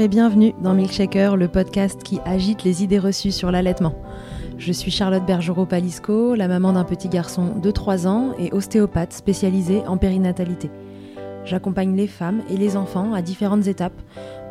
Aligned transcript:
Et 0.00 0.06
bienvenue 0.06 0.54
dans 0.62 0.74
Milkshaker, 0.74 1.36
le 1.36 1.48
podcast 1.48 2.04
qui 2.04 2.20
agite 2.24 2.62
les 2.62 2.84
idées 2.84 3.00
reçues 3.00 3.32
sur 3.32 3.50
l'allaitement. 3.50 3.96
Je 4.56 4.70
suis 4.70 4.92
Charlotte 4.92 5.26
Bergerot-Palisco, 5.26 6.36
la 6.36 6.46
maman 6.46 6.74
d'un 6.74 6.84
petit 6.84 7.08
garçon 7.08 7.56
de 7.60 7.70
3 7.72 8.06
ans 8.06 8.32
et 8.38 8.52
ostéopathe 8.52 9.12
spécialisée 9.12 9.82
en 9.88 9.96
périnatalité. 9.96 10.70
J'accompagne 11.44 11.96
les 11.96 12.06
femmes 12.06 12.42
et 12.48 12.56
les 12.56 12.76
enfants 12.76 13.12
à 13.12 13.22
différentes 13.22 13.66
étapes, 13.66 14.00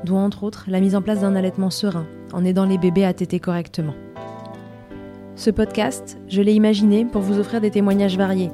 dont 0.03 0.17
entre 0.17 0.43
autres 0.43 0.65
la 0.67 0.81
mise 0.81 0.97
en 0.97 1.01
place 1.01 1.21
d'un 1.21 1.33
allaitement 1.33 1.69
serein, 1.69 2.07
en 2.33 2.43
aidant 2.43 2.65
les 2.65 2.77
bébés 2.77 3.05
à 3.05 3.13
téter 3.13 3.39
correctement. 3.39 3.93
Ce 5.37 5.49
podcast, 5.49 6.17
je 6.27 6.41
l'ai 6.41 6.55
imaginé 6.55 7.05
pour 7.05 7.21
vous 7.21 7.39
offrir 7.39 7.61
des 7.61 7.71
témoignages 7.71 8.17
variés, 8.17 8.51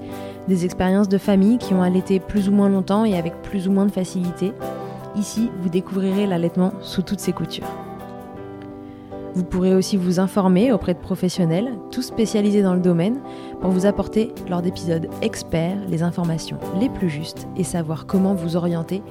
des 0.48 0.64
expériences 0.64 1.10
de 1.10 1.18
familles 1.18 1.58
qui 1.58 1.74
ont 1.74 1.82
allaité 1.82 2.20
plus 2.20 2.50
ou 2.50 2.52
moins 2.52 2.70
longtemps 2.70 3.04
et 3.04 3.18
avec 3.18 3.42
plus 3.42 3.68
ou 3.68 3.72
moins 3.72 3.88
de 3.88 3.92
facilité. 3.92 4.54
Ici, 5.16 5.52
vous 5.62 5.70
découvrirez 5.70 6.26
l'allaitement 6.26 6.74
sous 6.82 7.04
toutes 7.04 7.20
ses 7.20 7.34
coutures. 7.34 7.68
Vous 9.36 9.44
pourrez 9.44 9.74
aussi 9.74 9.98
vous 9.98 10.20
informer 10.20 10.72
auprès 10.72 10.94
de 10.94 11.00
professionnels, 11.00 11.72
tous 11.92 12.04
spécialisés 12.04 12.62
dans 12.62 12.76
le 12.76 12.80
domaine, 12.80 13.20
pour 13.62 13.72
vous 13.72 13.86
apporter, 13.88 14.32
lors 14.48 14.62
d'épisodes 14.62 15.08
experts, 15.22 15.78
les 15.88 16.04
informations 16.04 16.60
les 16.80 16.90
plus 16.90 17.10
justes 17.10 17.48
et 17.58 17.64
savoir 17.64 18.06
comment 18.06 18.36
vous 18.36 18.56
orienter 18.56 19.02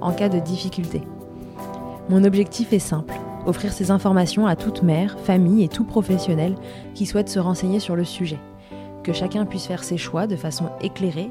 en 0.00 0.12
cas 0.12 0.28
de 0.28 0.38
difficulté. 0.38 1.02
Mon 2.10 2.24
objectif 2.24 2.72
est 2.72 2.78
simple, 2.78 3.14
offrir 3.46 3.72
ces 3.72 3.90
informations 3.90 4.46
à 4.46 4.56
toute 4.56 4.82
mère, 4.82 5.18
famille 5.20 5.64
et 5.64 5.68
tout 5.68 5.84
professionnel 5.84 6.56
qui 6.94 7.06
souhaite 7.06 7.28
se 7.28 7.38
renseigner 7.38 7.80
sur 7.80 7.96
le 7.96 8.04
sujet. 8.04 8.38
Que 9.02 9.12
chacun 9.14 9.46
puisse 9.46 9.66
faire 9.66 9.84
ses 9.84 9.96
choix 9.96 10.26
de 10.26 10.36
façon 10.36 10.66
éclairée 10.82 11.30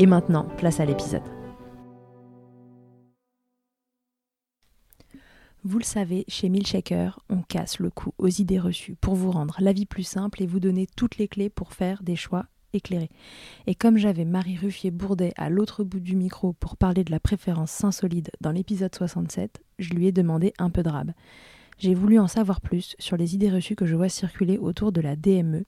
Et 0.00 0.06
maintenant, 0.06 0.44
place 0.56 0.78
à 0.78 0.84
l'épisode. 0.84 1.22
Vous 5.64 5.78
le 5.78 5.84
savez, 5.84 6.24
chez 6.28 6.48
Milkshaker, 6.48 7.18
on 7.28 7.42
casse 7.42 7.80
le 7.80 7.90
cou 7.90 8.14
aux 8.16 8.28
idées 8.28 8.60
reçues 8.60 8.94
pour 8.94 9.16
vous 9.16 9.32
rendre 9.32 9.56
la 9.58 9.72
vie 9.72 9.86
plus 9.86 10.04
simple 10.04 10.40
et 10.40 10.46
vous 10.46 10.60
donner 10.60 10.86
toutes 10.96 11.18
les 11.18 11.26
clés 11.26 11.50
pour 11.50 11.72
faire 11.72 12.04
des 12.04 12.14
choix 12.14 12.46
éclairés. 12.72 13.10
Et 13.66 13.74
comme 13.74 13.98
j'avais 13.98 14.24
Marie 14.24 14.56
Ruffier-Bourdet 14.56 15.32
à 15.36 15.50
l'autre 15.50 15.82
bout 15.82 15.98
du 15.98 16.14
micro 16.14 16.52
pour 16.52 16.76
parler 16.76 17.02
de 17.02 17.10
la 17.10 17.18
préférence 17.18 17.72
Saint-Solide 17.72 18.30
dans 18.40 18.52
l'épisode 18.52 18.94
67, 18.94 19.62
je 19.80 19.94
lui 19.94 20.06
ai 20.06 20.12
demandé 20.12 20.52
un 20.58 20.70
peu 20.70 20.84
de 20.84 20.90
rab. 20.90 21.12
J'ai 21.78 21.94
voulu 21.94 22.20
en 22.20 22.28
savoir 22.28 22.60
plus 22.60 22.94
sur 23.00 23.16
les 23.16 23.34
idées 23.34 23.50
reçues 23.50 23.76
que 23.76 23.86
je 23.86 23.96
vois 23.96 24.08
circuler 24.08 24.58
autour 24.58 24.92
de 24.92 25.00
la 25.00 25.16
DME, 25.16 25.64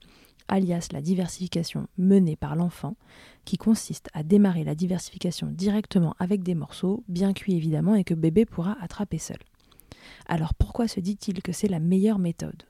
alias 0.50 0.88
la 0.92 1.00
diversification 1.00 1.86
menée 1.96 2.36
par 2.36 2.56
l'enfant, 2.56 2.96
qui 3.44 3.56
consiste 3.56 4.08
à 4.12 4.22
démarrer 4.22 4.64
la 4.64 4.74
diversification 4.74 5.46
directement 5.46 6.14
avec 6.18 6.42
des 6.42 6.54
morceaux, 6.54 7.02
bien 7.08 7.32
cuits 7.32 7.54
évidemment, 7.54 7.94
et 7.94 8.04
que 8.04 8.14
bébé 8.14 8.44
pourra 8.44 8.76
attraper 8.82 9.18
seul. 9.18 9.38
Alors 10.26 10.54
pourquoi 10.54 10.88
se 10.88 11.00
dit-il 11.00 11.42
que 11.42 11.52
c'est 11.52 11.68
la 11.68 11.80
meilleure 11.80 12.18
méthode? 12.18 12.64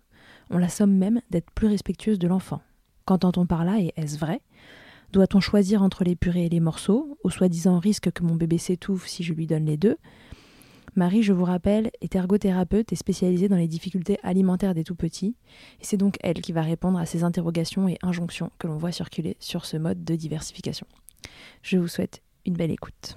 On 0.51 0.59
la 0.59 0.69
somme 0.69 0.95
même 0.95 1.21
d'être 1.31 1.51
plus 1.51 1.69
respectueuse 1.69 2.19
de 2.19 2.29
l'enfant. 2.29 2.61
Qu'entend-on 3.05 3.47
par 3.47 3.65
là 3.65 3.81
et 3.81 3.93
est-ce 3.97 4.19
vrai? 4.19 4.41
Doit-on 5.13 5.41
choisir 5.41 5.83
entre 5.83 6.05
les 6.05 6.15
purées 6.15 6.47
et 6.47 6.49
les 6.49 6.61
morceaux, 6.61 7.19
au 7.25 7.31
soi-disant 7.31 7.79
risque 7.81 8.13
que 8.13 8.23
mon 8.23 8.37
bébé 8.37 8.59
s'étouffe 8.59 9.09
si 9.09 9.25
je 9.25 9.33
lui 9.33 9.47
donne 9.47 9.65
les 9.65 9.77
deux 9.77 9.97
Marie, 10.97 11.23
je 11.23 11.33
vous 11.33 11.45
rappelle, 11.45 11.91
est 12.01 12.15
ergothérapeute 12.15 12.93
et 12.93 12.97
spécialisée 12.97 13.49
dans 13.49 13.57
les 13.57 13.69
difficultés 13.69 14.19
alimentaires 14.23 14.75
des 14.75 14.85
tout-petits, 14.85 15.37
et 15.81 15.85
c'est 15.85 15.97
donc 15.97 16.17
elle 16.23 16.41
qui 16.41 16.53
va 16.53 16.63
répondre 16.63 16.99
à 16.99 17.07
ces 17.07 17.25
interrogations 17.25 17.89
et 17.89 17.99
injonctions 18.03 18.51
que 18.59 18.67
l'on 18.67 18.77
voit 18.77 18.93
circuler 18.93 19.37
sur 19.41 19.65
ce 19.65 19.77
mode 19.77 20.05
de 20.05 20.15
diversification. 20.17 20.87
Je 21.63 21.79
vous 21.79 21.89
souhaite 21.89 22.23
une 22.47 22.55
belle 22.55 22.71
écoute. 22.71 23.17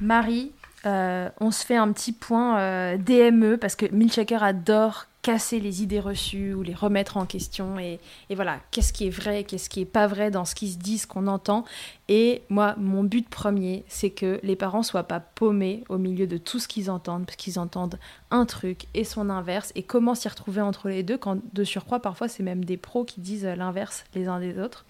Marie, 0.00 0.52
euh, 0.86 1.28
on 1.40 1.50
se 1.50 1.64
fait 1.64 1.76
un 1.76 1.92
petit 1.92 2.12
point 2.12 2.58
euh, 2.58 2.96
DME 2.96 3.56
parce 3.56 3.76
que 3.76 3.86
Milchaker 3.92 4.42
adore 4.42 5.06
casser 5.28 5.60
les 5.60 5.82
idées 5.82 6.00
reçues 6.00 6.54
ou 6.54 6.62
les 6.62 6.72
remettre 6.72 7.18
en 7.18 7.26
question 7.26 7.78
et, 7.78 8.00
voilà, 8.30 8.60
qu'est-ce 8.70 8.94
qui 8.94 9.08
est 9.08 9.10
vrai, 9.10 9.44
qu'est-ce 9.44 9.68
qui 9.68 9.82
est 9.82 9.84
pas 9.84 10.06
vrai 10.06 10.30
dans 10.30 10.46
ce 10.46 10.54
qui 10.54 10.70
se 10.70 10.78
dit, 10.78 10.96
ce 10.96 11.06
qu'on 11.06 11.26
entend. 11.26 11.66
Et 12.08 12.40
moi, 12.48 12.74
mon 12.78 13.04
but 13.04 13.28
premier, 13.28 13.84
c'est 13.88 14.08
que 14.08 14.40
les 14.42 14.56
parents 14.56 14.82
soient 14.82 15.02
pas 15.02 15.20
paumés 15.20 15.84
au 15.90 15.98
milieu 15.98 16.26
de 16.26 16.38
tout 16.38 16.58
ce 16.58 16.66
qu'ils 16.66 16.90
entendent, 16.90 17.26
parce 17.26 17.36
qu'ils 17.36 17.58
entendent 17.58 17.98
un 18.30 18.46
truc 18.46 18.86
et 18.94 19.04
son 19.04 19.28
inverse, 19.28 19.70
et 19.74 19.82
comment 19.82 20.14
s'y 20.14 20.30
retrouver 20.30 20.62
entre 20.62 20.88
les 20.88 21.02
deux, 21.02 21.18
quand 21.18 21.36
de 21.52 21.62
surcroît, 21.62 22.00
parfois, 22.00 22.28
c'est 22.28 22.42
même 22.42 22.64
des 22.64 22.78
pros 22.78 23.04
qui 23.04 23.20
disent 23.20 23.44
l'inverse 23.44 24.04
les 24.14 24.28
uns 24.28 24.40
des 24.40 24.58
autres. 24.58 24.86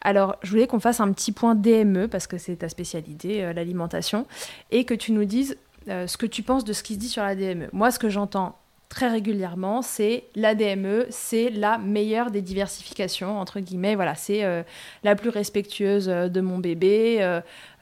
Alors, 0.00 0.36
je 0.42 0.48
voulais 0.48 0.66
qu'on 0.66 0.80
fasse 0.80 1.00
un 1.00 1.12
petit 1.12 1.30
point 1.30 1.54
DME, 1.54 2.08
parce 2.08 2.26
que 2.26 2.38
c'est 2.38 2.56
ta 2.56 2.70
spécialité, 2.70 3.44
euh, 3.44 3.52
l'alimentation, 3.52 4.26
et 4.70 4.86
que 4.86 4.94
tu 4.94 5.12
nous 5.12 5.26
dises 5.26 5.58
euh, 5.88 6.06
ce 6.06 6.16
que 6.16 6.24
tu 6.24 6.42
penses 6.42 6.64
de 6.64 6.72
ce 6.72 6.82
qui 6.82 6.94
se 6.94 6.98
dit 6.98 7.08
sur 7.10 7.22
la 7.22 7.36
DME. 7.36 7.68
Moi, 7.74 7.90
ce 7.90 7.98
que 7.98 8.08
j'entends 8.08 8.56
très 8.88 9.08
régulièrement, 9.08 9.82
c'est 9.82 10.24
la 10.34 10.54
DME, 10.54 11.06
c'est 11.10 11.50
la 11.50 11.76
meilleure 11.78 12.30
des 12.30 12.40
diversifications, 12.40 13.38
entre 13.38 13.60
guillemets. 13.60 13.94
Voilà, 13.94 14.14
c'est 14.14 14.44
euh, 14.44 14.62
la 15.04 15.14
plus 15.14 15.28
respectueuse 15.28 16.08
euh, 16.08 16.28
de 16.28 16.40
mon 16.40 16.58
bébé. 16.58 17.18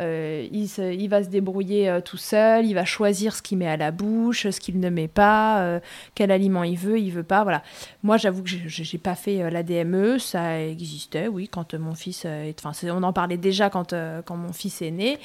Euh, 0.01 0.49
il, 0.51 1.09
va 1.09 1.23
se 1.23 1.29
débrouiller 1.29 2.01
tout 2.05 2.17
seul, 2.17 2.67
il 2.67 2.75
va 2.75 2.85
choisir 2.85 3.35
ce 3.35 3.43
qu'il 3.43 3.59
met 3.59 3.69
à 3.69 3.77
la 3.77 3.93
bouche, 3.93 4.51
ce 4.51 4.61
qu'il 4.61 4.81
ne 4.81 4.91
met 4.91 5.09
pas, 5.09 5.81
quel 6.15 6.31
aliment 6.31 6.65
il 6.65 6.77
veut, 6.77 6.99
il 6.99 7.11
veut 7.11 7.23
pas. 7.23 7.45
Voilà. 7.45 7.63
Moi, 8.03 8.17
j'avoue 8.17 8.43
que 8.43 8.51
je 8.51 8.83
n'ai 8.83 8.99
pas 8.99 9.15
fait 9.15 9.49
la 9.51 9.63
DME, 9.63 10.19
ça 10.19 10.63
existait, 10.63 11.29
oui, 11.29 11.49
quand 11.49 11.75
mon 11.75 11.95
fils. 11.95 12.27
Enfin, 12.63 12.73
on 12.91 13.03
en 13.03 13.13
parlait 13.13 13.39
déjà 13.39 13.71
quand, 13.71 13.95
quand 14.25 14.37
mon 14.37 14.53
fils 14.53 14.83
est 14.83 14.91
né. 14.91 15.19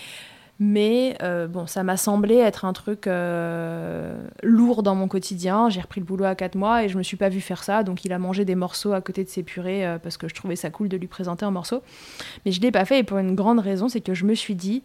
Mais 0.64 1.18
euh, 1.24 1.48
bon, 1.48 1.66
ça 1.66 1.82
m'a 1.82 1.98
semblé 1.98 2.36
être 2.36 2.66
un 2.66 2.74
truc 2.74 3.08
euh, 3.08 4.16
lourd 4.44 4.84
dans 4.84 4.94
mon 4.94 5.08
quotidien. 5.08 5.70
J'ai 5.70 5.82
repris 5.82 6.00
le 6.00 6.06
boulot 6.06 6.26
à 6.26 6.36
4 6.36 6.54
mois 6.54 6.84
et 6.84 6.88
je 6.88 7.00
me 7.00 7.02
suis 7.02 7.18
pas 7.18 7.30
vue 7.30 7.42
faire 7.42 7.64
ça. 7.64 7.82
Donc 7.82 8.06
il 8.06 8.14
a 8.14 8.20
mangé 8.20 8.46
des 8.46 8.54
morceaux 8.54 8.94
à 8.94 9.02
côté 9.02 9.24
de 9.24 9.30
ses 9.30 9.42
purées 9.42 9.88
euh, 9.88 9.98
parce 9.98 10.18
que 10.18 10.28
je 10.28 10.36
trouvais 10.36 10.56
ça 10.56 10.70
cool 10.70 10.88
de 10.88 10.98
lui 10.98 11.08
présenter 11.08 11.46
un 11.46 11.52
morceau. 11.52 11.82
Mais 12.46 12.52
je 12.52 12.62
l'ai 12.62 12.70
pas 12.70 12.86
fait 12.86 13.00
et 13.00 13.04
pour 13.04 13.18
une 13.18 13.34
grande 13.34 13.58
raison, 13.58 13.90
c'est 13.90 14.02
que 14.02 14.14
je 14.14 14.24
me 14.24 14.36
suis 14.36 14.54
dit, 14.54 14.84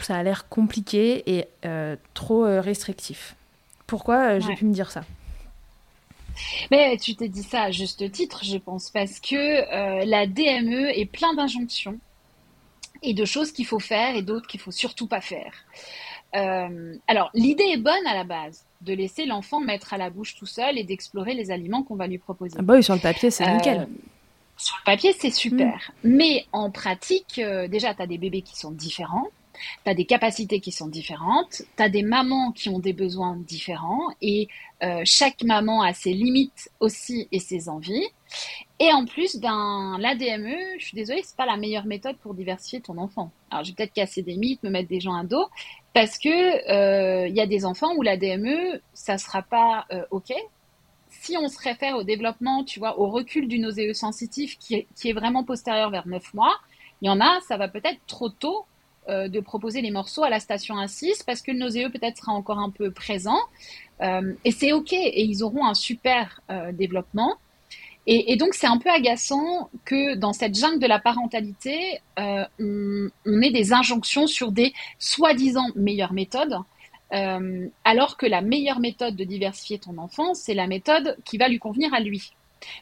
ça 0.00 0.16
a 0.16 0.22
l'air 0.24 0.48
compliqué 0.48 1.22
et 1.32 1.46
trop 2.14 2.42
restrictif. 2.42 3.36
Pourquoi 3.86 4.40
j'ai 4.40 4.54
pu 4.54 4.64
me 4.64 4.74
dire 4.74 4.90
ça? 4.90 5.02
Mais 6.72 6.96
tu 6.96 7.14
t'es 7.14 7.28
dit 7.28 7.44
ça 7.44 7.62
à 7.62 7.70
juste 7.70 8.10
titre, 8.10 8.44
je 8.44 8.56
pense, 8.56 8.90
parce 8.90 9.20
que 9.20 10.04
la 10.04 10.26
DME 10.26 10.90
est 10.98 11.06
plein 11.06 11.34
d'injonctions 11.34 12.00
et 13.02 13.14
de 13.14 13.24
choses 13.24 13.52
qu'il 13.52 13.66
faut 13.66 13.78
faire 13.78 14.16
et 14.16 14.22
d'autres 14.22 14.46
qu'il 14.46 14.60
faut 14.60 14.70
surtout 14.70 15.06
pas 15.06 15.20
faire. 15.20 15.52
Euh, 16.36 16.94
alors, 17.08 17.30
l'idée 17.34 17.64
est 17.64 17.76
bonne 17.76 18.06
à 18.06 18.14
la 18.14 18.24
base, 18.24 18.64
de 18.82 18.92
laisser 18.92 19.26
l'enfant 19.26 19.60
mettre 19.60 19.94
à 19.94 19.98
la 19.98 20.10
bouche 20.10 20.36
tout 20.36 20.46
seul 20.46 20.78
et 20.78 20.84
d'explorer 20.84 21.34
les 21.34 21.50
aliments 21.50 21.82
qu'on 21.82 21.96
va 21.96 22.06
lui 22.06 22.18
proposer. 22.18 22.56
Ah 22.58 22.62
bah 22.62 22.74
oui, 22.74 22.82
sur 22.82 22.94
le 22.94 23.00
papier, 23.00 23.30
c'est 23.30 23.50
nickel. 23.52 23.80
Euh, 23.80 23.86
sur 24.56 24.76
le 24.80 24.84
papier, 24.84 25.14
c'est 25.18 25.30
super. 25.30 25.92
Mm. 26.04 26.16
Mais 26.16 26.46
en 26.52 26.70
pratique, 26.70 27.38
euh, 27.38 27.66
déjà, 27.66 27.94
tu 27.94 28.02
as 28.02 28.06
des 28.06 28.18
bébés 28.18 28.42
qui 28.42 28.56
sont 28.56 28.70
différents. 28.70 29.28
Tu 29.84 29.90
as 29.90 29.94
des 29.94 30.06
capacités 30.06 30.60
qui 30.60 30.72
sont 30.72 30.88
différentes, 30.88 31.62
tu 31.76 31.82
as 31.82 31.90
des 31.90 32.02
mamans 32.02 32.52
qui 32.52 32.70
ont 32.70 32.78
des 32.78 32.94
besoins 32.94 33.36
différents 33.36 34.08
et 34.22 34.48
euh, 34.82 35.02
chaque 35.04 35.42
maman 35.42 35.82
a 35.82 35.92
ses 35.92 36.14
limites 36.14 36.70
aussi 36.80 37.28
et 37.30 37.40
ses 37.40 37.68
envies. 37.68 38.06
Et 38.82 38.90
en 38.92 39.04
plus, 39.04 39.36
ben, 39.36 39.98
l'ADME, 40.00 40.78
je 40.78 40.84
suis 40.84 40.94
désolée, 40.94 41.20
c'est 41.22 41.36
pas 41.36 41.44
la 41.44 41.58
meilleure 41.58 41.84
méthode 41.84 42.16
pour 42.16 42.32
diversifier 42.32 42.80
ton 42.80 42.96
enfant. 42.96 43.30
Alors, 43.50 43.62
je 43.62 43.70
vais 43.70 43.76
peut-être 43.76 43.92
casser 43.92 44.22
des 44.22 44.36
mythes, 44.36 44.62
me 44.62 44.70
mettre 44.70 44.88
des 44.88 45.00
gens 45.00 45.14
à 45.14 45.22
dos, 45.22 45.46
parce 45.92 46.18
que 46.18 46.28
euh, 46.28 47.28
il 47.28 47.36
y 47.36 47.40
a 47.42 47.46
des 47.46 47.66
enfants 47.66 47.94
où 47.96 48.02
l'ADME, 48.02 48.80
ça 48.94 49.18
sera 49.18 49.42
pas 49.42 49.84
euh, 49.92 50.02
OK. 50.10 50.32
Si 51.10 51.36
on 51.36 51.48
se 51.48 51.58
réfère 51.58 51.96
au 51.96 52.04
développement, 52.04 52.64
tu 52.64 52.78
vois, 52.78 52.98
au 52.98 53.10
recul 53.10 53.48
du 53.48 53.58
nauséeux 53.58 53.92
sensitif 53.92 54.56
qui 54.58 54.76
est, 54.76 54.86
qui 54.96 55.10
est 55.10 55.12
vraiment 55.12 55.44
postérieur 55.44 55.90
vers 55.90 56.08
9 56.08 56.32
mois, 56.32 56.56
il 57.02 57.08
y 57.08 57.10
en 57.10 57.20
a, 57.20 57.40
ça 57.46 57.58
va 57.58 57.68
peut-être 57.68 58.00
trop 58.06 58.30
tôt 58.30 58.64
euh, 59.08 59.28
de 59.28 59.40
proposer 59.40 59.80
les 59.80 59.90
morceaux 59.90 60.22
à 60.22 60.30
la 60.30 60.40
station 60.40 60.76
1-6 60.76 61.24
parce 61.26 61.40
que 61.42 61.50
le 61.50 61.58
nauséeux 61.58 61.90
peut-être 61.90 62.18
sera 62.18 62.32
encore 62.32 62.58
un 62.58 62.70
peu 62.70 62.90
présent. 62.90 63.38
Euh, 64.02 64.34
et 64.44 64.52
c'est 64.52 64.72
OK, 64.72 64.92
et 64.92 65.24
ils 65.24 65.42
auront 65.42 65.66
un 65.66 65.74
super 65.74 66.40
euh, 66.50 66.70
développement. 66.72 67.36
Et, 68.12 68.34
donc 68.34 68.54
c'est 68.54 68.66
un 68.66 68.78
peu 68.78 68.90
agaçant 68.90 69.70
que 69.84 70.16
dans 70.16 70.32
cette 70.32 70.58
jungle 70.58 70.80
de 70.80 70.86
la 70.88 70.98
parentalité, 70.98 72.00
on, 72.16 73.08
ait 73.40 73.52
des 73.52 73.72
injonctions 73.72 74.26
sur 74.26 74.50
des 74.50 74.72
soi-disant 74.98 75.68
meilleures 75.76 76.12
méthodes, 76.12 76.58
Euh, 77.12 77.66
alors 77.84 78.16
que 78.16 78.26
la 78.26 78.40
meilleure 78.40 78.78
méthode 78.78 79.16
de 79.16 79.24
diversifier 79.24 79.78
ton 79.80 79.98
enfant, 79.98 80.32
c'est 80.34 80.54
la 80.54 80.68
méthode 80.68 81.16
qui 81.24 81.38
va 81.38 81.48
lui 81.48 81.58
convenir 81.58 81.92
à 81.92 82.00
lui. 82.00 82.32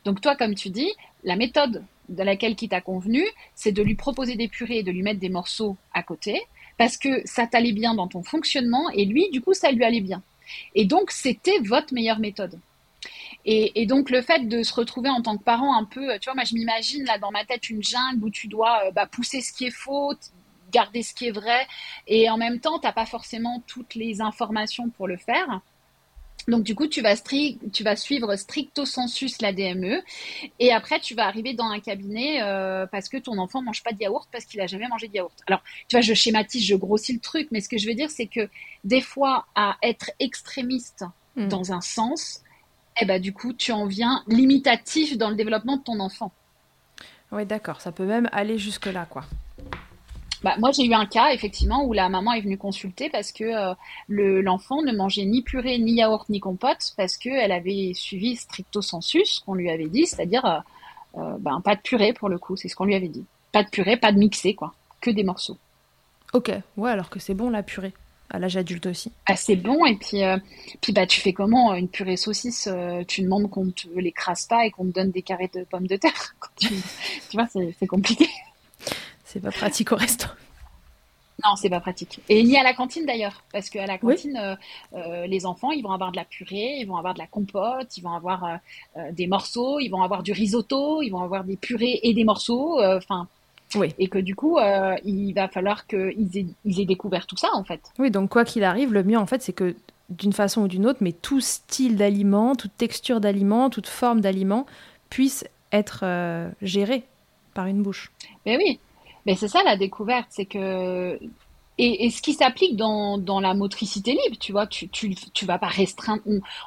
Donc 0.04 0.20
toi, 0.20 0.36
comme 0.36 0.54
tu 0.54 0.69
dis, 0.69 0.90
la 1.25 1.36
méthode 1.36 1.82
de 2.08 2.22
laquelle 2.22 2.54
qui 2.54 2.69
t'a 2.69 2.82
convenu, 2.82 3.25
c'est 3.54 3.72
de 3.72 3.82
lui 3.82 3.94
proposer 3.94 4.36
des 4.36 4.48
purées 4.48 4.80
et 4.80 4.82
de 4.82 4.92
lui 4.92 5.02
mettre 5.02 5.20
des 5.20 5.30
morceaux 5.30 5.76
à 5.94 6.02
côté, 6.02 6.42
parce 6.76 6.96
que 6.98 7.22
ça 7.25 7.46
t'allait 7.46 7.72
bien 7.72 7.94
dans 7.94 8.08
ton 8.08 8.22
fonctionnement, 8.22 8.90
et 8.90 9.04
lui, 9.04 9.30
du 9.30 9.40
coup, 9.40 9.54
ça 9.54 9.70
lui 9.70 9.84
allait 9.84 10.02
bien. 10.02 10.22
Et 10.75 10.84
donc, 10.84 11.10
c'était 11.10 11.58
votre 11.60 11.94
meilleure 11.94 12.20
méthode. 12.20 12.58
Et, 13.44 13.87
donc 13.87 14.11
le 14.11 14.20
fait 14.20 14.46
de 14.46 14.62
se 14.62 14.75
retrouver 14.75 15.08
en 15.08 15.23
tant 15.23 15.38
que 15.38 15.43
parent 15.43 15.75
un 15.76 15.85
peu, 15.85 16.19
tu 16.19 16.26
vois, 16.26 16.35
moi 16.35 16.44
je 16.44 16.55
m'imagine 16.55 17.05
là 17.05 17.19
dans 17.19 17.31
ma 17.31 17.44
tête 17.44 17.70
une 17.70 17.82
jungle 17.82 18.23
où 18.23 18.31
tu 18.31 18.46
dois 18.46 18.85
euh, 18.85 18.90
bah, 18.90 19.06
pousser 19.06 19.40
ce 19.40 19.55
qui 19.55 19.67
est 19.67 19.70
faux, 19.70 20.12
garder 20.70 21.02
ce 21.02 21.14
qui 21.14 21.29
est 21.29 21.31
vrai, 21.31 21.67
et 22.06 22.29
en 22.29 22.37
même 22.37 22.61
temps, 22.61 22.79
tu 22.79 22.87
n'as 22.87 22.93
pas 22.93 23.06
forcément 23.06 23.62
toutes 23.67 23.94
les 23.94 24.20
informations 24.20 24.90
pour 24.90 25.08
le 25.08 25.17
faire. 25.17 25.62
Donc 26.49 26.62
du 26.62 26.75
coup, 26.75 26.87
tu 26.87 27.02
vas, 27.02 27.14
tu 27.17 27.85
vas 27.85 27.94
suivre 27.94 28.35
stricto 28.37 28.87
sensus 28.87 29.40
la 29.43 29.52
DME 29.52 30.02
et 30.58 30.73
après 30.73 30.99
tu 30.99 31.14
vas 31.14 31.26
arriver 31.26 31.52
dans 31.52 31.67
un 31.67 31.79
cabinet 31.79 32.43
euh, 32.43 32.87
parce 32.87 33.11
que 33.11 33.19
ton 33.19 33.37
enfant 33.38 33.61
mange 33.61 33.82
pas 33.82 33.93
de 33.93 34.00
yaourt 34.00 34.26
parce 34.32 34.46
qu'il 34.46 34.61
a 34.62 34.67
jamais 34.67 34.88
mangé 34.88 35.08
de 35.08 35.14
yaourt. 35.14 35.35
Alors 35.46 35.62
tu 35.88 35.96
vois, 35.96 36.00
je 36.00 36.14
schématise, 36.14 36.64
je 36.64 36.75
grossis 36.75 37.12
le 37.12 37.20
truc, 37.20 37.49
mais 37.50 37.61
ce 37.61 37.69
que 37.69 37.76
je 37.76 37.87
veux 37.87 37.94
dire, 37.94 38.11
c'est 38.11 38.26
que 38.26 38.49
des 38.85 39.02
fois, 39.02 39.46
à 39.55 39.76
être 39.82 40.11
extrémiste 40.20 41.05
hmm. 41.37 41.49
dans 41.49 41.73
un 41.73 41.82
sens, 41.82 42.43
eh 43.00 43.04
ben 43.04 43.20
du 43.20 43.32
coup, 43.32 43.52
tu 43.52 43.72
en 43.72 43.86
viens 43.86 44.22
limitatif 44.26 45.16
dans 45.16 45.30
le 45.30 45.36
développement 45.36 45.76
de 45.76 45.82
ton 45.82 46.00
enfant. 46.00 46.32
Oui, 47.32 47.44
d'accord. 47.44 47.80
Ça 47.80 47.92
peut 47.92 48.06
même 48.06 48.28
aller 48.32 48.58
jusque 48.58 48.86
là, 48.86 49.06
quoi. 49.08 49.24
Bah, 50.42 50.54
moi, 50.58 50.70
j'ai 50.70 50.84
eu 50.84 50.94
un 50.94 51.06
cas, 51.06 51.32
effectivement, 51.32 51.84
où 51.84 51.92
la 51.92 52.08
maman 52.08 52.32
est 52.32 52.40
venue 52.40 52.56
consulter 52.56 53.10
parce 53.10 53.32
que 53.32 53.44
euh, 53.44 53.74
l'enfant 54.08 54.82
ne 54.82 54.92
mangeait 54.92 55.24
ni 55.24 55.42
purée, 55.42 55.78
ni 55.78 55.94
yaourt, 55.94 56.28
ni 56.28 56.38
compote, 56.38 56.94
parce 56.96 57.16
qu'elle 57.16 57.50
avait 57.50 57.92
suivi 57.94 58.36
stricto 58.36 58.80
sensus, 58.80 59.40
qu'on 59.40 59.54
lui 59.54 59.68
avait 59.68 59.88
dit, 59.88 60.06
c'est-à-dire 60.06 60.44
euh, 60.44 60.58
euh, 61.16 61.36
ben, 61.40 61.60
pas 61.60 61.74
de 61.74 61.80
purée 61.80 62.12
pour 62.12 62.28
le 62.28 62.38
coup, 62.38 62.56
c'est 62.56 62.68
ce 62.68 62.76
qu'on 62.76 62.84
lui 62.84 62.94
avait 62.94 63.08
dit. 63.08 63.24
Pas 63.50 63.64
de 63.64 63.68
purée, 63.68 63.96
pas 63.96 64.12
de 64.12 64.18
mixé, 64.18 64.54
quoi, 64.54 64.74
que 65.00 65.10
des 65.10 65.24
morceaux. 65.24 65.58
Ok, 66.32 66.52
ouais, 66.76 66.90
alors 66.90 67.10
que 67.10 67.18
c'est 67.18 67.34
bon 67.34 67.50
la 67.50 67.64
purée, 67.64 67.94
à 68.30 68.38
l'âge 68.38 68.56
adulte 68.56 68.86
aussi. 68.86 69.12
Ah, 69.26 69.36
c'est 69.36 69.56
bon, 69.56 69.84
et 69.86 69.96
puis, 69.96 70.22
puis 70.80 70.92
bah, 70.92 71.06
tu 71.06 71.20
fais 71.20 71.32
comment 71.32 71.75
Une 71.75 71.88
purée 71.88 72.16
saucisse, 72.16 72.69
tu 73.06 73.22
demandes 73.22 73.48
qu'on 73.50 73.70
te 73.70 73.88
l'écrase 73.96 74.46
pas 74.46 74.66
et 74.66 74.70
qu'on 74.70 74.84
te 74.84 74.90
donne 74.90 75.10
des 75.10 75.22
carrés 75.22 75.50
de 75.54 75.64
pommes 75.64 75.86
de 75.86 75.96
terre. 75.96 76.34
tu, 76.60 76.69
tu 77.30 77.36
vois, 77.36 77.46
c'est 77.46 77.86
compliqué. 77.86 78.28
C'est 79.25 79.40
pas 79.40 79.50
pratique 79.50 79.92
au 79.92 79.96
resto. 79.96 80.28
Non, 81.44 81.54
c'est 81.54 81.70
pas 81.70 81.80
pratique. 81.80 82.20
Et 82.28 82.42
ni 82.42 82.56
à 82.56 82.64
la 82.64 82.75
cantine 82.75 83.06
d'ailleurs, 83.06 83.44
parce 83.52 83.70
qu'à 83.70 83.86
la 83.86 83.96
cantine, 83.96 84.36
euh, 84.36 84.56
euh, 84.94 85.26
les 85.26 85.46
enfants, 85.46 85.70
ils 85.70 85.82
vont 85.82 85.92
avoir 85.92 86.10
de 86.10 86.16
la 86.16 86.25
purée, 86.25 86.78
ils 86.80 86.84
vont 86.84 86.96
avoir 86.96 87.14
de 87.14 87.20
la 87.20 87.28
compote, 87.28 87.96
ils 87.96 88.00
vont 88.00 88.12
avoir 88.12 88.44
euh, 88.96 89.12
des 89.12 89.28
morceaux, 89.28 89.78
ils 89.78 89.88
vont 89.88 90.02
avoir 90.02 90.25
du 90.25 90.32
risotto, 90.32 91.00
ils 91.00 91.10
vont 91.10 91.22
avoir 91.22 91.44
des 91.44 91.56
purées 91.56 92.00
et 92.02 92.12
des 92.12 92.25
morceaux. 92.25 92.80
Enfin. 92.82 93.28
Oui. 93.74 93.94
Et 93.98 94.08
que 94.08 94.18
du 94.18 94.34
coup, 94.34 94.58
il 95.04 95.32
va 95.32 95.48
falloir 95.48 95.86
qu'ils 95.86 96.36
aient, 96.36 96.46
ils 96.64 96.80
aient 96.80 96.86
découvert 96.86 97.26
tout 97.26 97.36
ça 97.36 97.48
en 97.54 97.64
fait. 97.64 97.80
Oui, 97.98 98.10
donc 98.10 98.30
quoi 98.30 98.44
qu'il 98.44 98.64
arrive, 98.64 98.92
le 98.92 99.02
mieux 99.02 99.18
en 99.18 99.26
fait, 99.26 99.42
c'est 99.42 99.52
que 99.52 99.74
d'une 100.08 100.32
façon 100.32 100.62
ou 100.62 100.68
d'une 100.68 100.86
autre, 100.86 101.00
mais 101.02 101.12
tout 101.12 101.40
style 101.40 101.96
d'aliment, 101.96 102.54
toute 102.54 102.76
texture 102.76 103.20
d'aliment, 103.20 103.68
toute 103.68 103.86
forme 103.86 104.20
d'aliment 104.20 104.64
puisse 105.10 105.44
être 105.70 106.04
géré 106.62 107.04
par 107.52 107.66
une 107.66 107.82
bouche. 107.82 108.10
Mais 108.46 108.56
oui, 108.56 108.80
mais 109.26 109.34
c'est 109.34 109.48
ça 109.48 109.62
la 109.62 109.76
découverte, 109.76 110.28
c'est 110.30 110.46
que 110.46 111.18
et, 111.78 112.10
ce 112.10 112.20
qui 112.22 112.34
s'applique 112.34 112.76
dans, 112.76 113.18
dans, 113.18 113.40
la 113.40 113.54
motricité 113.54 114.12
libre, 114.12 114.36
tu 114.38 114.52
vois, 114.52 114.66
tu, 114.66 114.88
tu, 114.88 115.14
tu 115.14 115.46
vas 115.46 115.58
pas 115.58 115.68
restreindre. 115.68 116.22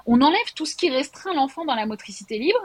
On, 0.05 0.21
enlève 0.21 0.53
tout 0.55 0.65
ce 0.65 0.75
qui 0.75 0.89
restreint 0.89 1.33
l'enfant 1.33 1.65
dans 1.65 1.75
la 1.75 1.85
motricité 1.85 2.39
libre, 2.39 2.61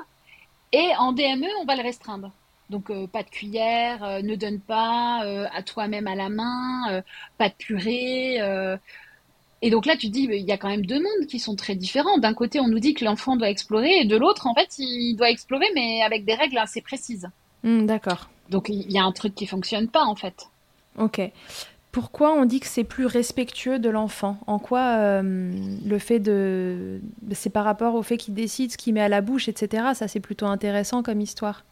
et 0.72 0.90
en 0.98 1.12
DME, 1.12 1.46
on 1.60 1.64
va 1.64 1.74
le 1.74 1.82
restreindre. 1.82 2.30
Donc 2.68 2.90
euh, 2.90 3.06
pas 3.06 3.22
de 3.22 3.30
cuillère, 3.30 4.02
euh, 4.02 4.22
ne 4.22 4.34
donne 4.34 4.58
pas 4.58 5.24
euh, 5.24 5.46
à 5.54 5.62
toi-même 5.62 6.06
à 6.06 6.14
la 6.14 6.28
main, 6.28 7.02
pas 7.38 7.48
de 7.48 7.54
purée. 7.54 8.38
Et 9.62 9.70
donc 9.70 9.86
là, 9.86 9.96
tu 9.96 10.08
te 10.08 10.12
dis, 10.12 10.28
il 10.30 10.44
y 10.44 10.52
a 10.52 10.58
quand 10.58 10.68
même 10.68 10.84
deux 10.84 11.00
mondes 11.00 11.26
qui 11.28 11.38
sont 11.38 11.56
très 11.56 11.74
différents. 11.74 12.18
D'un 12.18 12.34
côté, 12.34 12.60
on 12.60 12.68
nous 12.68 12.78
dit 12.78 12.92
que 12.92 13.04
l'enfant 13.04 13.36
doit 13.36 13.48
explorer, 13.48 14.00
et 14.00 14.04
de 14.04 14.14
l'autre, 14.14 14.46
en 14.46 14.54
fait, 14.54 14.68
il 14.78 15.14
doit 15.16 15.30
explorer, 15.30 15.64
mais 15.74 16.02
avec 16.02 16.26
des 16.26 16.34
règles 16.34 16.58
assez 16.58 16.82
précises. 16.82 17.28
Hmm, 17.62 17.86
d'accord. 17.86 18.28
Donc 18.50 18.69
il 18.69 18.92
y 18.92 18.98
a 18.98 19.04
un 19.04 19.12
truc 19.12 19.34
qui 19.34 19.46
fonctionne 19.46 19.88
pas 19.88 20.04
en 20.04 20.14
fait. 20.14 20.48
Ok. 20.98 21.20
Pourquoi 21.90 22.34
on 22.34 22.44
dit 22.44 22.60
que 22.60 22.66
c'est 22.66 22.84
plus 22.84 23.06
respectueux 23.06 23.78
de 23.78 23.88
l'enfant? 23.88 24.36
En 24.46 24.58
quoi 24.58 25.22
le 25.22 25.98
fait 25.98 26.20
de... 26.20 27.00
C'est 27.32 27.48
par 27.48 27.64
rapport 27.64 27.94
au 27.94 28.02
fait 28.02 28.19
qu'il 28.19 28.34
décide 28.34 28.70
ce 28.70 28.76
qu'il 28.76 28.92
met 28.92 29.00
à 29.00 29.08
la 29.08 29.22
bouche, 29.22 29.48
etc. 29.48 29.94
Ça, 29.94 30.06
c'est 30.06 30.20
plutôt 30.20 30.44
intéressant 30.44 31.02
comme 31.02 31.22
histoire? 31.22 31.64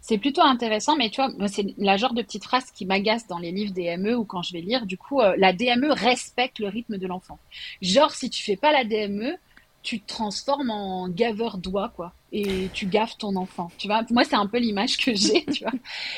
C'est 0.00 0.18
plutôt 0.18 0.42
intéressant, 0.42 0.96
mais 0.96 1.10
tu 1.10 1.20
vois, 1.20 1.48
c'est 1.48 1.74
la 1.78 1.96
genre 1.96 2.14
de 2.14 2.22
petite 2.22 2.44
phrase 2.44 2.70
qui 2.70 2.86
m'agace 2.86 3.26
dans 3.26 3.38
les 3.38 3.50
livres 3.50 3.72
DME 3.72 4.14
ou 4.16 4.24
quand 4.24 4.42
je 4.42 4.52
vais 4.52 4.60
lire. 4.60 4.86
Du 4.86 4.96
coup, 4.96 5.20
euh, 5.20 5.34
la 5.36 5.52
DME 5.52 5.90
respecte 5.90 6.58
le 6.60 6.68
rythme 6.68 6.96
de 6.96 7.06
l'enfant. 7.06 7.38
Genre, 7.82 8.12
si 8.12 8.30
tu 8.30 8.42
fais 8.42 8.56
pas 8.56 8.72
la 8.72 8.84
DME, 8.84 9.36
tu 9.82 10.00
te 10.00 10.06
transformes 10.06 10.70
en 10.70 11.08
gaveur 11.08 11.58
d'oie, 11.58 11.90
quoi. 11.94 12.12
Et 12.32 12.68
tu 12.72 12.86
gaffes 12.86 13.18
ton 13.18 13.36
enfant. 13.36 13.70
Tu 13.78 13.86
vois, 13.86 14.02
moi, 14.10 14.24
c'est 14.24 14.34
un 14.34 14.46
peu 14.46 14.58
l'image 14.58 14.96
que 14.96 15.14
j'ai, 15.14 15.44
tu 15.52 15.62
vois. 15.62 15.72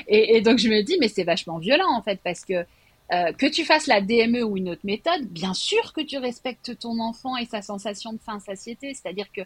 Et, 0.07 0.41
donc, 0.41 0.59
je 0.59 0.69
me 0.69 0.83
dis, 0.83 0.97
mais 1.01 1.09
c'est 1.09 1.25
vachement 1.25 1.59
violent, 1.59 1.93
en 1.93 2.03
fait, 2.03 2.21
parce 2.23 2.45
que 2.45 2.65
euh, 3.13 3.33
que 3.33 3.47
tu 3.47 3.65
fasses 3.65 3.87
la 3.87 4.01
DME 4.01 4.43
ou 4.43 4.57
une 4.57 4.69
autre 4.69 4.81
méthode, 4.83 5.27
bien 5.29 5.55
sûr 5.55 5.93
que 5.93 6.01
tu 6.01 6.19
respectes 6.19 6.77
ton 6.77 6.99
enfant 6.99 7.37
et 7.37 7.45
sa 7.45 7.63
sensation 7.63 8.13
de 8.13 8.19
faim, 8.19 8.41
satiété. 8.41 8.95
C'est-à-dire 8.95 9.27
que 9.33 9.43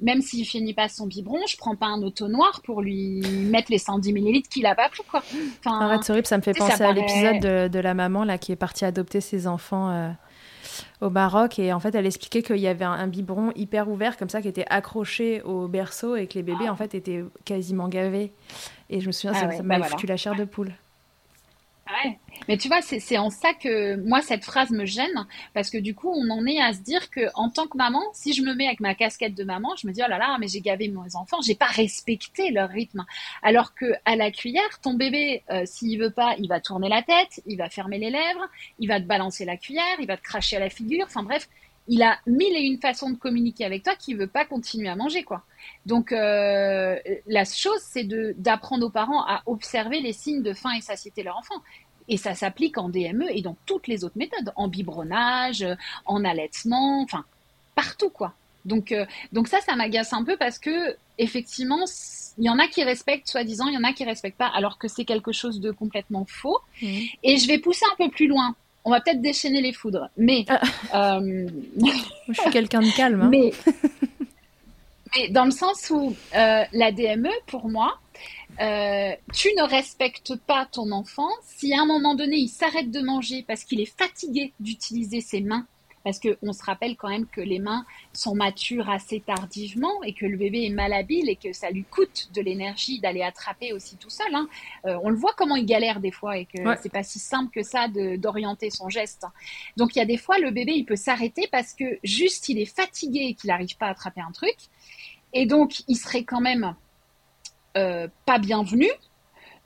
même 0.00 0.22
s'il 0.22 0.46
finit 0.46 0.72
pas 0.72 0.88
son 0.88 1.06
biberon, 1.06 1.40
je 1.46 1.58
prends 1.58 1.76
pas 1.76 1.88
un 1.88 2.02
auto 2.02 2.28
noir 2.28 2.62
pour 2.64 2.80
lui 2.80 3.20
mettre 3.50 3.70
les 3.70 3.76
110 3.76 4.14
millilitres 4.14 4.48
qu'il 4.48 4.64
a 4.64 4.74
pas 4.74 4.88
pris, 4.88 5.02
quoi. 5.10 5.22
Enfin, 5.58 5.78
Arrête, 5.80 6.08
horrible, 6.08 6.26
ça 6.26 6.38
me 6.38 6.42
fait 6.42 6.54
penser 6.54 6.82
à 6.82 6.92
l'épisode 6.92 7.70
de, 7.70 7.78
la 7.78 7.94
maman 7.94 8.24
là 8.24 8.38
qui 8.38 8.52
est 8.52 8.56
partie 8.56 8.84
adopter 8.84 9.20
ses 9.20 9.46
enfants. 9.46 9.90
Euh, 9.90 10.10
au 11.00 11.10
Maroc 11.10 11.58
et 11.58 11.72
en 11.72 11.80
fait 11.80 11.94
elle 11.94 12.06
expliquait 12.06 12.42
qu'il 12.42 12.58
y 12.58 12.68
avait 12.68 12.84
un, 12.84 13.06
biberon 13.08 13.50
hyper 13.56 13.88
ouvert 13.88 14.16
comme 14.16 14.28
ça 14.28 14.40
qui 14.40 14.48
était 14.48 14.64
accroché 14.70 15.42
au 15.42 15.68
berceau 15.68 16.16
et 16.16 16.28
que 16.28 16.34
les 16.34 16.42
bébés 16.42 16.68
en 16.68 16.76
fait 16.76 16.94
étaient 16.94 17.24
quasiment 17.44 17.88
gavés 17.88 18.32
et 18.88 19.00
je 19.00 19.06
me 19.08 19.12
souviens 19.12 19.32
ah 19.34 19.50
ça, 19.50 19.62
m'a 19.62 19.80
bah 19.80 19.86
foutu 19.86 20.06
la 20.06 20.16
chair 20.16 20.34
de 20.34 20.44
poule. 20.44 20.72
Ouais. 21.90 22.18
Mais 22.48 22.56
tu 22.56 22.68
vois, 22.68 22.80
c'est 22.80 23.18
en 23.18 23.30
ça 23.30 23.54
que 23.54 23.96
moi, 23.96 24.22
cette 24.22 24.44
phrase 24.44 24.70
me 24.70 24.86
gêne, 24.86 25.26
parce 25.52 25.68
que 25.68 25.78
du 25.78 25.94
coup, 25.94 26.10
on 26.10 26.30
en 26.30 26.46
est 26.46 26.60
à 26.60 26.72
se 26.72 26.80
dire 26.80 27.10
que 27.10 27.20
en 27.34 27.50
tant 27.50 27.66
que 27.66 27.76
maman, 27.76 28.02
si 28.14 28.32
je 28.32 28.42
me 28.42 28.54
mets 28.54 28.66
avec 28.66 28.80
ma 28.80 28.94
casquette 28.94 29.34
de 29.34 29.44
maman, 29.44 29.74
je 29.76 29.86
me 29.86 29.92
dis, 29.92 30.00
oh 30.04 30.08
là 30.08 30.18
là, 30.18 30.36
mais 30.40 30.48
j'ai 30.48 30.60
gavé 30.60 30.88
mes 30.88 31.16
enfants, 31.16 31.40
j'ai 31.42 31.54
pas 31.54 31.66
respecté 31.66 32.50
leur 32.50 32.68
rythme. 32.68 33.04
Alors 33.42 33.74
que 33.74 33.94
à 34.04 34.16
la 34.16 34.30
cuillère, 34.30 34.80
ton 34.80 34.94
bébé, 34.94 35.42
euh, 35.50 35.62
s'il 35.66 35.98
veut 35.98 36.10
pas, 36.10 36.34
il 36.38 36.48
va 36.48 36.60
tourner 36.60 36.88
la 36.88 37.02
tête, 37.02 37.42
il 37.46 37.58
va 37.58 37.68
fermer 37.68 37.98
les 37.98 38.10
lèvres, 38.10 38.48
il 38.78 38.88
va 38.88 39.00
te 39.00 39.06
balancer 39.06 39.44
la 39.44 39.56
cuillère, 39.56 39.96
il 39.98 40.06
va 40.06 40.16
te 40.16 40.22
cracher 40.22 40.56
à 40.56 40.60
la 40.60 40.70
figure, 40.70 41.04
enfin 41.06 41.22
bref, 41.22 41.48
il 41.88 42.02
a 42.02 42.18
mille 42.26 42.54
et 42.56 42.60
une 42.60 42.80
façons 42.80 43.10
de 43.10 43.16
communiquer 43.16 43.64
avec 43.64 43.82
toi 43.82 43.94
qui 43.96 44.14
veut 44.14 44.26
pas 44.26 44.44
continuer 44.44 44.88
à 44.88 44.96
manger, 44.96 45.24
quoi. 45.24 45.42
Donc, 45.86 46.12
euh, 46.12 46.96
la 47.26 47.44
chose, 47.44 47.80
c'est 47.80 48.04
d'apprendre 48.38 48.86
aux 48.86 48.90
parents 48.90 49.22
à 49.22 49.42
observer 49.46 50.00
les 50.00 50.12
signes 50.12 50.42
de 50.42 50.52
faim 50.52 50.70
et 50.76 50.80
satiété 50.80 51.22
de 51.22 51.26
leur 51.26 51.38
enfant. 51.38 51.62
Et 52.08 52.16
ça 52.16 52.34
s'applique 52.34 52.78
en 52.78 52.88
DME 52.88 53.30
et 53.30 53.42
dans 53.42 53.56
toutes 53.66 53.86
les 53.86 54.04
autres 54.04 54.18
méthodes, 54.18 54.52
en 54.56 54.68
biberonnage, 54.68 55.66
en 56.04 56.24
allaitement, 56.24 57.02
enfin, 57.02 57.24
partout, 57.74 58.10
quoi. 58.10 58.34
Donc, 58.64 58.92
euh, 58.92 59.06
donc 59.32 59.48
ça, 59.48 59.60
ça 59.60 59.74
m'agace 59.74 60.12
un 60.12 60.24
peu 60.24 60.36
parce 60.36 60.58
que, 60.58 60.96
effectivement, 61.18 61.84
il 62.38 62.44
y 62.44 62.50
en 62.50 62.58
a 62.58 62.68
qui 62.68 62.84
respectent, 62.84 63.28
soi-disant, 63.28 63.66
il 63.68 63.74
y 63.74 63.76
en 63.76 63.84
a 63.84 63.92
qui 63.92 64.04
respectent 64.04 64.38
pas, 64.38 64.50
alors 64.54 64.78
que 64.78 64.88
c'est 64.88 65.04
quelque 65.04 65.32
chose 65.32 65.60
de 65.60 65.70
complètement 65.70 66.24
faux. 66.28 66.58
Mmh. 66.80 66.86
Et 67.22 67.36
je 67.38 67.46
vais 67.46 67.58
pousser 67.58 67.84
un 67.92 67.96
peu 68.04 68.10
plus 68.10 68.28
loin. 68.28 68.54
On 68.84 68.90
va 68.90 69.00
peut-être 69.00 69.20
déchaîner 69.20 69.60
les 69.60 69.72
foudres, 69.72 70.08
mais... 70.16 70.44
Ah. 70.48 71.18
Euh, 71.18 71.48
je 72.28 72.40
suis 72.40 72.50
quelqu'un 72.50 72.80
de 72.80 72.96
calme. 72.96 73.22
Hein. 73.22 73.28
Mais, 73.30 73.52
mais 75.16 75.28
dans 75.28 75.44
le 75.44 75.50
sens 75.50 75.90
où 75.90 76.14
euh, 76.34 76.64
la 76.72 76.92
DME, 76.92 77.30
pour 77.46 77.68
moi, 77.68 77.98
euh, 78.60 79.12
tu 79.32 79.48
ne 79.56 79.62
respectes 79.68 80.36
pas 80.36 80.66
ton 80.70 80.90
enfant 80.92 81.28
si 81.42 81.72
à 81.74 81.82
un 81.82 81.86
moment 81.86 82.14
donné 82.14 82.36
il 82.36 82.48
s'arrête 82.48 82.90
de 82.90 83.00
manger 83.00 83.44
parce 83.48 83.64
qu'il 83.64 83.80
est 83.80 83.98
fatigué 83.98 84.52
d'utiliser 84.60 85.20
ses 85.20 85.40
mains. 85.40 85.66
Parce 86.04 86.20
qu'on 86.20 86.52
se 86.52 86.62
rappelle 86.64 86.96
quand 86.96 87.08
même 87.08 87.26
que 87.26 87.40
les 87.40 87.58
mains 87.58 87.84
sont 88.12 88.34
matures 88.34 88.90
assez 88.90 89.20
tardivement 89.20 90.02
et 90.02 90.12
que 90.14 90.26
le 90.26 90.36
bébé 90.36 90.64
est 90.66 90.70
malhabile 90.70 91.28
et 91.28 91.36
que 91.36 91.52
ça 91.52 91.70
lui 91.70 91.84
coûte 91.84 92.30
de 92.34 92.40
l'énergie 92.40 93.00
d'aller 93.00 93.22
attraper 93.22 93.72
aussi 93.72 93.96
tout 93.96 94.10
seul. 94.10 94.34
Hein. 94.34 94.48
Euh, 94.86 94.98
on 95.02 95.10
le 95.10 95.16
voit 95.16 95.32
comment 95.36 95.56
il 95.56 95.66
galère 95.66 96.00
des 96.00 96.10
fois 96.10 96.38
et 96.38 96.46
que 96.46 96.58
c'est 96.82 96.92
pas 96.92 97.02
si 97.02 97.18
simple 97.18 97.50
que 97.52 97.62
ça 97.62 97.88
d'orienter 97.88 98.70
son 98.70 98.88
geste. 98.88 99.26
Donc 99.76 99.94
il 99.94 99.98
y 99.98 100.02
a 100.02 100.06
des 100.06 100.16
fois 100.16 100.38
le 100.38 100.50
bébé 100.50 100.72
il 100.72 100.84
peut 100.84 100.96
s'arrêter 100.96 101.48
parce 101.50 101.74
que 101.74 101.98
juste 102.02 102.48
il 102.48 102.58
est 102.58 102.66
fatigué 102.66 103.20
et 103.20 103.34
qu'il 103.34 103.48
n'arrive 103.48 103.76
pas 103.76 103.86
à 103.86 103.90
attraper 103.90 104.20
un 104.20 104.32
truc. 104.32 104.56
Et 105.32 105.46
donc 105.46 105.82
il 105.88 105.96
serait 105.96 106.24
quand 106.24 106.40
même 106.40 106.74
euh, 107.76 108.08
pas 108.26 108.38
bienvenu 108.38 108.88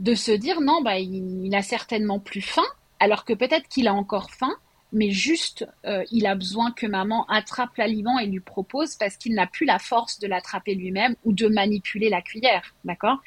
de 0.01 0.15
se 0.15 0.31
dire 0.31 0.61
non, 0.61 0.83
bah, 0.83 0.99
il, 0.99 1.55
a 1.55 1.63
certainement 1.63 2.21
plus 2.21 2.43
faim, 2.43 2.67
alors 3.01 3.25
que 3.25 3.33
peut-être 3.33 3.69
qu'il 3.69 3.89
a 3.89 3.95
encore 3.95 4.31
faim, 4.31 4.55
mais 4.93 5.11
juste 5.11 5.67
euh, 5.85 6.05
il 6.11 6.27
a 6.27 6.35
besoin 6.35 6.71
que 6.71 6.87
maman 6.87 7.27
attrape 7.29 7.77
l'aliment 7.77 8.19
et 8.19 8.27
lui 8.27 8.41
propose 8.41 8.95
parce 8.97 9.17
qu'il 9.17 9.35
n'a 9.35 9.47
plus 9.47 9.67
la 9.67 9.79
force 9.79 10.19
de 10.19 10.27
l'attraper 10.27 10.75
lui-même 10.75 11.17
ou 11.25 11.33
de 11.33 11.49
manipuler 11.49 12.09
la 12.09 12.23
cuillère, 12.23 12.75
d'accord? 12.85 13.19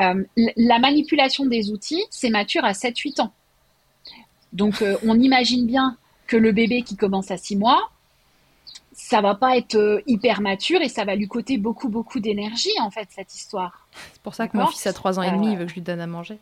Euh, 0.00 0.24
La 0.56 0.78
manipulation 0.78 1.46
des 1.46 1.70
outils, 1.70 2.04
c'est 2.10 2.30
mature 2.30 2.64
à 2.64 2.72
7-8 2.72 3.20
ans. 3.20 3.32
Donc 4.52 4.82
euh, 4.82 4.96
on 5.06 5.18
imagine 5.18 5.66
bien 5.66 5.96
que 6.26 6.36
le 6.36 6.52
bébé 6.52 6.82
qui 6.82 6.96
commence 6.96 7.30
à 7.30 7.36
6 7.36 7.56
mois, 7.56 7.90
ça 9.14 9.20
va 9.20 9.36
pas 9.36 9.56
être 9.56 9.76
euh, 9.76 10.02
hyper 10.08 10.40
mature 10.40 10.82
et 10.82 10.88
ça 10.88 11.04
va 11.04 11.14
lui 11.14 11.28
coûter 11.28 11.56
beaucoup 11.56 11.88
beaucoup 11.88 12.18
d'énergie 12.18 12.72
en 12.80 12.90
fait 12.90 13.06
cette 13.10 13.32
histoire. 13.32 13.86
C'est 14.12 14.22
pour 14.22 14.34
ça 14.34 14.48
que 14.48 14.56
mon 14.56 14.66
fils 14.66 14.88
a 14.88 14.92
3 14.92 15.20
ans 15.20 15.22
et 15.22 15.30
demi, 15.30 15.52
il 15.52 15.56
veut 15.56 15.66
que 15.66 15.70
je 15.70 15.76
lui 15.76 15.82
donne 15.82 16.00
à 16.00 16.08
manger. 16.08 16.38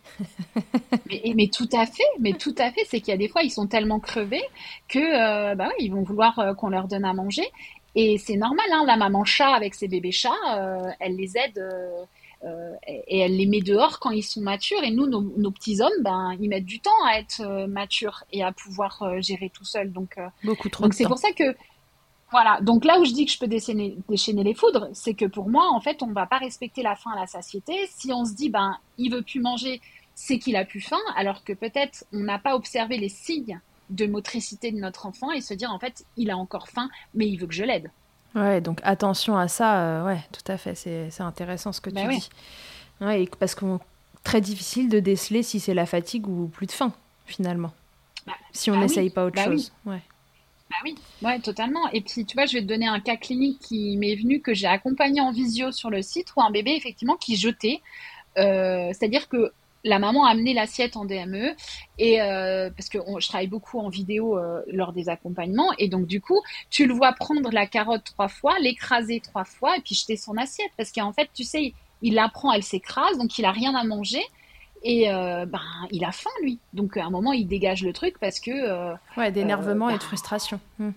mais, 1.06 1.20
mais, 1.36 1.48
tout 1.48 1.68
à 1.74 1.84
fait, 1.84 2.02
mais 2.18 2.32
tout 2.32 2.54
à 2.56 2.70
fait, 2.70 2.80
c'est 2.88 3.00
qu'il 3.00 3.08
y 3.08 3.14
a 3.14 3.18
des 3.18 3.28
fois 3.28 3.42
ils 3.42 3.50
sont 3.50 3.66
tellement 3.66 4.00
crevés 4.00 4.44
que 4.88 4.98
euh, 4.98 5.54
bah 5.54 5.68
ils 5.80 5.90
vont 5.90 6.02
vouloir 6.02 6.38
euh, 6.38 6.54
qu'on 6.54 6.70
leur 6.70 6.88
donne 6.88 7.04
à 7.04 7.12
manger. 7.12 7.46
Et 7.94 8.16
c'est 8.16 8.36
normal 8.36 8.64
hein, 8.72 8.84
la 8.86 8.96
maman 8.96 9.22
chat 9.22 9.52
avec 9.52 9.74
ses 9.74 9.86
bébés 9.86 10.12
chats, 10.12 10.94
elle 10.98 11.14
les 11.14 11.36
aide 11.36 11.62
et 12.86 13.18
elle 13.18 13.36
les 13.36 13.44
met 13.44 13.60
dehors 13.60 14.00
quand 14.00 14.12
ils 14.12 14.22
sont 14.22 14.40
matures. 14.40 14.82
Et 14.82 14.90
nous 14.90 15.06
nos, 15.06 15.50
petits 15.50 15.82
hommes 15.82 16.00
ben 16.00 16.34
ils 16.40 16.48
mettent 16.48 16.64
du 16.64 16.80
temps 16.80 17.04
à 17.06 17.18
être 17.18 17.66
matures 17.66 18.24
et 18.32 18.42
à 18.42 18.50
pouvoir 18.50 19.20
gérer 19.20 19.50
tout 19.50 19.66
seul. 19.66 19.92
Donc 19.92 20.18
beaucoup 20.42 20.70
trop 20.70 20.84
donc 20.84 20.94
c'est 20.94 21.04
pour 21.04 21.18
ça 21.18 21.32
que 21.32 21.54
voilà, 22.32 22.58
donc 22.62 22.84
là 22.84 22.98
où 22.98 23.04
je 23.04 23.12
dis 23.12 23.26
que 23.26 23.32
je 23.32 23.38
peux 23.38 23.46
déchaîner, 23.46 23.96
déchaîner 24.08 24.42
les 24.42 24.54
foudres, 24.54 24.88
c'est 24.94 25.14
que 25.14 25.26
pour 25.26 25.48
moi, 25.48 25.68
en 25.70 25.80
fait, 25.80 26.02
on 26.02 26.08
ne 26.08 26.14
va 26.14 26.26
pas 26.26 26.38
respecter 26.38 26.82
la 26.82 26.96
faim 26.96 27.12
à 27.14 27.20
la 27.20 27.26
satiété. 27.26 27.74
Si 27.94 28.10
on 28.10 28.24
se 28.24 28.34
dit, 28.34 28.48
ben, 28.48 28.78
il 28.98 29.12
veut 29.12 29.22
plus 29.22 29.38
manger, 29.38 29.80
c'est 30.14 30.38
qu'il 30.38 30.56
a 30.56 30.64
plus 30.64 30.80
faim, 30.80 31.00
alors 31.14 31.44
que 31.44 31.52
peut-être 31.52 32.04
on 32.12 32.20
n'a 32.20 32.38
pas 32.38 32.56
observé 32.56 32.96
les 32.96 33.10
signes 33.10 33.60
de 33.90 34.06
motricité 34.06 34.72
de 34.72 34.78
notre 34.78 35.06
enfant 35.06 35.30
et 35.30 35.40
se 35.42 35.54
dire, 35.54 35.70
en 35.70 35.78
fait, 35.78 36.04
il 36.16 36.30
a 36.30 36.36
encore 36.36 36.68
faim, 36.68 36.88
mais 37.14 37.28
il 37.28 37.36
veut 37.36 37.46
que 37.46 37.54
je 37.54 37.64
l'aide. 37.64 37.90
Ouais, 38.34 38.62
donc 38.62 38.80
attention 38.82 39.36
à 39.36 39.46
ça, 39.46 39.82
euh, 39.82 40.06
ouais, 40.06 40.20
tout 40.32 40.50
à 40.50 40.56
fait, 40.56 40.74
c'est 40.74 41.20
intéressant 41.20 41.72
ce 41.72 41.82
que 41.82 41.90
ben 41.90 42.08
tu 42.08 42.16
dis. 42.16 42.30
Ouais, 43.02 43.28
parce 43.38 43.54
que 43.54 43.66
très 44.24 44.40
difficile 44.40 44.88
de 44.88 45.00
déceler 45.00 45.42
si 45.42 45.60
c'est 45.60 45.74
la 45.74 45.84
fatigue 45.84 46.26
ou 46.26 46.48
plus 46.48 46.66
de 46.66 46.72
faim, 46.72 46.92
finalement. 47.26 47.72
Bah, 48.26 48.32
si 48.52 48.70
on 48.70 48.74
bah 48.74 48.80
n'essaye 48.80 49.10
pas 49.10 49.26
autre 49.26 49.36
bah 49.36 49.44
chose. 49.44 49.72
Ouais. 49.84 50.00
Bah 50.72 50.78
oui, 50.84 50.94
ouais, 51.20 51.38
totalement. 51.38 51.86
Et 51.92 52.00
puis, 52.00 52.24
tu 52.24 52.34
vois, 52.34 52.46
je 52.46 52.54
vais 52.54 52.62
te 52.62 52.66
donner 52.66 52.86
un 52.86 52.98
cas 52.98 53.16
clinique 53.16 53.58
qui 53.60 53.94
m'est 53.98 54.14
venu, 54.14 54.40
que 54.40 54.54
j'ai 54.54 54.66
accompagné 54.66 55.20
en 55.20 55.30
visio 55.30 55.70
sur 55.70 55.90
le 55.90 56.00
site, 56.00 56.28
où 56.34 56.40
un 56.40 56.50
bébé, 56.50 56.72
effectivement, 56.74 57.16
qui 57.16 57.36
jetait. 57.36 57.82
Euh, 58.38 58.88
c'est-à-dire 58.94 59.28
que 59.28 59.52
la 59.84 59.98
maman 59.98 60.24
a 60.24 60.30
amené 60.30 60.54
l'assiette 60.54 60.96
en 60.96 61.04
DME 61.04 61.54
et 61.98 62.22
euh, 62.22 62.70
parce 62.70 62.88
que 62.88 62.98
je 63.18 63.28
travaille 63.28 63.48
beaucoup 63.48 63.78
en 63.80 63.90
vidéo 63.90 64.38
euh, 64.38 64.62
lors 64.68 64.92
des 64.94 65.08
accompagnements 65.08 65.72
et 65.76 65.88
donc 65.88 66.06
du 66.06 66.20
coup 66.20 66.40
tu 66.70 66.86
le 66.86 66.94
vois 66.94 67.12
prendre 67.12 67.50
la 67.50 67.66
carotte 67.66 68.04
trois 68.04 68.28
fois, 68.28 68.58
l'écraser 68.60 69.18
trois 69.18 69.44
fois 69.44 69.76
et 69.76 69.80
puis 69.80 69.96
jeter 69.96 70.16
son 70.16 70.36
assiette 70.36 70.70
parce 70.76 70.92
qu'en 70.92 71.12
fait 71.12 71.30
tu 71.34 71.42
sais 71.42 71.74
il 72.00 72.14
la 72.14 72.28
prend, 72.28 72.52
elle 72.52 72.62
s'écrase 72.62 73.18
donc 73.18 73.36
il 73.38 73.44
a 73.44 73.50
rien 73.50 73.74
à 73.74 73.82
manger 73.82 74.22
et 74.84 75.10
euh, 75.10 75.46
ben, 75.46 75.60
il 75.90 76.04
a 76.04 76.12
faim, 76.12 76.30
lui. 76.42 76.58
Donc, 76.72 76.96
à 76.96 77.04
un 77.04 77.10
moment, 77.10 77.32
il 77.32 77.46
dégage 77.46 77.82
le 77.84 77.92
truc 77.92 78.18
parce 78.18 78.40
que. 78.40 78.50
Euh, 78.50 78.94
ouais, 79.16 79.30
d'énervement 79.30 79.88
et 79.88 79.94
de 79.94 79.98
bah, 79.98 80.04
frustration. 80.04 80.60
Hmm. 80.78 80.90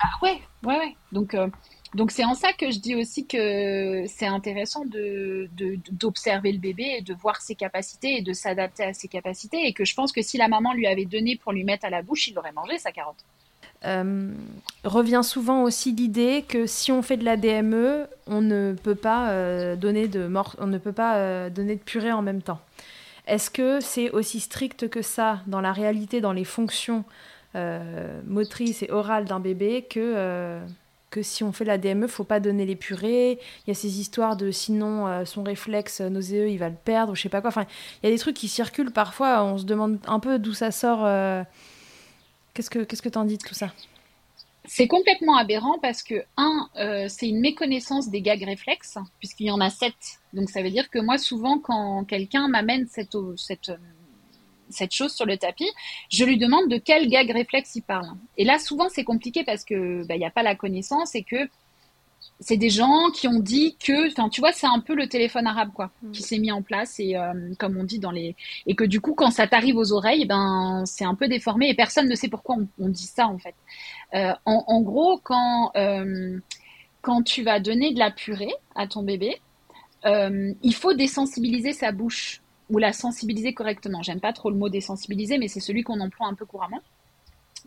Ah, 0.00 0.08
ouais, 0.22 0.40
ouais, 0.64 0.78
ouais. 0.78 0.96
Donc, 1.10 1.34
euh, 1.34 1.48
donc 1.94 2.12
c'est 2.12 2.24
en 2.24 2.34
ça 2.34 2.52
que 2.52 2.70
je 2.70 2.78
dis 2.78 2.94
aussi 2.94 3.26
que 3.26 4.04
c'est 4.06 4.26
intéressant 4.26 4.84
de, 4.84 5.50
d'observer 5.90 6.52
le 6.52 6.58
bébé 6.58 6.98
et 6.98 7.02
de 7.02 7.14
voir 7.14 7.40
ses 7.40 7.56
capacités 7.56 8.18
et 8.18 8.22
de 8.22 8.32
s'adapter 8.32 8.84
à 8.84 8.92
ses 8.92 9.08
capacités. 9.08 9.66
Et 9.66 9.72
que 9.72 9.84
je 9.84 9.94
pense 9.94 10.12
que 10.12 10.22
si 10.22 10.38
la 10.38 10.46
maman 10.46 10.72
lui 10.72 10.86
avait 10.86 11.06
donné 11.06 11.36
pour 11.36 11.52
lui 11.52 11.64
mettre 11.64 11.86
à 11.86 11.90
la 11.90 12.02
bouche, 12.02 12.28
il 12.28 12.38
aurait 12.38 12.52
mangé 12.52 12.78
sa 12.78 12.92
carotte. 12.92 13.24
revient 14.84 15.22
souvent 15.24 15.64
aussi 15.64 15.92
l'idée 15.92 16.44
que 16.46 16.66
si 16.66 16.92
on 16.92 17.02
fait 17.02 17.16
de 17.16 17.24
la 17.24 17.36
DME, 17.36 18.06
on 18.28 18.42
ne 18.42 18.76
peut 18.80 18.94
pas 18.94 19.74
donner 19.74 20.06
de 20.06 20.28
mort, 20.28 20.54
on 20.60 20.68
ne 20.68 20.78
peut 20.78 20.92
pas 20.92 21.50
donner 21.50 21.74
de 21.74 21.82
purée 21.82 22.12
en 22.12 22.22
même 22.22 22.42
temps. 22.42 22.60
Est-ce 23.28 23.50
que 23.50 23.80
c'est 23.80 24.10
aussi 24.10 24.40
strict 24.40 24.88
que 24.88 25.02
ça 25.02 25.42
dans 25.46 25.60
la 25.60 25.72
réalité, 25.72 26.20
dans 26.20 26.32
les 26.32 26.44
fonctions 26.44 27.04
euh, 27.54 28.20
motrices 28.26 28.82
et 28.82 28.90
orales 28.90 29.26
d'un 29.26 29.38
bébé 29.38 29.82
que, 29.88 30.00
euh, 30.00 30.60
si 31.20 31.44
on 31.44 31.52
fait 31.52 31.64
la 31.64 31.76
DME, 31.76 32.06
faut 32.06 32.24
pas 32.24 32.40
donner 32.40 32.64
les 32.64 32.76
purées 32.76 33.38
Il 33.66 33.68
y 33.68 33.70
a 33.70 33.74
ces 33.74 34.00
histoires 34.00 34.36
de 34.36 34.50
sinon 34.50 35.06
euh, 35.06 35.24
son 35.26 35.42
réflexe 35.42 36.00
nauséeux, 36.00 36.48
il 36.48 36.58
va 36.58 36.70
le 36.70 36.76
perdre, 36.76 37.14
je 37.14 37.22
sais 37.22 37.28
pas 37.28 37.42
quoi. 37.42 37.48
Enfin, 37.48 37.66
il 38.02 38.06
y 38.06 38.12
a 38.12 38.14
des 38.14 38.18
trucs 38.18 38.36
qui 38.36 38.48
circulent 38.48 38.92
parfois, 38.92 39.44
on 39.44 39.58
se 39.58 39.64
demande 39.64 39.98
un 40.06 40.20
peu 40.20 40.38
d'où 40.38 40.54
ça 40.54 40.70
sort. 40.70 41.00
Qu'est-ce 42.54 42.70
que 42.70 42.80
qu'est-ce 42.80 43.02
que 43.02 43.08
t'en 43.08 43.24
dis 43.24 43.36
de 43.36 43.44
tout 43.44 43.54
ça? 43.54 43.72
C'est 44.68 44.86
complètement 44.86 45.36
aberrant 45.36 45.78
parce 45.80 46.02
que, 46.02 46.24
un, 46.36 46.68
euh, 46.76 47.06
c'est 47.08 47.28
une 47.28 47.40
méconnaissance 47.40 48.10
des 48.10 48.20
gags 48.20 48.44
réflexes, 48.44 48.98
puisqu'il 49.18 49.46
y 49.46 49.50
en 49.50 49.60
a 49.60 49.70
sept. 49.70 49.94
Donc 50.34 50.50
ça 50.50 50.62
veut 50.62 50.70
dire 50.70 50.90
que 50.90 50.98
moi, 50.98 51.16
souvent, 51.16 51.58
quand 51.58 52.04
quelqu'un 52.04 52.48
m'amène 52.48 52.86
cette, 52.86 53.16
cette, 53.36 53.72
cette 54.68 54.92
chose 54.92 55.14
sur 55.14 55.24
le 55.24 55.38
tapis, 55.38 55.70
je 56.10 56.24
lui 56.24 56.36
demande 56.36 56.68
de 56.68 56.76
quel 56.76 57.08
gag 57.08 57.30
réflexe 57.30 57.76
il 57.76 57.82
parle. 57.82 58.08
Et 58.36 58.44
là, 58.44 58.58
souvent, 58.58 58.88
c'est 58.90 59.04
compliqué 59.04 59.42
parce 59.42 59.64
que 59.64 60.06
bah, 60.06 60.16
il 60.16 60.18
n'y 60.18 60.26
a 60.26 60.30
pas 60.30 60.42
la 60.42 60.54
connaissance 60.54 61.14
et 61.14 61.22
que 61.22 61.48
c'est 62.40 62.56
des 62.56 62.70
gens 62.70 63.10
qui 63.12 63.26
ont 63.26 63.40
dit 63.40 63.76
que, 63.84 64.10
enfin, 64.10 64.28
tu 64.28 64.40
vois, 64.40 64.52
c'est 64.52 64.66
un 64.66 64.78
peu 64.78 64.94
le 64.94 65.08
téléphone 65.08 65.46
arabe, 65.46 65.70
quoi, 65.74 65.90
mm. 66.02 66.12
qui 66.12 66.22
s'est 66.22 66.38
mis 66.38 66.52
en 66.52 66.62
place 66.62 67.00
et 67.00 67.16
euh, 67.16 67.32
comme 67.58 67.76
on 67.76 67.84
dit 67.84 67.98
dans 67.98 68.12
les, 68.12 68.36
et 68.66 68.74
que 68.74 68.84
du 68.84 69.00
coup, 69.00 69.14
quand 69.14 69.30
ça 69.30 69.46
t'arrive 69.46 69.76
aux 69.76 69.92
oreilles, 69.92 70.24
ben, 70.24 70.84
c'est 70.86 71.04
un 71.04 71.14
peu 71.14 71.26
déformé 71.26 71.68
et 71.68 71.74
personne 71.74 72.08
ne 72.08 72.14
sait 72.14 72.28
pourquoi 72.28 72.56
on, 72.78 72.88
dit 72.88 73.06
ça 73.06 73.26
en 73.26 73.38
fait. 73.38 73.54
Euh, 74.14 74.32
en, 74.44 74.80
gros, 74.82 75.18
quand 75.22 75.72
euh, 75.76 76.38
quand 77.02 77.22
tu 77.22 77.42
vas 77.42 77.60
donner 77.60 77.92
de 77.92 77.98
la 77.98 78.10
purée 78.10 78.54
à 78.74 78.86
ton 78.86 79.02
bébé, 79.02 79.36
il 80.04 80.74
faut 80.74 80.94
désensibiliser 80.94 81.72
sa 81.72 81.92
bouche 81.92 82.40
ou 82.70 82.78
la 82.78 82.92
sensibiliser 82.92 83.52
correctement. 83.52 84.02
J'aime 84.02 84.20
pas 84.20 84.32
trop 84.32 84.50
le 84.50 84.56
mot 84.56 84.68
désensibiliser, 84.68 85.38
mais 85.38 85.48
c'est 85.48 85.60
celui 85.60 85.82
qu'on 85.82 86.00
emploie 86.00 86.28
un 86.28 86.34
peu 86.34 86.46
couramment. 86.46 86.80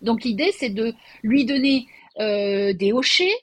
Donc 0.01 0.23
l'idée, 0.23 0.51
c'est 0.57 0.69
de 0.69 0.93
lui 1.23 1.45
donner 1.45 1.87
des 2.17 2.91
hochets, 2.93 3.33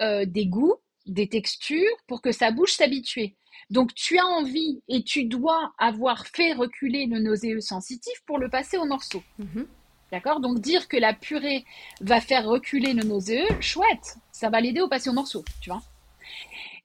euh, 0.00 0.24
des 0.24 0.46
goûts, 0.46 0.76
des 1.06 1.28
textures 1.28 1.96
pour 2.06 2.22
que 2.22 2.32
sa 2.32 2.50
bouche 2.50 2.72
s'habitue. 2.72 3.34
Donc 3.70 3.94
tu 3.94 4.18
as 4.18 4.26
envie 4.26 4.82
et 4.88 5.02
tu 5.02 5.24
dois 5.24 5.72
avoir 5.78 6.26
fait 6.26 6.52
reculer 6.52 7.06
le 7.06 7.18
nauséeux 7.20 7.60
sensitif 7.60 8.14
pour 8.26 8.38
le 8.38 8.48
passer 8.48 8.76
au 8.76 8.84
morceau. 8.84 9.22
Mhm. 9.38 9.66
D'accord? 10.12 10.40
Donc 10.40 10.60
dire 10.60 10.88
que 10.88 10.96
la 10.96 11.12
purée 11.12 11.64
va 12.00 12.20
faire 12.20 12.46
reculer 12.46 12.92
le 12.92 13.02
nauséeux, 13.02 13.48
chouette, 13.60 14.16
ça 14.32 14.48
va 14.48 14.60
l'aider 14.60 14.80
au 14.80 14.88
passer 14.88 15.10
au 15.10 15.12
morceau, 15.12 15.44
tu 15.60 15.70
vois? 15.70 15.82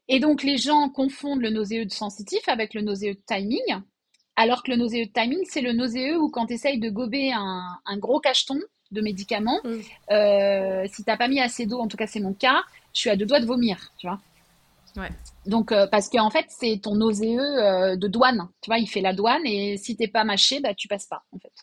Et 0.07 0.19
donc 0.19 0.41
les 0.41 0.57
gens 0.57 0.89
confondent 0.89 1.41
le 1.41 1.51
nauséeux 1.51 1.85
de 1.85 1.91
sensitif 1.91 2.47
avec 2.47 2.73
le 2.73 2.81
nauséeux 2.81 3.13
de 3.13 3.21
timing, 3.27 3.81
alors 4.35 4.63
que 4.63 4.71
le 4.71 4.77
nauséeux 4.77 5.05
de 5.05 5.11
timing, 5.11 5.41
c'est 5.43 5.61
le 5.61 5.73
nauséeux 5.73 6.17
où 6.17 6.29
quand 6.29 6.47
tu 6.47 6.53
essayes 6.53 6.79
de 6.79 6.89
gober 6.89 7.31
un, 7.33 7.97
gros 7.97 8.19
cacheton 8.19 8.59
de 8.91 9.01
médicaments, 9.01 9.61
euh, 10.11 10.85
si 10.87 11.03
tu 11.03 11.09
n'as 11.09 11.17
pas 11.17 11.27
mis 11.27 11.39
assez 11.39 11.67
d'eau, 11.67 11.79
en 11.79 11.87
tout 11.87 11.97
cas 11.97 12.07
c'est 12.07 12.21
mon 12.21 12.33
cas, 12.33 12.63
je 12.93 12.99
suis 12.99 13.09
à 13.09 13.15
deux 13.15 13.25
doigts 13.25 13.39
de 13.39 13.45
vomir, 13.45 13.91
tu 13.97 14.07
vois. 14.07 14.19
Ouais. 14.97 15.09
Donc, 15.45 15.71
euh, 15.71 15.87
parce 15.87 16.09
qu'en 16.09 16.29
fait, 16.29 16.45
c'est 16.49 16.79
ton 16.81 16.95
nauséeux 16.95 17.39
euh, 17.39 17.95
de 17.95 18.07
douane. 18.07 18.49
Tu 18.61 18.69
vois, 18.69 18.79
il 18.79 18.87
fait 18.87 19.01
la 19.01 19.13
douane 19.13 19.45
et 19.45 19.77
si 19.77 19.95
t'es 19.95 20.07
pas 20.07 20.23
mâché, 20.23 20.59
bah, 20.59 20.73
tu 20.73 20.87
passes 20.87 21.05
pas, 21.05 21.23
en 21.31 21.39
fait. 21.39 21.53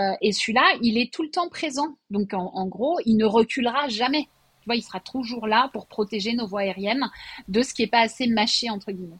Euh, 0.00 0.16
et 0.20 0.32
celui-là, 0.32 0.62
il 0.82 0.98
est 0.98 1.12
tout 1.12 1.22
le 1.22 1.30
temps 1.30 1.48
présent. 1.48 1.96
Donc, 2.10 2.34
en, 2.34 2.66
gros, 2.66 2.98
il 3.06 3.16
ne 3.16 3.24
reculera 3.24 3.88
jamais. 3.88 4.28
Tu 4.60 4.66
vois, 4.66 4.76
il 4.76 4.82
sera 4.82 5.00
toujours 5.00 5.46
là 5.46 5.70
pour 5.72 5.86
protéger 5.86 6.34
nos 6.34 6.46
voies 6.46 6.60
aériennes 6.60 7.08
de 7.48 7.62
ce 7.62 7.72
qui 7.72 7.82
est 7.82 7.90
pas 7.90 8.00
assez 8.00 8.26
mâché, 8.26 8.68
entre 8.68 8.92
guillemets. 8.92 9.16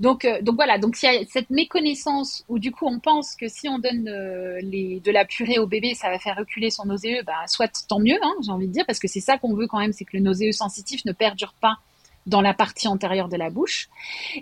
Donc, 0.00 0.24
euh, 0.24 0.40
donc 0.42 0.56
voilà, 0.56 0.78
donc 0.78 1.00
il 1.02 1.06
y 1.06 1.08
a 1.08 1.24
cette 1.28 1.50
méconnaissance 1.50 2.44
où 2.48 2.58
du 2.58 2.72
coup 2.72 2.86
on 2.86 2.98
pense 2.98 3.36
que 3.36 3.48
si 3.48 3.68
on 3.68 3.78
donne 3.78 4.08
euh, 4.08 4.60
de 4.62 5.10
la 5.10 5.24
purée 5.24 5.58
au 5.58 5.66
bébé, 5.66 5.94
ça 5.94 6.10
va 6.10 6.18
faire 6.18 6.36
reculer 6.36 6.70
son 6.70 6.86
nauséeux, 6.86 7.22
bah, 7.24 7.46
soit 7.46 7.86
tant 7.88 8.00
mieux, 8.00 8.18
hein, 8.22 8.34
j'ai 8.44 8.50
envie 8.50 8.68
de 8.68 8.72
dire, 8.72 8.86
parce 8.86 8.98
que 8.98 9.08
c'est 9.08 9.20
ça 9.20 9.38
qu'on 9.38 9.54
veut 9.54 9.66
quand 9.66 9.78
même, 9.78 9.92
c'est 9.92 10.04
que 10.04 10.16
le 10.16 10.22
nauséeux 10.22 10.52
sensitif 10.52 11.04
ne 11.04 11.12
perdure 11.12 11.54
pas 11.60 11.78
dans 12.26 12.40
la 12.40 12.54
partie 12.54 12.88
antérieure 12.88 13.28
de 13.28 13.36
la 13.36 13.50
bouche. 13.50 13.88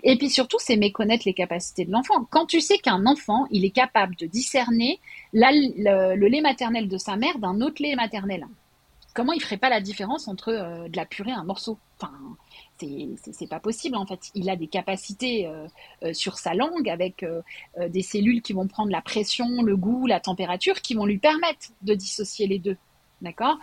Et 0.03 0.17
puis 0.17 0.29
surtout, 0.29 0.57
c'est 0.59 0.75
méconnaître 0.75 1.23
les 1.25 1.33
capacités 1.33 1.85
de 1.85 1.91
l'enfant. 1.91 2.25
Quand 2.29 2.45
tu 2.45 2.59
sais 2.59 2.77
qu'un 2.79 3.05
enfant, 3.05 3.45
il 3.51 3.63
est 3.63 3.71
capable 3.71 4.15
de 4.15 4.25
discerner 4.25 4.99
le, 5.33 6.15
lait 6.27 6.41
maternel 6.41 6.87
de 6.87 6.97
sa 6.97 7.15
mère 7.15 7.37
d'un 7.37 7.61
autre 7.61 7.81
lait 7.81 7.95
maternel, 7.95 8.47
comment 9.13 9.33
il 9.33 9.41
ferait 9.41 9.57
pas 9.57 9.69
la 9.69 9.81
différence 9.81 10.27
entre 10.27 10.49
euh, 10.49 10.87
de 10.87 10.97
la 10.97 11.05
purée 11.05 11.31
et 11.31 11.33
un 11.33 11.43
morceau? 11.43 11.77
Enfin, 11.99 12.11
c'est 12.79 13.47
pas 13.49 13.59
possible 13.59 13.95
en 13.95 14.05
fait. 14.05 14.19
Il 14.33 14.49
a 14.49 14.55
des 14.55 14.67
capacités 14.67 15.47
euh, 15.47 15.67
euh, 16.03 16.13
sur 16.13 16.37
sa 16.37 16.53
langue 16.53 16.89
avec 16.89 17.23
euh, 17.23 17.41
des 17.89 18.01
cellules 18.01 18.41
qui 18.41 18.53
vont 18.53 18.67
prendre 18.67 18.91
la 18.91 19.01
pression, 19.01 19.61
le 19.61 19.77
goût, 19.77 20.07
la 20.07 20.19
température, 20.19 20.81
qui 20.81 20.93
vont 20.93 21.05
lui 21.05 21.17
permettre 21.17 21.69
de 21.81 21.93
dissocier 21.93 22.47
les 22.47 22.59
deux. 22.59 22.77
D'accord? 23.21 23.57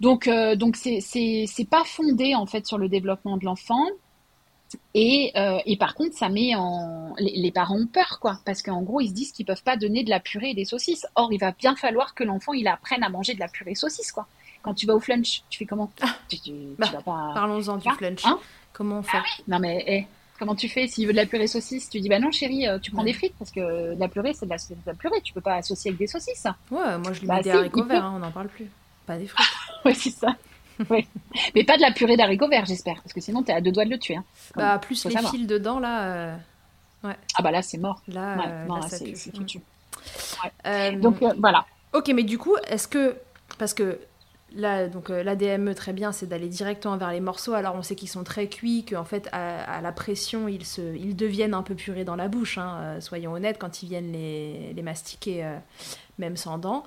Donc 0.00 0.28
donc 0.28 0.76
c'est 0.76 1.68
pas 1.70 1.84
fondé 1.84 2.34
en 2.34 2.46
fait 2.46 2.66
sur 2.66 2.78
le 2.78 2.88
développement 2.88 3.36
de 3.36 3.44
l'enfant. 3.44 3.86
Et, 4.92 5.32
et, 5.66 5.76
par 5.76 5.94
contre, 5.94 6.16
ça 6.16 6.28
met 6.28 6.56
en 6.56 7.14
les, 7.18 7.52
parents 7.52 7.78
ont 7.78 7.86
peur, 7.86 8.18
quoi, 8.20 8.40
parce 8.44 8.60
qu'en 8.60 8.82
gros, 8.82 9.00
ils 9.00 9.10
se 9.10 9.12
disent 9.12 9.30
qu'ils 9.30 9.46
peuvent 9.46 9.62
pas 9.62 9.76
donner 9.76 10.02
de 10.02 10.10
la 10.10 10.18
purée 10.18 10.50
et 10.50 10.54
des 10.54 10.64
saucisses. 10.64 11.06
Or, 11.14 11.32
il 11.32 11.38
va 11.38 11.52
bien 11.52 11.76
falloir 11.76 12.14
que 12.14 12.24
l'enfant 12.24 12.54
il 12.54 12.66
apprenne 12.66 13.04
à 13.04 13.08
manger 13.08 13.34
de 13.34 13.40
la 13.40 13.46
purée 13.46 13.72
et 13.72 13.76
saucisses, 13.76 14.10
quoi. 14.10 14.26
Quand 14.64 14.74
tu 14.74 14.86
vas 14.86 14.94
au 14.94 15.00
flunch, 15.00 15.42
tu 15.50 15.58
fais 15.58 15.66
comment 15.66 15.92
ah. 16.02 16.16
tu, 16.28 16.52
bah, 16.78 16.88
vas 16.92 17.02
pas... 17.02 17.30
Parlons-en 17.34 17.76
du 17.76 17.90
flunch. 17.90 18.24
Hein 18.24 18.38
comment 18.72 18.98
on 18.98 19.02
fait 19.02 19.18
ah 19.18 19.42
Non 19.46 19.58
mais 19.58 19.84
eh, 19.86 20.06
comment 20.38 20.54
tu 20.54 20.68
fais 20.68 20.86
s'il 20.86 21.06
veut 21.06 21.12
de 21.12 21.18
la 21.18 21.26
purée 21.26 21.46
saucisse 21.46 21.88
Tu 21.88 22.00
dis 22.00 22.08
bah 22.08 22.18
non 22.18 22.30
chérie, 22.30 22.66
euh, 22.66 22.78
tu 22.78 22.90
prends 22.90 23.04
des 23.04 23.12
frites 23.12 23.34
parce 23.38 23.50
que 23.50 23.94
la 23.96 24.08
purée 24.08 24.32
c'est 24.34 24.46
de, 24.46 24.50
la, 24.86 24.94
purée, 24.94 25.20
tu 25.22 25.32
peux 25.32 25.40
pas 25.40 25.54
associer 25.54 25.90
avec 25.90 25.98
des 25.98 26.06
saucisses. 26.06 26.46
Ouais, 26.70 26.98
moi 26.98 27.12
je 27.12 27.20
lui 27.20 27.26
bah, 27.26 27.36
mets 27.36 27.42
des 27.42 27.50
haricots 27.50 27.84
verts, 27.84 28.04
hein, 28.04 28.12
on 28.16 28.18
n'en 28.18 28.32
parle 28.32 28.48
plus. 28.48 28.66
Pas 29.06 29.16
des 29.18 29.26
frites. 29.26 29.46
ouais, 29.84 29.94
c'est 29.94 30.10
ça. 30.10 30.34
Mais 31.54 31.64
pas 31.64 31.76
de 31.76 31.82
la 31.82 31.92
purée 31.92 32.16
d'haricots 32.16 32.48
verts, 32.48 32.66
j'espère, 32.66 32.96
parce 32.96 33.12
que 33.12 33.20
sinon 33.20 33.42
t'es 33.42 33.52
à 33.52 33.60
deux 33.60 33.72
doigts 33.72 33.84
de 33.84 33.90
le 33.90 33.98
tuer. 33.98 34.16
Hein. 34.16 34.24
Bah, 34.56 34.78
plus 34.78 35.04
les 35.06 35.16
fils 35.16 35.46
dedans, 35.46 35.78
là. 35.78 36.02
Euh, 36.02 36.36
ouais. 37.04 37.16
Ah, 37.36 37.42
bah 37.42 37.50
là, 37.50 37.62
c'est 37.62 37.78
mort. 37.78 38.02
Là, 38.08 38.36
euh, 38.46 38.66
non, 38.66 38.76
là, 38.76 38.88
c'est 38.88 39.14
foutu. 39.14 39.60
Euh, 40.66 40.92
Donc, 40.98 41.22
voilà. 41.38 41.64
Ok, 41.92 42.10
mais 42.14 42.24
du 42.24 42.38
coup, 42.38 42.56
est-ce 42.68 42.88
que. 42.88 43.16
Parce 43.58 43.74
que 43.74 44.00
là, 44.54 44.88
donc 44.88 45.08
l'ADME, 45.08 45.74
très 45.74 45.92
bien, 45.92 46.12
c'est 46.12 46.26
d'aller 46.26 46.48
directement 46.48 46.96
vers 46.96 47.10
les 47.10 47.20
morceaux. 47.20 47.54
Alors, 47.54 47.74
on 47.74 47.82
sait 47.82 47.94
qu'ils 47.94 48.08
sont 48.08 48.24
très 48.24 48.48
cuits, 48.48 48.84
qu'en 48.84 49.04
fait, 49.04 49.28
à, 49.32 49.80
la 49.80 49.92
pression, 49.92 50.48
ils, 50.48 50.64
se, 50.64 50.94
ils 50.96 51.16
deviennent 51.16 51.54
un 51.54 51.62
peu 51.62 51.74
purés 51.74 52.04
dans 52.04 52.16
la 52.16 52.28
bouche. 52.28 52.58
Hein, 52.58 53.00
soyons 53.00 53.32
honnêtes, 53.32 53.58
quand 53.58 53.82
ils 53.82 53.88
viennent 53.88 54.12
les, 54.12 54.72
les 54.74 54.82
mastiquer, 54.82 55.46
même 56.18 56.36
sans 56.36 56.58
dents. 56.58 56.84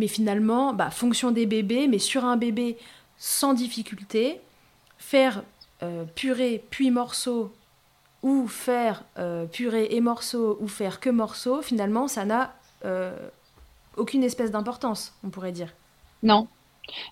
Mais 0.00 0.08
finalement, 0.08 0.72
bah, 0.72 0.90
fonction 0.90 1.30
des 1.30 1.46
bébés, 1.46 1.86
mais 1.86 1.98
sur 1.98 2.24
un 2.24 2.36
bébé 2.36 2.78
sans 3.18 3.52
difficulté, 3.52 4.40
faire 4.96 5.42
euh, 5.82 6.04
purée 6.14 6.64
puis 6.70 6.90
morceau 6.90 7.52
ou 8.22 8.48
faire 8.48 9.04
euh, 9.18 9.46
purée 9.46 9.88
et 9.90 10.00
morceau 10.00 10.58
ou 10.60 10.68
faire 10.68 11.00
que 11.00 11.10
morceau, 11.10 11.62
finalement, 11.62 12.08
ça 12.08 12.24
n'a 12.24 12.54
euh, 12.84 13.14
aucune 13.96 14.24
espèce 14.24 14.50
d'importance, 14.50 15.14
on 15.24 15.30
pourrait 15.30 15.52
dire. 15.52 15.74
Non. 16.22 16.48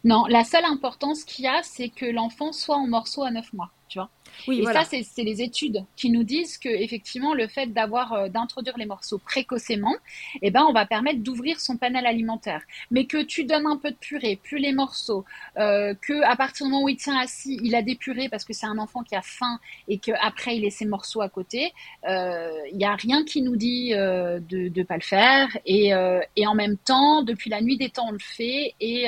Non, 0.04 0.24
la 0.26 0.44
seule 0.44 0.64
importance 0.64 1.24
qu'il 1.24 1.44
y 1.44 1.48
a, 1.48 1.62
c'est 1.62 1.88
que 1.88 2.06
l'enfant 2.06 2.52
soit 2.52 2.76
en 2.76 2.86
morceau 2.86 3.22
à 3.22 3.30
9 3.30 3.52
mois, 3.52 3.70
tu 3.88 3.98
vois. 3.98 4.10
Oui, 4.46 4.60
et 4.60 4.64
ça, 4.64 4.84
c'est 4.84 5.24
les 5.24 5.42
études 5.42 5.84
qui 5.96 6.10
nous 6.10 6.22
disent 6.22 6.58
que 6.58 6.68
effectivement, 6.68 7.34
le 7.34 7.48
fait 7.48 7.66
d'avoir 7.66 8.12
euh, 8.12 8.28
d'introduire 8.28 8.76
les 8.78 8.86
morceaux 8.86 9.18
précocement, 9.18 9.94
eh 10.42 10.50
ben, 10.50 10.64
on 10.68 10.72
va 10.72 10.86
permettre 10.86 11.20
d'ouvrir 11.22 11.60
son 11.60 11.76
panel 11.76 12.06
alimentaire. 12.06 12.62
Mais 12.90 13.06
que 13.06 13.22
tu 13.22 13.44
donnes 13.44 13.66
un 13.66 13.76
peu 13.76 13.90
de 13.90 13.96
purée, 13.96 14.38
plus 14.42 14.58
les 14.58 14.72
morceaux, 14.72 15.24
euh, 15.56 15.94
que 16.00 16.22
à 16.22 16.36
partir 16.36 16.66
du 16.66 16.72
moment 16.72 16.84
où 16.84 16.88
il 16.88 16.96
tient 16.96 17.18
assis, 17.18 17.58
il 17.62 17.74
a 17.74 17.82
des 17.82 17.96
purées 17.96 18.28
parce 18.28 18.44
que 18.44 18.52
c'est 18.52 18.66
un 18.66 18.78
enfant 18.78 19.02
qui 19.02 19.16
a 19.16 19.22
faim 19.22 19.58
et 19.88 19.98
qu'après 19.98 20.56
il 20.56 20.62
laisse 20.62 20.76
ses 20.76 20.86
morceaux 20.86 21.20
à 21.20 21.28
côté, 21.28 21.72
euh, 22.08 22.50
il 22.70 22.78
n'y 22.78 22.84
a 22.84 22.94
rien 22.94 23.24
qui 23.24 23.42
nous 23.42 23.56
dit 23.56 23.94
euh, 23.94 24.38
de 24.40 24.70
ne 24.74 24.82
pas 24.84 24.96
le 24.96 25.02
faire. 25.02 25.48
Et, 25.66 25.92
et 26.36 26.46
en 26.46 26.54
même 26.54 26.76
temps, 26.76 27.22
depuis 27.22 27.50
la 27.50 27.60
nuit 27.60 27.76
des 27.76 27.90
temps, 27.90 28.08
on 28.08 28.12
le 28.12 28.18
fait 28.18 28.74
et 28.80 29.06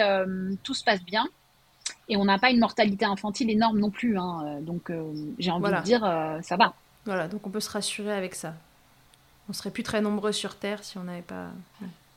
tout 0.63 0.75
se 0.75 0.85
passe 0.85 1.03
bien 1.05 1.27
et 2.11 2.17
on 2.17 2.25
n'a 2.25 2.39
pas 2.39 2.51
une 2.51 2.59
mortalité 2.59 3.05
infantile 3.07 3.51
énorme 3.51 3.79
non 3.79 3.91
plus. 3.91 4.19
Hein. 4.19 4.43
Euh, 4.45 4.61
donc 4.61 4.91
euh, 4.91 5.05
j'ai 5.39 5.51
envie 5.51 5.73
de 5.73 5.83
dire, 5.83 6.05
euh, 6.05 6.41
ça 6.43 6.57
va. 6.57 6.75
Voilà, 7.07 7.29
donc 7.29 7.47
on 7.47 7.51
peut 7.51 7.61
se 7.61 7.71
rassurer 7.71 8.13
avec 8.13 8.35
ça. 8.35 8.53
On 9.49 9.53
serait 9.53 9.71
plus 9.71 9.85
très 9.85 10.01
nombreux 10.03 10.33
sur 10.33 10.57
Terre 10.57 10.85
si 10.85 10.99
on 10.99 11.05
n'avait 11.05 11.23
pas. 11.23 11.47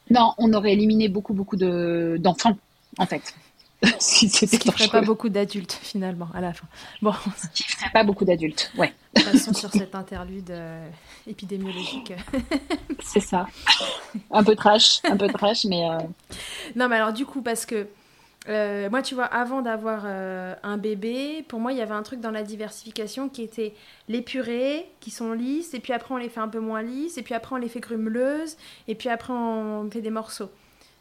Non, 0.10 0.34
on 0.38 0.52
aurait 0.54 0.74
éliminé 0.74 1.08
beaucoup, 1.08 1.34
beaucoup 1.34 1.56
de... 1.56 2.18
d'enfants, 2.20 2.58
en 2.98 3.06
fait. 3.06 3.34
si 4.00 4.30
Ce 4.30 4.46
qui 4.46 4.68
ne 4.68 4.74
ferait 4.74 4.90
pas 4.90 5.02
beaucoup 5.02 5.30
d'adultes, 5.30 5.80
finalement, 5.82 6.28
à 6.34 6.42
la 6.42 6.54
fin. 6.54 6.68
Bon. 7.02 7.14
Ce 7.38 7.48
qui 7.48 7.64
ne 7.64 7.78
ferait 7.78 7.92
pas 7.92 8.04
beaucoup 8.04 8.26
d'adultes, 8.26 8.72
ouais. 8.78 8.94
Passons 9.14 9.54
sur 9.54 9.72
cette 9.72 9.96
interlude 9.96 10.54
épidémiologique. 11.26 12.14
C'est 13.02 13.20
ça. 13.20 13.48
Un 14.32 14.44
peu 14.44 14.56
trash, 14.56 15.02
un 15.06 15.18
peu 15.18 15.28
trash, 15.28 15.66
mais... 15.66 15.84
Non, 16.76 16.88
mais 16.90 16.98
alors 16.98 17.14
du 17.14 17.26
coup, 17.26 17.42
parce 17.42 17.66
que 17.66 17.88
euh, 18.50 18.90
moi, 18.90 19.02
tu 19.02 19.16
vois, 19.16 19.26
avant 19.26 19.62
d'avoir 19.62 20.04
euh, 20.06 20.54
un 20.64 20.78
bébé, 20.78 21.46
pour 21.48 21.60
moi, 21.60 21.72
il 21.72 21.78
y 21.78 21.82
avait 21.82 21.94
un 21.94 22.04
truc 22.04 22.20
dans 22.20 22.32
la 22.32 22.44
diversification 22.44 23.30
qui 23.30 23.42
était 23.42 23.74
les 24.10 24.22
purées 24.22 24.92
qui 25.00 25.12
sont 25.12 25.32
lisses, 25.32 25.74
et 25.74 25.80
puis 25.80 25.94
après, 25.94 26.14
on 26.14 26.18
les 26.18 26.30
fait 26.30 26.42
un 26.42 26.50
peu 26.50 26.60
moins 26.60 26.82
lisses, 26.82 27.18
et 27.18 27.22
puis 27.22 27.34
après, 27.34 27.56
on 27.56 27.60
les 27.60 27.70
fait 27.70 27.80
grumeleuses, 27.80 28.58
et 28.88 28.96
puis 28.96 29.10
après, 29.10 29.32
on 29.34 29.90
fait 29.90 30.02
des 30.02 30.10
morceaux. 30.10 30.52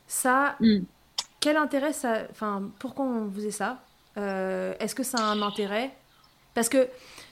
Ça, 0.07 0.55
mm. 0.61 0.81
quel 1.41 1.57
intérêt 1.57 1.93
ça. 1.93 2.19
Enfin, 2.31 2.71
pourquoi 2.79 3.07
on 3.07 3.31
faisait 3.33 3.51
ça? 3.51 3.83
Euh, 4.19 4.75
Est-ce 4.79 4.95
que 4.95 5.03
ça 5.03 5.19
a 5.19 5.23
un 5.23 5.43
intérêt? 5.43 5.91
Parce 6.55 6.69
que, 6.69 6.87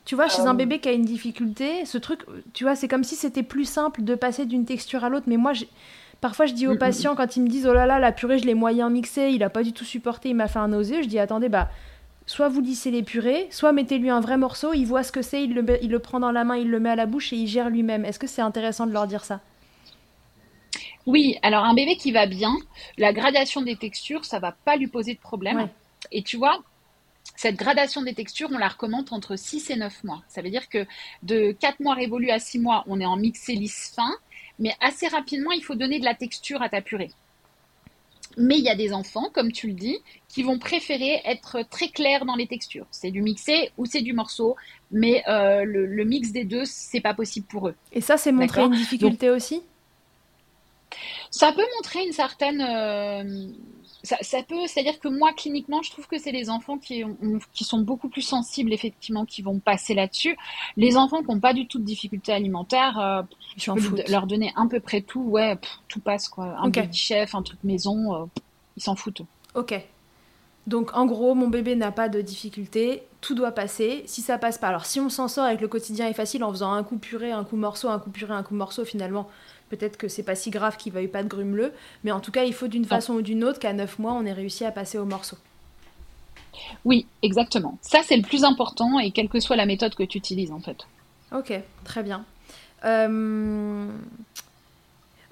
tu 0.04 0.16
vois, 0.16 0.28
chez 0.28 0.42
un 0.42 0.54
bébé 0.54 0.80
qui 0.80 0.88
a 0.88 0.92
une 0.92 1.04
difficulté, 1.04 1.84
ce 1.84 1.98
truc, 1.98 2.22
tu 2.52 2.64
vois, 2.64 2.74
c'est 2.74 2.88
comme 2.88 3.04
si 3.04 3.14
c'était 3.14 3.42
plus 3.42 3.66
simple 3.66 4.02
de 4.02 4.14
passer 4.14 4.46
d'une 4.46 4.64
texture 4.64 5.04
à 5.04 5.08
l'autre, 5.08 5.26
mais 5.28 5.36
moi, 5.36 5.52
Parfois, 6.20 6.46
je 6.46 6.52
dis 6.52 6.66
aux 6.66 6.72
mm, 6.72 6.74
mm, 6.74 6.78
patients, 6.78 7.12
mm. 7.14 7.16
quand 7.16 7.36
ils 7.36 7.42
me 7.42 7.48
disent 7.48 7.66
Oh 7.66 7.72
là 7.72 7.86
là, 7.86 7.98
la 7.98 8.12
purée, 8.12 8.38
je 8.38 8.44
l'ai 8.44 8.54
moyen 8.54 8.90
mixée, 8.90 9.30
il 9.30 9.42
a 9.42 9.50
pas 9.50 9.62
du 9.62 9.72
tout 9.72 9.84
supporté, 9.84 10.30
il 10.30 10.34
m'a 10.34 10.48
fait 10.48 10.58
un 10.58 10.68
nausée, 10.68 11.02
je 11.02 11.08
dis 11.08 11.18
Attendez, 11.18 11.48
bah, 11.48 11.70
soit 12.26 12.48
vous 12.48 12.60
lissez 12.60 12.90
les 12.90 13.02
purées, 13.02 13.48
soit 13.50 13.72
mettez-lui 13.72 14.10
un 14.10 14.20
vrai 14.20 14.36
morceau, 14.36 14.72
il 14.74 14.84
voit 14.84 15.02
ce 15.02 15.12
que 15.12 15.22
c'est, 15.22 15.42
il 15.42 15.54
le, 15.54 15.64
il 15.82 15.90
le 15.90 15.98
prend 15.98 16.20
dans 16.20 16.32
la 16.32 16.44
main, 16.44 16.56
il 16.56 16.70
le 16.70 16.80
met 16.80 16.90
à 16.90 16.96
la 16.96 17.06
bouche 17.06 17.32
et 17.32 17.36
il 17.36 17.46
gère 17.46 17.70
lui-même. 17.70 18.04
Est-ce 18.04 18.18
que 18.18 18.26
c'est 18.26 18.42
intéressant 18.42 18.86
de 18.86 18.92
leur 18.92 19.06
dire 19.06 19.24
ça? 19.24 19.40
Oui, 21.06 21.38
alors 21.42 21.64
un 21.64 21.74
bébé 21.74 21.96
qui 21.96 22.12
va 22.12 22.26
bien, 22.26 22.54
la 22.98 23.12
gradation 23.12 23.62
des 23.62 23.76
textures, 23.76 24.24
ça 24.24 24.38
va 24.38 24.52
pas 24.52 24.76
lui 24.76 24.86
poser 24.86 25.14
de 25.14 25.18
problème. 25.18 25.68
Et 26.12 26.22
tu 26.22 26.36
vois, 26.36 26.60
cette 27.36 27.56
gradation 27.56 28.02
des 28.02 28.14
textures, 28.14 28.50
on 28.52 28.58
la 28.58 28.68
recommande 28.68 29.08
entre 29.12 29.34
6 29.34 29.70
et 29.70 29.76
9 29.76 30.04
mois. 30.04 30.22
Ça 30.28 30.42
veut 30.42 30.50
dire 30.50 30.68
que 30.68 30.86
de 31.22 31.52
4 31.52 31.80
mois 31.80 31.94
révolus 31.94 32.30
à 32.30 32.38
6 32.38 32.58
mois, 32.58 32.84
on 32.86 33.00
est 33.00 33.06
en 33.06 33.16
mixé 33.16 33.54
lisse 33.54 33.92
fin 33.96 34.12
mais 34.60 34.74
assez 34.80 35.08
rapidement, 35.08 35.50
il 35.50 35.64
faut 35.64 35.74
donner 35.74 35.98
de 35.98 36.04
la 36.04 36.14
texture 36.14 36.62
à 36.62 36.68
ta 36.68 36.80
purée. 36.82 37.10
Mais 38.36 38.58
il 38.58 38.64
y 38.64 38.68
a 38.68 38.76
des 38.76 38.92
enfants, 38.92 39.28
comme 39.32 39.50
tu 39.50 39.66
le 39.66 39.72
dis, 39.72 39.98
qui 40.28 40.44
vont 40.44 40.58
préférer 40.58 41.20
être 41.24 41.62
très 41.68 41.88
clairs 41.88 42.24
dans 42.24 42.36
les 42.36 42.46
textures. 42.46 42.86
C'est 42.92 43.10
du 43.10 43.22
mixé 43.22 43.72
ou 43.76 43.86
c'est 43.86 44.02
du 44.02 44.12
morceau, 44.12 44.54
mais 44.92 45.24
euh, 45.28 45.64
le, 45.64 46.04
mix 46.04 46.30
des 46.30 46.44
deux, 46.44 46.64
c'est 46.64 47.00
pas 47.00 47.14
possible 47.14 47.46
pour 47.46 47.68
eux. 47.68 47.74
Et 47.92 48.00
ça, 48.00 48.16
c'est 48.16 48.30
montrer 48.30 48.62
une 48.62 48.70
difficulté 48.70 49.30
aussi? 49.30 49.62
Ça 51.30 51.52
peut 51.52 51.66
montrer 51.76 52.04
une 52.04 52.12
certaine 52.12 52.60
euh, 52.60 53.48
ça, 54.02 54.42
peut, 54.42 54.66
c'est-à-dire 54.66 54.98
que 54.98 55.08
moi, 55.08 55.32
cliniquement, 55.32 55.82
je 55.82 55.90
trouve 55.90 56.06
que 56.06 56.18
c'est 56.18 56.32
les 56.32 56.48
enfants 56.48 56.78
qui, 56.78 57.04
qui 57.52 57.64
sont 57.64 57.80
beaucoup 57.80 58.08
plus 58.08 58.22
sensibles, 58.22 58.72
effectivement, 58.72 59.24
qui 59.26 59.42
vont 59.42 59.58
passer 59.58 59.94
là-dessus. 59.94 60.36
Les 60.76 60.96
enfants 60.96 61.22
qui 61.22 61.28
n'ont 61.28 61.40
pas 61.40 61.52
du 61.52 61.66
tout 61.66 61.78
de 61.78 61.84
difficultés 61.84 62.32
alimentaires, 62.32 62.98
euh, 62.98 63.22
je 63.56 63.70
peux 63.72 64.02
leur 64.10 64.26
donner 64.26 64.52
à 64.56 64.66
peu 64.66 64.80
près 64.80 65.02
tout, 65.02 65.22
ouais, 65.22 65.58
tout 65.88 66.00
passe, 66.00 66.28
quoi. 66.28 66.56
Un 66.58 66.68
okay. 66.68 66.88
chef, 66.92 67.34
un 67.34 67.42
truc 67.42 67.58
maison, 67.62 68.14
euh, 68.14 68.24
ils 68.76 68.82
s'en 68.82 68.96
foutent. 68.96 69.22
Ok. 69.54 69.74
Donc, 70.66 70.94
en 70.94 71.06
gros, 71.06 71.34
mon 71.34 71.48
bébé 71.48 71.74
n'a 71.74 71.90
pas 71.90 72.08
de 72.08 72.20
difficultés, 72.20 73.02
tout 73.20 73.34
doit 73.34 73.52
passer. 73.52 74.02
Si 74.06 74.22
ça 74.22 74.38
passe 74.38 74.58
pas, 74.58 74.68
alors 74.68 74.86
si 74.86 75.00
on 75.00 75.08
s'en 75.08 75.26
sort 75.26 75.44
avec 75.44 75.60
le 75.60 75.68
quotidien 75.68 76.06
est 76.06 76.14
facile 76.14 76.44
en 76.44 76.50
faisant 76.50 76.72
un 76.72 76.84
coup 76.84 76.98
purée, 76.98 77.32
un 77.32 77.44
coup 77.44 77.56
morceau, 77.56 77.88
un 77.88 77.98
coup 77.98 78.10
purée, 78.10 78.34
un 78.34 78.42
coup 78.42 78.54
morceau, 78.54 78.84
finalement, 78.84 79.28
Peut-être 79.70 79.96
que 79.96 80.08
c'est 80.08 80.24
pas 80.24 80.34
si 80.34 80.50
grave 80.50 80.76
qu'il 80.76 80.92
veuille 80.92 81.08
pas 81.08 81.22
de 81.22 81.28
grumeleux, 81.28 81.72
mais 82.04 82.10
en 82.10 82.20
tout 82.20 82.32
cas, 82.32 82.44
il 82.44 82.52
faut 82.52 82.66
d'une 82.66 82.84
façon 82.84 83.14
ou 83.14 83.22
d'une 83.22 83.44
autre 83.44 83.60
qu'à 83.60 83.72
9 83.72 83.98
mois, 84.00 84.12
on 84.12 84.26
ait 84.26 84.32
réussi 84.32 84.64
à 84.64 84.72
passer 84.72 84.98
au 84.98 85.04
morceau. 85.04 85.36
Oui, 86.84 87.06
exactement. 87.22 87.78
Ça, 87.80 88.00
c'est 88.04 88.16
le 88.16 88.22
plus 88.22 88.42
important, 88.44 88.98
et 88.98 89.12
quelle 89.12 89.28
que 89.28 89.38
soit 89.38 89.56
la 89.56 89.66
méthode 89.66 89.94
que 89.94 90.02
tu 90.02 90.18
utilises, 90.18 90.50
en 90.50 90.60
fait. 90.60 90.86
Ok, 91.32 91.52
très 91.84 92.02
bien. 92.02 92.24
Euh, 92.84 93.86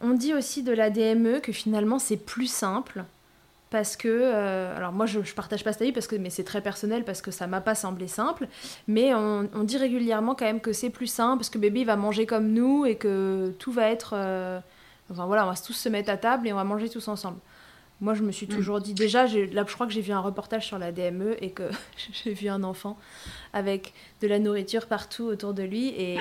on 0.01 0.11
dit 0.11 0.35
aussi 0.35 0.63
de 0.63 0.73
la 0.73 0.91
DME 0.91 1.41
que 1.41 1.53
finalement, 1.53 1.99
c'est 1.99 2.17
plus 2.17 2.47
simple 2.47 3.05
parce 3.71 3.97
que 3.97 4.09
euh, 4.09 4.77
alors 4.77 4.93
moi 4.93 5.07
je, 5.07 5.23
je, 5.23 5.35
partage 5.35 5.63
pas 5.63 5.73
cet 5.73 5.83
avis 5.83 5.93
parce 5.93 6.07
que 6.07 6.17
mais 6.17 6.31
c'est 6.31 6.45
très 6.45 6.61
personnel 6.61 7.05
parce 7.05 7.21
que 7.21 7.31
ça 7.31 7.47
m'a 7.47 7.61
pas 7.61 7.75
semblé 7.75 8.09
simple 8.09 8.49
mais 8.87 9.15
on, 9.15 9.49
dit 9.65 9.77
régulièrement 9.77 10.35
quand 10.35 10.47
même 10.47 10.61
que 10.61 10.73
c'est 10.73 10.91
plus 10.91 11.07
simple 11.07 11.39
parce 11.39 11.51
que 11.51 11.59
bébé 11.59 11.85
va 11.85 11.97
manger 11.97 12.27
comme 12.27 12.53
nous 12.53 12.87
et 12.87 12.97
que 12.97 13.55
tout 13.59 13.73
va 13.73 13.89
être 13.89 14.13
euh, 14.15 14.59
enfin 15.11 15.27
voilà 15.27 15.45
on 15.45 15.51
va 15.51 15.57
tous 15.57 15.75
se 15.75 15.89
mettre 15.89 16.11
à 16.11 16.17
table 16.17 16.49
et 16.49 16.53
on 16.53 16.57
va 16.57 16.65
manger 16.65 16.89
tous 16.89 17.09
ensemble 17.09 17.39
moi 18.01 18.15
je 18.15 18.23
me 18.23 18.33
suis 18.33 18.47
mm. 18.47 18.51
toujours 18.51 18.81
dit 18.81 18.95
déjà 18.95 19.27
là 19.27 19.65
je 19.67 19.75
crois 19.75 19.87
que 19.87 19.93
j'ai 19.93 20.01
vu 20.01 20.13
un 20.13 20.21
reportage 20.21 20.67
sur 20.67 20.79
la 20.79 20.93
DME 20.93 21.37
et 21.43 21.51
que 21.51 21.69
j'ai 22.13 22.33
vu 22.33 22.49
un 22.49 22.63
enfant 22.63 22.99
avec 23.53 23.93
de 24.21 24.29
la 24.29 24.39
nourriture 24.39 24.87
partout 24.87 25.25
autour 25.25 25.55
de 25.55 25.63
lui 25.63 25.89
et, 25.89 26.19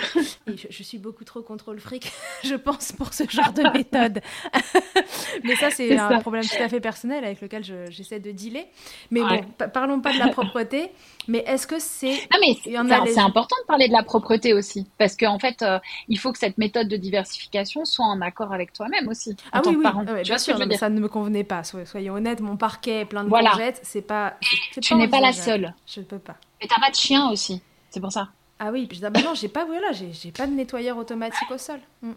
je, 0.47 0.83
suis 0.83 0.97
beaucoup 0.97 1.23
trop 1.23 1.41
contrôle 1.41 1.79
fric, 1.79 2.11
je 2.43 2.55
pense, 2.55 2.91
pour 2.91 3.13
ce 3.13 3.23
genre 3.29 3.53
de 3.53 3.63
méthode. 3.73 4.21
mais 5.43 5.55
ça, 5.55 5.69
c'est 5.71 5.97
un 5.97 6.19
problème 6.19 6.43
tout 6.43 6.61
à 6.61 6.69
fait 6.69 6.79
personnel 6.79 7.23
avec 7.23 7.41
lequel 7.41 7.63
j'essaie 7.89 8.19
de 8.19 8.31
dealer. 8.31 8.65
Mais 9.11 9.21
bon, 9.21 9.67
parlons 9.73 9.99
pas 9.99 10.13
de 10.13 10.19
la 10.19 10.29
propreté. 10.29 10.91
Mais 11.27 11.39
est-ce 11.39 11.67
que 11.67 11.79
c'est... 11.79 12.27
Non, 12.31 12.39
mais 12.39 12.55
c'est 12.63 13.19
important 13.19 13.55
de 13.61 13.65
parler 13.67 13.87
de 13.87 13.93
la 13.93 14.03
propreté 14.03 14.53
aussi. 14.53 14.87
Parce 14.97 15.17
qu'en 15.17 15.39
fait, 15.39 15.61
euh, 15.61 15.79
il 16.07 16.17
faut 16.17 16.31
que 16.31 16.37
cette 16.37 16.57
méthode 16.57 16.87
de 16.87 16.95
diversification 16.95 17.83
soit 17.83 18.05
en 18.05 18.21
accord 18.21 18.53
avec 18.53 18.71
toi-même 18.71 19.07
aussi. 19.09 19.35
Ah 19.51 19.61
oui, 19.65 19.75
oui. 19.77 19.85
Ah 19.85 20.21
bien 20.23 20.37
sûr, 20.37 20.57
ça 20.77 20.89
ne 20.89 20.99
me 20.99 21.07
convenait 21.09 21.43
pas. 21.43 21.63
Soyons 21.63 22.13
honnêtes, 22.13 22.39
mon 22.39 22.55
parquet 22.57 23.05
plein 23.05 23.23
de 23.23 23.29
voilà. 23.29 23.51
c'est 23.81 24.01
pas... 24.01 24.35
Tu 24.81 24.95
n'es 24.95 25.07
pas 25.07 25.19
la 25.19 25.33
seule. 25.33 25.73
Je 25.85 25.99
ne 25.99 26.05
peux 26.05 26.19
pas. 26.19 26.37
Mais 26.61 26.67
t'as 26.67 26.79
pas 26.79 26.89
de 26.89 26.95
chien 26.95 27.29
aussi, 27.29 27.61
c'est 27.89 27.99
pour 27.99 28.11
ça. 28.11 28.29
Ah 28.59 28.71
oui, 28.71 28.87
puis, 28.87 28.99
ah 29.03 29.09
bah 29.09 29.21
non, 29.21 29.35
j'ai 29.35 29.49
pas, 29.49 29.65
voilà, 29.65 29.91
j'ai 29.91 30.31
pas 30.31 30.47
de 30.47 30.53
nettoyeur 30.53 30.97
automatique 30.97 31.51
au 31.51 31.57
sol. 31.57 31.79
Mm. 32.01 32.11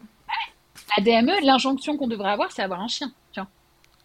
La 0.97 1.05
DME, 1.05 1.45
l'injonction 1.45 1.97
qu'on 1.97 2.09
devrait 2.09 2.31
avoir, 2.31 2.51
c'est 2.51 2.63
avoir 2.63 2.81
un 2.81 2.89
chien. 2.89 3.13
Tiens, 3.33 3.47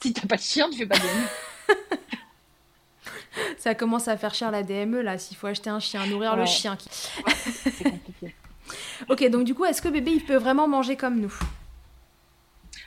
si 0.01 0.13
t'as 0.13 0.27
pas 0.27 0.35
de 0.35 0.41
chien, 0.41 0.69
tu 0.69 0.79
fais 0.79 0.85
pas 0.85 0.97
de 0.97 1.01
DME. 1.01 1.27
Ça 3.57 3.75
commence 3.75 4.07
à 4.07 4.17
faire 4.17 4.33
cher 4.33 4.51
la 4.51 4.63
DME 4.63 5.01
là, 5.01 5.17
s'il 5.17 5.35
faut 5.37 5.47
acheter 5.47 5.69
un 5.69 5.79
chien, 5.79 6.05
nourrir 6.05 6.35
le 6.35 6.45
chien. 6.45 6.77
c'est 7.27 7.83
compliqué. 7.83 8.35
ok, 9.09 9.29
donc 9.29 9.43
du 9.43 9.53
coup, 9.53 9.65
est-ce 9.65 9.81
que 9.81 9.89
bébé 9.89 10.11
il 10.11 10.23
peut 10.23 10.37
vraiment 10.37 10.67
manger 10.67 10.95
comme 10.95 11.19
nous? 11.19 11.33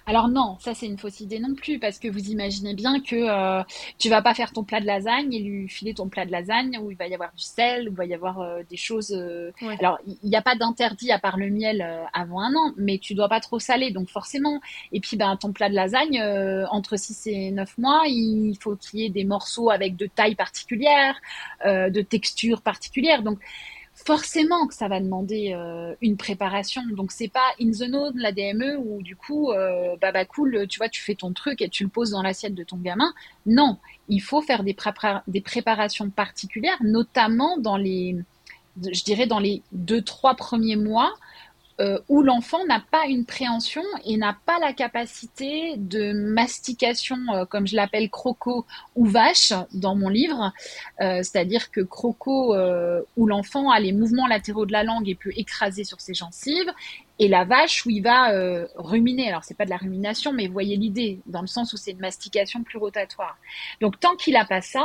Alors 0.09 0.29
non, 0.29 0.57
ça 0.59 0.73
c'est 0.73 0.87
une 0.87 0.97
fausse 0.97 1.21
idée 1.21 1.39
non 1.39 1.55
plus 1.55 1.79
parce 1.79 1.99
que 1.99 2.09
vous 2.09 2.31
imaginez 2.31 2.73
bien 2.73 2.99
que 2.99 3.15
euh, 3.15 3.63
tu 3.99 4.09
vas 4.09 4.23
pas 4.23 4.33
faire 4.33 4.53
ton 4.55 4.65
plat 4.65 4.81
de 4.81 4.87
lasagne 4.87 5.35
et 5.35 5.41
lui 5.41 5.69
filer 5.69 5.93
ton 5.93 6.09
plat 6.09 6.25
de 6.25 6.33
lasagne 6.33 6.79
où 6.79 6.91
il 6.91 6.97
va 6.97 7.07
y 7.07 7.13
avoir 7.13 7.31
du 7.37 7.43
sel, 7.43 7.91
où 7.91 7.93
il 7.93 7.97
va 7.97 8.07
y 8.07 8.15
avoir 8.15 8.41
euh, 8.41 8.63
des 8.71 8.79
choses. 8.79 9.13
Euh, 9.13 9.53
alors 9.79 9.99
il 10.07 10.31
n'y 10.31 10.35
a 10.35 10.41
pas 10.41 10.55
d'interdit 10.55 11.13
à 11.13 11.19
part 11.19 11.37
le 11.37 11.51
miel 11.51 11.87
avant 12.15 12.41
un 12.41 12.55
an, 12.55 12.73
mais 12.79 12.97
tu 12.97 13.15
dois 13.15 13.29
pas 13.29 13.41
trop 13.41 13.59
saler 13.59 13.91
donc 13.91 14.09
forcément. 14.09 14.63
Et 14.93 15.01
puis 15.01 15.19
ben 15.19 15.37
ton 15.37 15.53
plat 15.53 15.69
de 15.69 15.75
lasagne 15.75 16.23
entre 16.71 16.97
6 16.97 17.27
et 17.27 17.51
9 17.51 17.77
mois, 17.77 18.05
il 18.07 18.57
faut 18.59 18.77
qu'il 18.77 19.01
y 19.01 19.05
ait 19.05 19.11
des 19.11 19.25
morceaux 19.25 19.69
avec 19.69 19.95
de 19.95 20.07
taille 20.07 20.37
particulière, 20.37 21.17
de 21.67 22.01
texture 22.01 22.63
particulière. 22.63 23.23
Donc 23.23 23.41
forcément 24.05 24.67
que 24.67 24.75
ça 24.75 24.89
va 24.89 25.01
demander 25.01 25.53
euh, 25.55 25.95
une 26.01 26.17
préparation. 26.17 26.83
Donc 26.93 27.13
c'est 27.13 27.29
pas 27.29 27.47
in 27.61 27.71
the 27.71 27.75
zone 27.75 28.13
la 28.15 28.33
DME 28.33 28.77
où 28.79 29.03
du 29.03 29.17
coup 29.17 29.53
euh, 29.53 29.97
bah, 30.01 30.13
bah 30.13 30.25
cool, 30.25 30.67
tu 30.69 30.79
vois, 30.79 30.89
tu 30.89 31.03
fais 31.03 31.15
ton 31.15 31.33
truc 31.33 31.61
et 31.63 31.69
tu 31.69 31.85
le 31.85 31.91
poses 31.91 32.11
dans 32.11 32.23
l'assiette 32.23 32.55
de 32.55 32.65
ton 32.65 32.77
gamin. 32.77 33.13
Non, 33.47 33.79
il 34.09 34.21
faut 34.21 34.41
faire 34.41 34.63
des, 34.63 34.77
des 35.27 35.41
préparations 35.41 36.11
particulières, 36.11 36.79
notamment 36.83 37.59
dans 37.59 37.77
les, 37.77 38.17
je 38.83 39.05
dirais 39.05 39.27
dans 39.27 39.41
les 39.41 39.63
deux 39.73 40.03
trois 40.03 40.35
premiers 40.35 40.77
mois 40.77 41.13
euh, 41.81 42.01
où 42.09 42.23
l'enfant 42.23 42.67
n'a 42.67 42.81
pas 42.81 43.07
une 43.07 43.25
préhension 43.25 43.85
et 44.05 44.17
n'a 44.17 44.37
pas 44.47 44.59
la 44.59 44.73
capacité 44.73 45.77
de 45.77 46.13
mastication, 46.13 47.17
euh, 47.33 47.45
comme 47.45 47.69
je 47.69 47.77
l'appelle 47.77 48.11
croco 48.11 48.67
ou 48.97 49.07
vache 49.07 49.53
dans 49.73 49.95
mon 49.95 50.09
livre, 50.09 50.53
euh, 51.01 51.23
c'est-à-dire 51.23 51.71
que 51.71 51.81
croco 51.81 52.57
où 53.17 53.27
l'enfant 53.27 53.71
a 53.71 53.79
les 53.79 53.93
mouvements 53.93 54.27
latéraux 54.27 54.67
de 54.67 54.73
la 54.73 54.83
langue 54.83 55.09
et 55.09 55.15
peut 55.15 55.33
écraser 55.37 55.85
sur 55.85 56.01
ses 56.01 56.15
gencives, 56.15 56.73
et 57.21 57.29
la 57.29 57.45
vache 57.45 57.87
où 57.87 57.91
il 57.91 58.03
va 58.03 58.33
ruminer. 58.77 59.29
Alors 59.29 59.45
c'est 59.45 59.57
pas 59.57 59.65
de 59.65 59.71
la 59.71 59.77
rumination, 59.77 60.33
mais 60.33 60.47
vous 60.47 60.53
voyez 60.53 60.77
l'idée 60.77 61.21
dans 61.27 61.43
le 61.43 61.47
sens 61.47 61.73
où 61.73 61.77
c'est 61.77 61.93
une 61.93 62.01
mastication 62.01 62.63
plus 62.63 62.79
rotatoire. 62.79 63.39
Donc 63.81 64.01
tant 64.01 64.17
qu'il 64.17 64.37
a 64.37 64.45
pas 64.45 64.63
ça, 64.63 64.85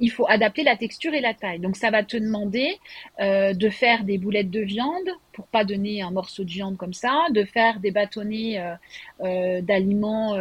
il 0.00 0.10
faut 0.10 0.26
adapter 0.28 0.62
la 0.62 0.76
texture 0.76 1.14
et 1.14 1.20
la 1.20 1.34
taille. 1.34 1.58
Donc 1.58 1.76
ça 1.76 1.90
va 1.90 2.02
te 2.02 2.16
demander 2.16 2.78
euh, 3.20 3.52
de 3.52 3.68
faire 3.68 4.04
des 4.04 4.18
boulettes 4.18 4.50
de 4.50 4.60
viande 4.60 5.08
pour 5.32 5.46
pas 5.46 5.64
donner 5.64 6.02
un 6.02 6.10
morceau 6.10 6.44
de 6.44 6.50
viande 6.50 6.76
comme 6.76 6.92
ça, 6.92 7.26
de 7.30 7.44
faire 7.44 7.80
des 7.80 7.90
bâtonnets 7.90 8.58
euh, 8.58 8.74
euh, 9.20 9.60
d'aliments 9.60 10.38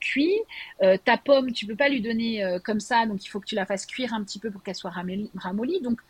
cuits. 0.00 0.40
ta 0.80 1.16
pomme, 1.16 1.52
tu 1.52 1.66
peux 1.66 1.76
pas 1.76 1.88
lui 1.88 2.00
donner 2.00 2.58
comme 2.64 2.80
ça, 2.80 3.06
donc 3.06 3.24
il 3.24 3.28
faut 3.28 3.40
que 3.40 3.46
tu 3.46 3.54
la 3.54 3.66
fasses 3.66 3.86
cuire 3.86 4.12
un 4.14 4.22
petit 4.22 4.38
peu 4.38 4.50
pour 4.50 4.62
qu'elle 4.62 4.74
soit 4.74 4.92
ramollie. 5.34 5.80
Donc 5.82 6.00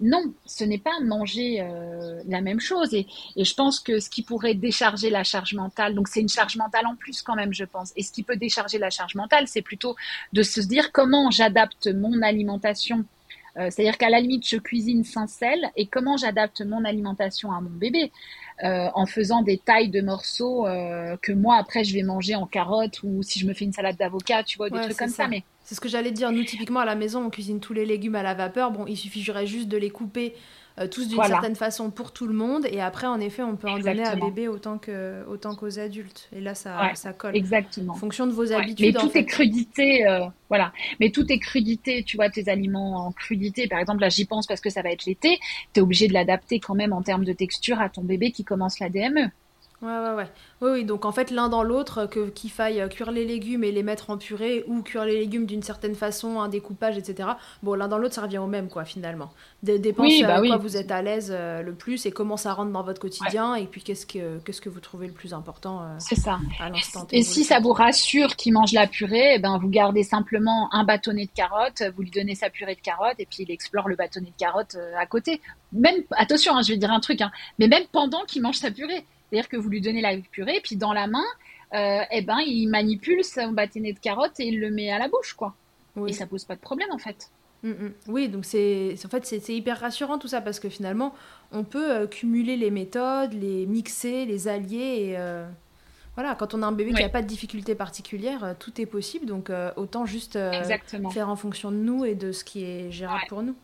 non, 0.00 0.34
ce 0.44 0.64
n'est 0.64 0.78
pas 0.78 0.98
manger 1.00 1.60
euh, 1.60 2.20
la 2.26 2.40
même 2.40 2.60
chose. 2.60 2.92
Et, 2.94 3.06
je 3.36 3.54
pense 3.54 3.78
que 3.78 4.00
ce 4.00 4.10
qui 4.10 4.22
pourrait 4.22 4.54
décharger 4.54 5.08
la 5.08 5.22
charge 5.22 5.54
mentale, 5.54 5.94
donc 5.94 6.08
c'est 6.08 6.20
une 6.20 6.28
charge 6.28 6.56
mentale 6.56 6.86
en 6.86 6.96
plus 6.96 7.22
quand 7.22 7.36
même, 7.36 7.54
je 7.54 7.64
pense. 7.64 7.92
Et 7.96 8.02
ce 8.02 8.12
qui 8.12 8.22
peut 8.22 8.36
décharger 8.36 8.78
la 8.78 8.90
charge 8.90 9.14
mentale, 9.14 9.46
c'est 9.46 9.62
plutôt 9.62 9.94
de 10.32 10.42
se 10.42 10.60
dire 10.60 10.90
comment 10.92 11.30
j'adapte 11.30 11.86
mon 11.86 12.22
alimentation. 12.22 13.04
Euh, 13.56 13.70
c'est-à-dire 13.70 13.98
qu'à 13.98 14.10
la 14.10 14.20
limite, 14.20 14.48
je 14.48 14.56
cuisine 14.56 15.04
sans 15.04 15.26
sel 15.26 15.70
et 15.76 15.86
comment 15.86 16.16
j'adapte 16.16 16.60
mon 16.62 16.84
alimentation 16.84 17.52
à 17.52 17.60
mon 17.60 17.70
bébé? 17.70 18.12
Euh, 18.62 18.88
en 18.94 19.04
faisant 19.04 19.42
des 19.42 19.58
tailles 19.58 19.88
de 19.88 20.00
morceaux 20.00 20.64
que 21.20 21.32
moi 21.32 21.56
après 21.56 21.82
je 21.82 21.92
vais 21.92 22.04
manger 22.04 22.36
en 22.36 22.46
carottes 22.46 23.02
ou 23.02 23.20
si 23.24 23.40
je 23.40 23.48
me 23.48 23.52
fais 23.52 23.64
une 23.64 23.72
salade 23.72 23.96
d'avocat, 23.96 24.44
tu 24.44 24.58
vois, 24.58 24.70
des 24.70 24.80
trucs 24.80 24.96
comme 24.96 25.08
ça. 25.08 25.26
Mais 25.26 25.42
c'est 25.64 25.74
ce 25.74 25.80
que 25.80 25.88
j'allais 25.88 26.12
dire. 26.12 26.30
Nous, 26.30 26.44
typiquement, 26.44 26.80
à 26.80 26.84
la 26.84 26.94
maison, 26.94 27.24
on 27.24 27.30
cuisine 27.30 27.58
tous 27.58 27.72
les 27.72 27.86
légumes 27.86 28.14
à 28.14 28.22
la 28.22 28.34
vapeur. 28.34 28.70
Bon, 28.70 28.86
il 28.86 28.96
suffirait 28.96 29.46
juste 29.46 29.68
de 29.68 29.76
les 29.76 29.90
couper 29.90 30.34
euh, 30.80 30.88
tous 30.88 31.06
d'une 31.08 31.22
certaine 31.22 31.54
façon 31.54 31.90
pour 31.90 32.12
tout 32.12 32.26
le 32.26 32.32
monde. 32.32 32.66
Et 32.68 32.80
après, 32.80 33.06
en 33.06 33.20
effet, 33.20 33.42
on 33.42 33.54
peut 33.54 33.68
en 33.68 33.78
donner 33.78 34.04
à 34.04 34.16
bébé 34.16 34.48
autant 34.48 34.78
que 34.78 35.24
autant 35.28 35.54
qu'aux 35.54 35.78
adultes. 35.78 36.28
Et 36.34 36.40
là, 36.40 36.54
ça, 36.56 36.94
ça 36.94 37.12
colle. 37.12 37.36
Exactement. 37.36 37.92
En 37.92 37.96
fonction 37.96 38.26
de 38.26 38.32
vos 38.32 38.52
habitudes. 38.52 38.94
Mais 38.94 39.00
tout 39.00 39.16
est 39.16 39.24
crudité, 39.24 40.06
euh, 40.08 40.26
voilà. 40.48 40.72
Mais 40.98 41.10
tout 41.10 41.30
est 41.30 41.38
crudité. 41.38 42.02
Tu 42.02 42.16
vois, 42.16 42.28
tes 42.28 42.48
aliments 42.48 43.06
en 43.06 43.12
crudité. 43.12 43.68
Par 43.68 43.78
exemple, 43.78 44.00
là, 44.00 44.08
j'y 44.08 44.24
pense 44.24 44.48
parce 44.48 44.60
que 44.60 44.70
ça 44.70 44.82
va 44.82 44.90
être 44.90 45.04
l'été. 45.04 45.38
Tu 45.72 45.80
es 45.80 45.82
obligé 45.82 46.08
de 46.08 46.12
l'adapter 46.12 46.58
quand 46.58 46.74
même 46.74 46.92
en 46.92 47.02
termes 47.02 47.24
de 47.24 47.32
texture 47.32 47.80
à 47.80 47.88
ton 47.88 48.02
bébé 48.02 48.32
qui 48.32 48.42
commence 48.42 48.80
la 48.80 48.88
DME. 48.88 49.30
Ouais, 49.84 49.98
ouais, 49.98 50.14
ouais. 50.14 50.28
Oui, 50.62 50.70
oui, 50.72 50.84
donc 50.86 51.04
en 51.04 51.12
fait, 51.12 51.30
l'un 51.30 51.50
dans 51.50 51.62
l'autre, 51.62 52.06
que, 52.06 52.30
qu'il 52.30 52.50
faille 52.50 52.80
euh, 52.80 52.88
cuire 52.88 53.10
les 53.10 53.26
légumes 53.26 53.64
et 53.64 53.70
les 53.70 53.82
mettre 53.82 54.08
en 54.08 54.16
purée, 54.16 54.64
ou 54.66 54.80
cuire 54.80 55.04
les 55.04 55.18
légumes 55.18 55.44
d'une 55.44 55.62
certaine 55.62 55.94
façon, 55.94 56.40
un 56.40 56.48
découpage, 56.48 56.96
etc. 56.96 57.28
Bon, 57.62 57.74
l'un 57.74 57.86
dans 57.86 57.98
l'autre, 57.98 58.14
ça 58.14 58.22
revient 58.22 58.38
au 58.38 58.46
même, 58.46 58.68
quoi, 58.68 58.86
finalement. 58.86 59.30
Dépend 59.62 60.04
oui, 60.04 60.22
bah 60.22 60.40
quoi 60.40 60.56
vous 60.56 60.78
êtes 60.78 60.90
à 60.90 61.02
l'aise 61.02 61.30
euh, 61.34 61.62
le 61.62 61.74
plus 61.74 62.06
et 62.06 62.12
comment 62.12 62.38
ça 62.38 62.54
rentre 62.54 62.72
dans 62.72 62.82
votre 62.82 62.98
quotidien, 62.98 63.56
et 63.56 63.66
puis 63.66 63.82
qu'est-ce 63.82 64.06
que, 64.06 64.38
qu'est-ce 64.38 64.62
que 64.62 64.70
vous 64.70 64.80
trouvez 64.80 65.06
le 65.06 65.12
plus 65.12 65.34
important 65.34 65.82
euh, 65.82 65.96
C'est 65.98 66.14
ça. 66.14 66.38
à 66.60 66.70
l'instant 66.70 67.06
Et 67.12 67.22
si 67.22 67.44
ça 67.44 67.60
vous 67.60 67.72
rassure 67.72 68.36
qu'il 68.36 68.54
mange 68.54 68.72
la 68.72 68.86
purée, 68.86 69.34
eh 69.34 69.38
ben, 69.38 69.58
vous 69.58 69.68
gardez 69.68 70.02
simplement 70.02 70.72
un 70.72 70.84
bâtonnet 70.84 71.26
de 71.26 71.30
carottes, 71.30 71.82
vous 71.94 72.02
lui 72.02 72.10
donnez 72.10 72.34
sa 72.34 72.48
purée 72.48 72.74
de 72.74 72.80
carottes, 72.80 73.18
et 73.18 73.26
puis 73.26 73.42
il 73.42 73.50
explore 73.50 73.86
le 73.86 73.96
bâtonnet 73.96 74.30
de 74.30 74.38
carottes 74.38 74.78
à 74.98 75.04
côté. 75.04 75.42
Même, 75.72 76.04
attention, 76.12 76.56
hein, 76.56 76.62
je 76.62 76.72
vais 76.72 76.78
dire 76.78 76.90
un 76.90 77.00
truc, 77.00 77.20
hein, 77.20 77.30
mais 77.58 77.68
même 77.68 77.84
pendant 77.92 78.24
qu'il 78.24 78.40
mange 78.40 78.56
sa 78.56 78.70
purée 78.70 79.04
c'est-à-dire 79.34 79.48
que 79.48 79.56
vous 79.56 79.68
lui 79.68 79.80
donnez 79.80 80.00
la 80.00 80.16
purée, 80.16 80.60
puis 80.62 80.76
dans 80.76 80.92
la 80.92 81.08
main, 81.08 81.24
euh, 81.74 82.02
eh 82.12 82.22
ben, 82.22 82.38
il 82.46 82.68
manipule 82.68 83.24
son 83.24 83.50
bâtonnet 83.50 83.92
de 83.92 83.98
carotte 83.98 84.38
et 84.38 84.46
il 84.46 84.60
le 84.60 84.70
met 84.70 84.92
à 84.92 84.98
la 85.00 85.08
bouche, 85.08 85.34
quoi. 85.34 85.54
Et 86.06 86.12
ça 86.12 86.26
pose 86.26 86.44
pas 86.44 86.54
de 86.54 86.60
problème, 86.60 86.88
en 86.92 86.98
fait. 86.98 87.30
Mm, 87.64 87.70
mm. 87.70 87.92
Oui, 88.08 88.28
donc 88.28 88.44
c'est 88.44 88.94
en 89.04 89.08
fait 89.08 89.24
c'est 89.24 89.54
hyper 89.54 89.80
rassurant 89.80 90.18
tout 90.18 90.28
ça 90.28 90.42
parce 90.42 90.60
que 90.60 90.68
finalement 90.68 91.14
on 91.50 91.64
peut 91.64 91.90
euh, 91.90 92.06
cumuler 92.06 92.58
les 92.58 92.70
méthodes, 92.70 93.32
les 93.32 93.64
mixer, 93.64 94.26
les 94.26 94.48
allier 94.48 94.76
et 94.76 95.14
euh, 95.16 95.46
voilà 96.14 96.34
quand 96.34 96.52
on 96.52 96.62
a 96.62 96.66
un 96.66 96.72
bébé 96.72 96.92
qui 96.92 97.00
n'a 97.00 97.08
pas 97.08 97.22
de 97.22 97.26
difficulté 97.26 97.74
particulière, 97.74 98.54
tout 98.58 98.82
est 98.82 98.86
possible 98.86 99.24
donc 99.24 99.50
autant 99.76 100.04
juste 100.04 100.38
faire 101.10 101.30
en 101.30 101.36
fonction 101.36 101.70
de 101.70 101.78
nous 101.78 102.04
et 102.04 102.14
de 102.14 102.32
ce 102.32 102.44
qui 102.44 102.64
est 102.64 102.90
gérable 102.90 103.24
pour 103.30 103.42
nous. 103.42 103.56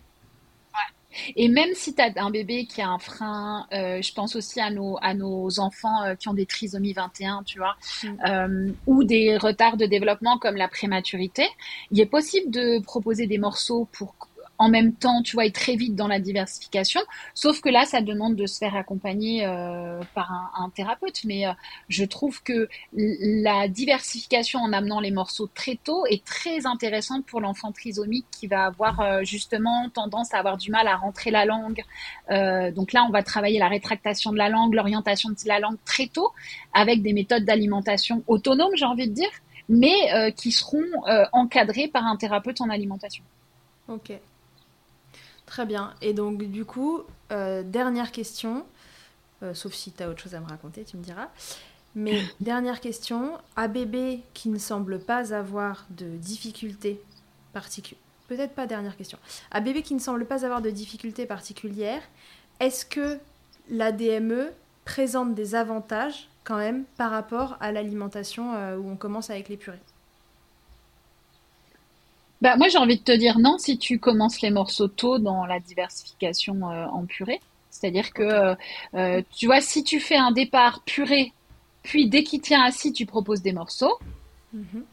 Et 1.36 1.48
même 1.48 1.70
si 1.74 1.94
tu 1.94 2.02
as 2.02 2.12
un 2.16 2.30
bébé 2.30 2.66
qui 2.66 2.82
a 2.82 2.88
un 2.88 2.98
frein, 2.98 3.66
euh, 3.72 4.00
je 4.02 4.12
pense 4.12 4.36
aussi 4.36 4.60
à 4.60 4.70
nos, 4.70 4.98
à 5.02 5.14
nos 5.14 5.60
enfants 5.60 6.02
euh, 6.04 6.14
qui 6.14 6.28
ont 6.28 6.34
des 6.34 6.46
trisomies 6.46 6.92
21, 6.92 7.42
tu 7.44 7.58
vois, 7.58 7.76
mm. 8.02 8.08
euh, 8.26 8.72
ou 8.86 9.04
des 9.04 9.36
retards 9.36 9.76
de 9.76 9.86
développement 9.86 10.38
comme 10.38 10.56
la 10.56 10.68
prématurité, 10.68 11.46
il 11.90 12.00
est 12.00 12.06
possible 12.06 12.50
de 12.50 12.80
proposer 12.82 13.26
des 13.26 13.38
morceaux 13.38 13.88
pour 13.92 14.14
en 14.60 14.68
même 14.68 14.92
temps, 14.92 15.22
tu 15.22 15.36
vois, 15.36 15.46
et 15.46 15.52
très 15.52 15.74
vite 15.74 15.96
dans 15.96 16.06
la 16.06 16.20
diversification. 16.20 17.00
Sauf 17.32 17.62
que 17.62 17.70
là, 17.70 17.86
ça 17.86 18.02
demande 18.02 18.36
de 18.36 18.44
se 18.44 18.58
faire 18.58 18.76
accompagner 18.76 19.46
euh, 19.46 20.02
par 20.14 20.52
un, 20.54 20.68
thérapeute. 20.68 21.24
Mais 21.24 21.46
euh, 21.46 21.52
je 21.88 22.04
trouve 22.04 22.42
que 22.42 22.68
la 22.92 23.68
diversification 23.68 24.60
en 24.60 24.74
amenant 24.74 25.00
les 25.00 25.12
morceaux 25.12 25.48
très 25.54 25.76
tôt 25.82 26.04
est 26.04 26.22
très 26.26 26.66
intéressante 26.66 27.24
pour 27.24 27.40
l'enfant 27.40 27.72
trisomique 27.72 28.26
qui 28.30 28.48
va 28.48 28.66
avoir 28.66 29.00
euh, 29.00 29.24
justement 29.24 29.88
tendance 29.88 30.34
à 30.34 30.38
avoir 30.38 30.58
du 30.58 30.70
mal 30.70 30.86
à 30.88 30.96
rentrer 30.96 31.30
la 31.30 31.46
langue. 31.46 31.82
donc 32.74 32.92
là, 32.92 33.04
on 33.08 33.10
va 33.10 33.22
travailler 33.22 33.58
la 33.58 33.68
rétractation 33.68 34.30
de 34.30 34.36
la 34.36 34.50
langue, 34.50 34.74
l'orientation 34.74 35.30
de 35.30 35.36
la 35.46 35.58
langue 35.58 35.78
très 35.86 36.06
tôt 36.06 36.32
avec 36.74 37.00
des 37.00 37.14
méthodes 37.14 37.46
d'alimentation 37.46 38.22
autonomes, 38.26 38.76
j'ai 38.76 38.84
envie 38.84 39.08
de 39.08 39.14
dire, 39.14 39.30
mais 39.70 40.32
qui 40.36 40.52
seront 40.52 40.84
encadrées 41.32 41.88
par 41.88 42.04
un 42.04 42.16
thérapeute 42.16 42.60
en 42.60 42.68
alimentation. 42.68 43.24
Ok. 43.88 44.12
Très 45.50 45.66
bien. 45.66 45.92
Et 46.00 46.14
donc, 46.14 46.44
du 46.44 46.64
coup, 46.64 47.02
euh, 47.32 47.64
dernière 47.64 48.12
question, 48.12 48.64
euh, 49.42 49.52
sauf 49.52 49.74
si 49.74 49.90
tu 49.90 50.00
as 50.00 50.08
autre 50.08 50.22
chose 50.22 50.36
à 50.36 50.40
me 50.40 50.46
raconter, 50.46 50.84
tu 50.84 50.96
me 50.96 51.02
diras. 51.02 51.26
Mais 51.96 52.22
dernière 52.40 52.80
question, 52.80 53.36
à 53.56 53.66
bébé 53.66 54.20
qui 54.32 54.48
ne 54.48 54.58
semble 54.58 55.00
pas 55.00 55.34
avoir 55.34 55.86
de 55.90 56.06
difficultés 56.06 57.02
particulières, 57.52 58.00
peut-être 58.28 58.54
pas 58.54 58.68
dernière 58.68 58.96
question, 58.96 59.18
à 59.50 59.60
bébé 59.60 59.82
qui 59.82 59.94
ne 59.94 59.98
semble 59.98 60.24
pas 60.24 60.44
avoir 60.44 60.62
de 60.62 60.70
difficultés 60.70 61.26
particulières, 61.26 62.02
est-ce 62.60 62.86
que 62.86 63.18
la 63.70 63.90
DME 63.90 64.52
présente 64.84 65.34
des 65.34 65.56
avantages 65.56 66.28
quand 66.44 66.58
même 66.58 66.84
par 66.96 67.10
rapport 67.10 67.56
à 67.58 67.72
l'alimentation 67.72 68.54
euh, 68.54 68.76
où 68.76 68.88
on 68.88 68.96
commence 68.96 69.30
avec 69.30 69.48
les 69.48 69.56
purées? 69.56 69.82
Bah, 72.40 72.56
moi, 72.56 72.68
j'ai 72.68 72.78
envie 72.78 72.96
de 72.98 73.02
te 73.02 73.12
dire 73.12 73.38
non 73.38 73.58
si 73.58 73.78
tu 73.78 73.98
commences 73.98 74.40
les 74.40 74.50
morceaux 74.50 74.88
tôt 74.88 75.18
dans 75.18 75.44
la 75.44 75.60
diversification 75.60 76.70
euh, 76.70 76.86
en 76.86 77.04
purée. 77.04 77.40
C'est-à-dire 77.70 78.12
que, 78.12 78.22
euh, 78.22 78.54
euh, 78.94 79.22
tu 79.36 79.46
vois, 79.46 79.60
si 79.60 79.84
tu 79.84 80.00
fais 80.00 80.16
un 80.16 80.32
départ 80.32 80.82
purée, 80.84 81.32
puis 81.82 82.08
dès 82.08 82.24
qu'il 82.24 82.40
tient 82.40 82.62
assis, 82.62 82.92
tu 82.92 83.06
proposes 83.06 83.42
des 83.42 83.52
morceaux, 83.52 83.96
mhm. 84.52 84.84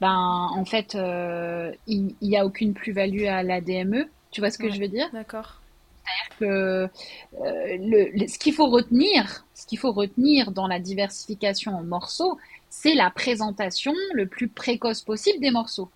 ben, 0.00 0.48
en 0.54 0.64
fait, 0.64 0.94
il 1.86 2.14
n'y 2.20 2.36
a 2.36 2.44
aucune 2.44 2.74
plus-value 2.74 3.24
à 3.24 3.42
la 3.42 3.60
DME. 3.60 4.08
Tu 4.30 4.40
vois 4.40 4.50
ce 4.50 4.58
que 4.58 4.70
je 4.70 4.78
veux 4.78 4.88
dire? 4.88 5.08
D'accord. 5.12 5.60
C'est-à-dire 6.04 6.38
que 6.38 6.88
le, 7.42 8.26
ce 8.26 8.38
qu'il 8.38 8.54
faut 8.54 8.68
retenir, 8.68 9.44
ce 9.54 9.66
qu'il 9.66 9.78
faut 9.78 9.92
retenir 9.92 10.52
dans 10.52 10.66
la 10.66 10.78
diversification 10.78 11.76
en 11.76 11.82
morceaux, 11.82 12.38
c'est 12.68 12.94
la 12.94 13.10
présentation 13.10 13.92
le 14.14 14.26
plus 14.26 14.48
précoce 14.48 15.02
possible 15.02 15.40
des 15.40 15.50
morceaux. 15.50 15.90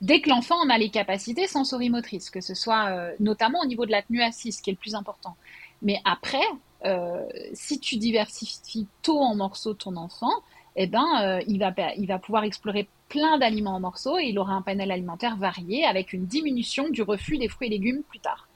Dès 0.00 0.20
que 0.20 0.30
l'enfant 0.30 0.56
en 0.56 0.70
a 0.70 0.78
les 0.78 0.88
capacités 0.88 1.46
sensorimotrices, 1.46 2.30
que 2.30 2.40
ce 2.40 2.54
soit 2.54 3.12
notamment 3.20 3.60
au 3.60 3.66
niveau 3.66 3.84
de 3.84 3.90
la 3.90 4.02
tenue 4.02 4.22
assise, 4.22 4.60
qui 4.60 4.70
est 4.70 4.72
le 4.72 4.78
plus 4.78 4.94
important. 4.94 5.36
Mais 5.82 6.00
après, 6.04 6.38
euh, 6.86 7.26
si 7.52 7.78
tu 7.78 7.96
diversifies 7.96 8.86
tôt 9.02 9.20
en 9.20 9.34
morceaux 9.34 9.74
ton 9.74 9.96
enfant, 9.96 10.32
eh 10.76 10.86
ben, 10.86 11.04
euh, 11.22 11.40
il, 11.46 11.58
va, 11.58 12.18
pouvoir 12.18 12.44
explorer 12.44 12.88
plein 13.08 13.38
d'aliments 13.38 13.74
en 13.74 13.80
morceaux 13.80 14.18
et 14.18 14.26
il 14.26 14.38
aura 14.38 14.54
un 14.54 14.62
panel 14.62 14.90
alimentaire 14.90 15.36
varié 15.36 15.84
avec 15.84 16.12
une 16.12 16.26
diminution 16.26 16.88
du 16.88 17.02
refus 17.02 17.38
des 17.38 17.48
fruits 17.48 17.68
et 17.68 17.70
légumes 17.70 18.02
plus 18.08 18.20
tard. 18.20 18.46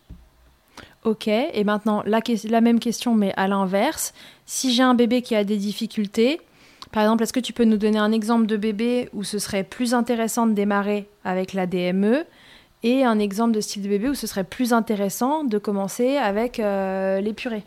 Ok, 1.02 1.28
et 1.28 1.64
maintenant 1.64 2.02
la 2.07 2.61
même 2.62 2.80
question 2.80 3.14
mais 3.14 3.35
à 3.37 3.46
l'inverse. 3.46 4.14
Si 4.46 4.72
j'ai 4.72 4.83
un 4.83 4.94
bébé 4.94 5.20
qui 5.20 5.35
a 5.35 5.44
des 5.44 5.59
difficultés, 5.59 6.40
par 6.94 7.02
exemple, 7.02 7.24
est-ce 7.24 7.33
que 7.33 7.40
tu 7.40 7.52
peux 7.52 7.64
nous 7.64 7.76
donner 7.76 7.98
un 7.98 8.12
exemple 8.12 8.46
de 8.46 8.57
bébé 8.57 9.09
où 9.14 9.24
ce 9.24 9.40
serait 9.40 9.64
plus 9.64 9.94
intéressant 9.94 10.46
de 10.46 10.52
démarrer 10.52 11.09
avec 11.24 11.52
la 11.52 11.66
DME 11.66 12.24
et 12.85 13.04
un 13.04 13.18
exemple 13.18 13.50
de 13.50 13.61
style 13.61 13.83
de 13.83 13.88
bébé 13.88 14.11
où 14.11 14.14
ce 14.14 14.28
serait 14.28 14.44
plus 14.44 14.72
intéressant 14.72 15.42
de 15.42 15.59
commencer 15.59 16.18
avec 16.18 16.61
euh, 16.61 17.20
les 17.20 17.33
purées? 17.33 17.64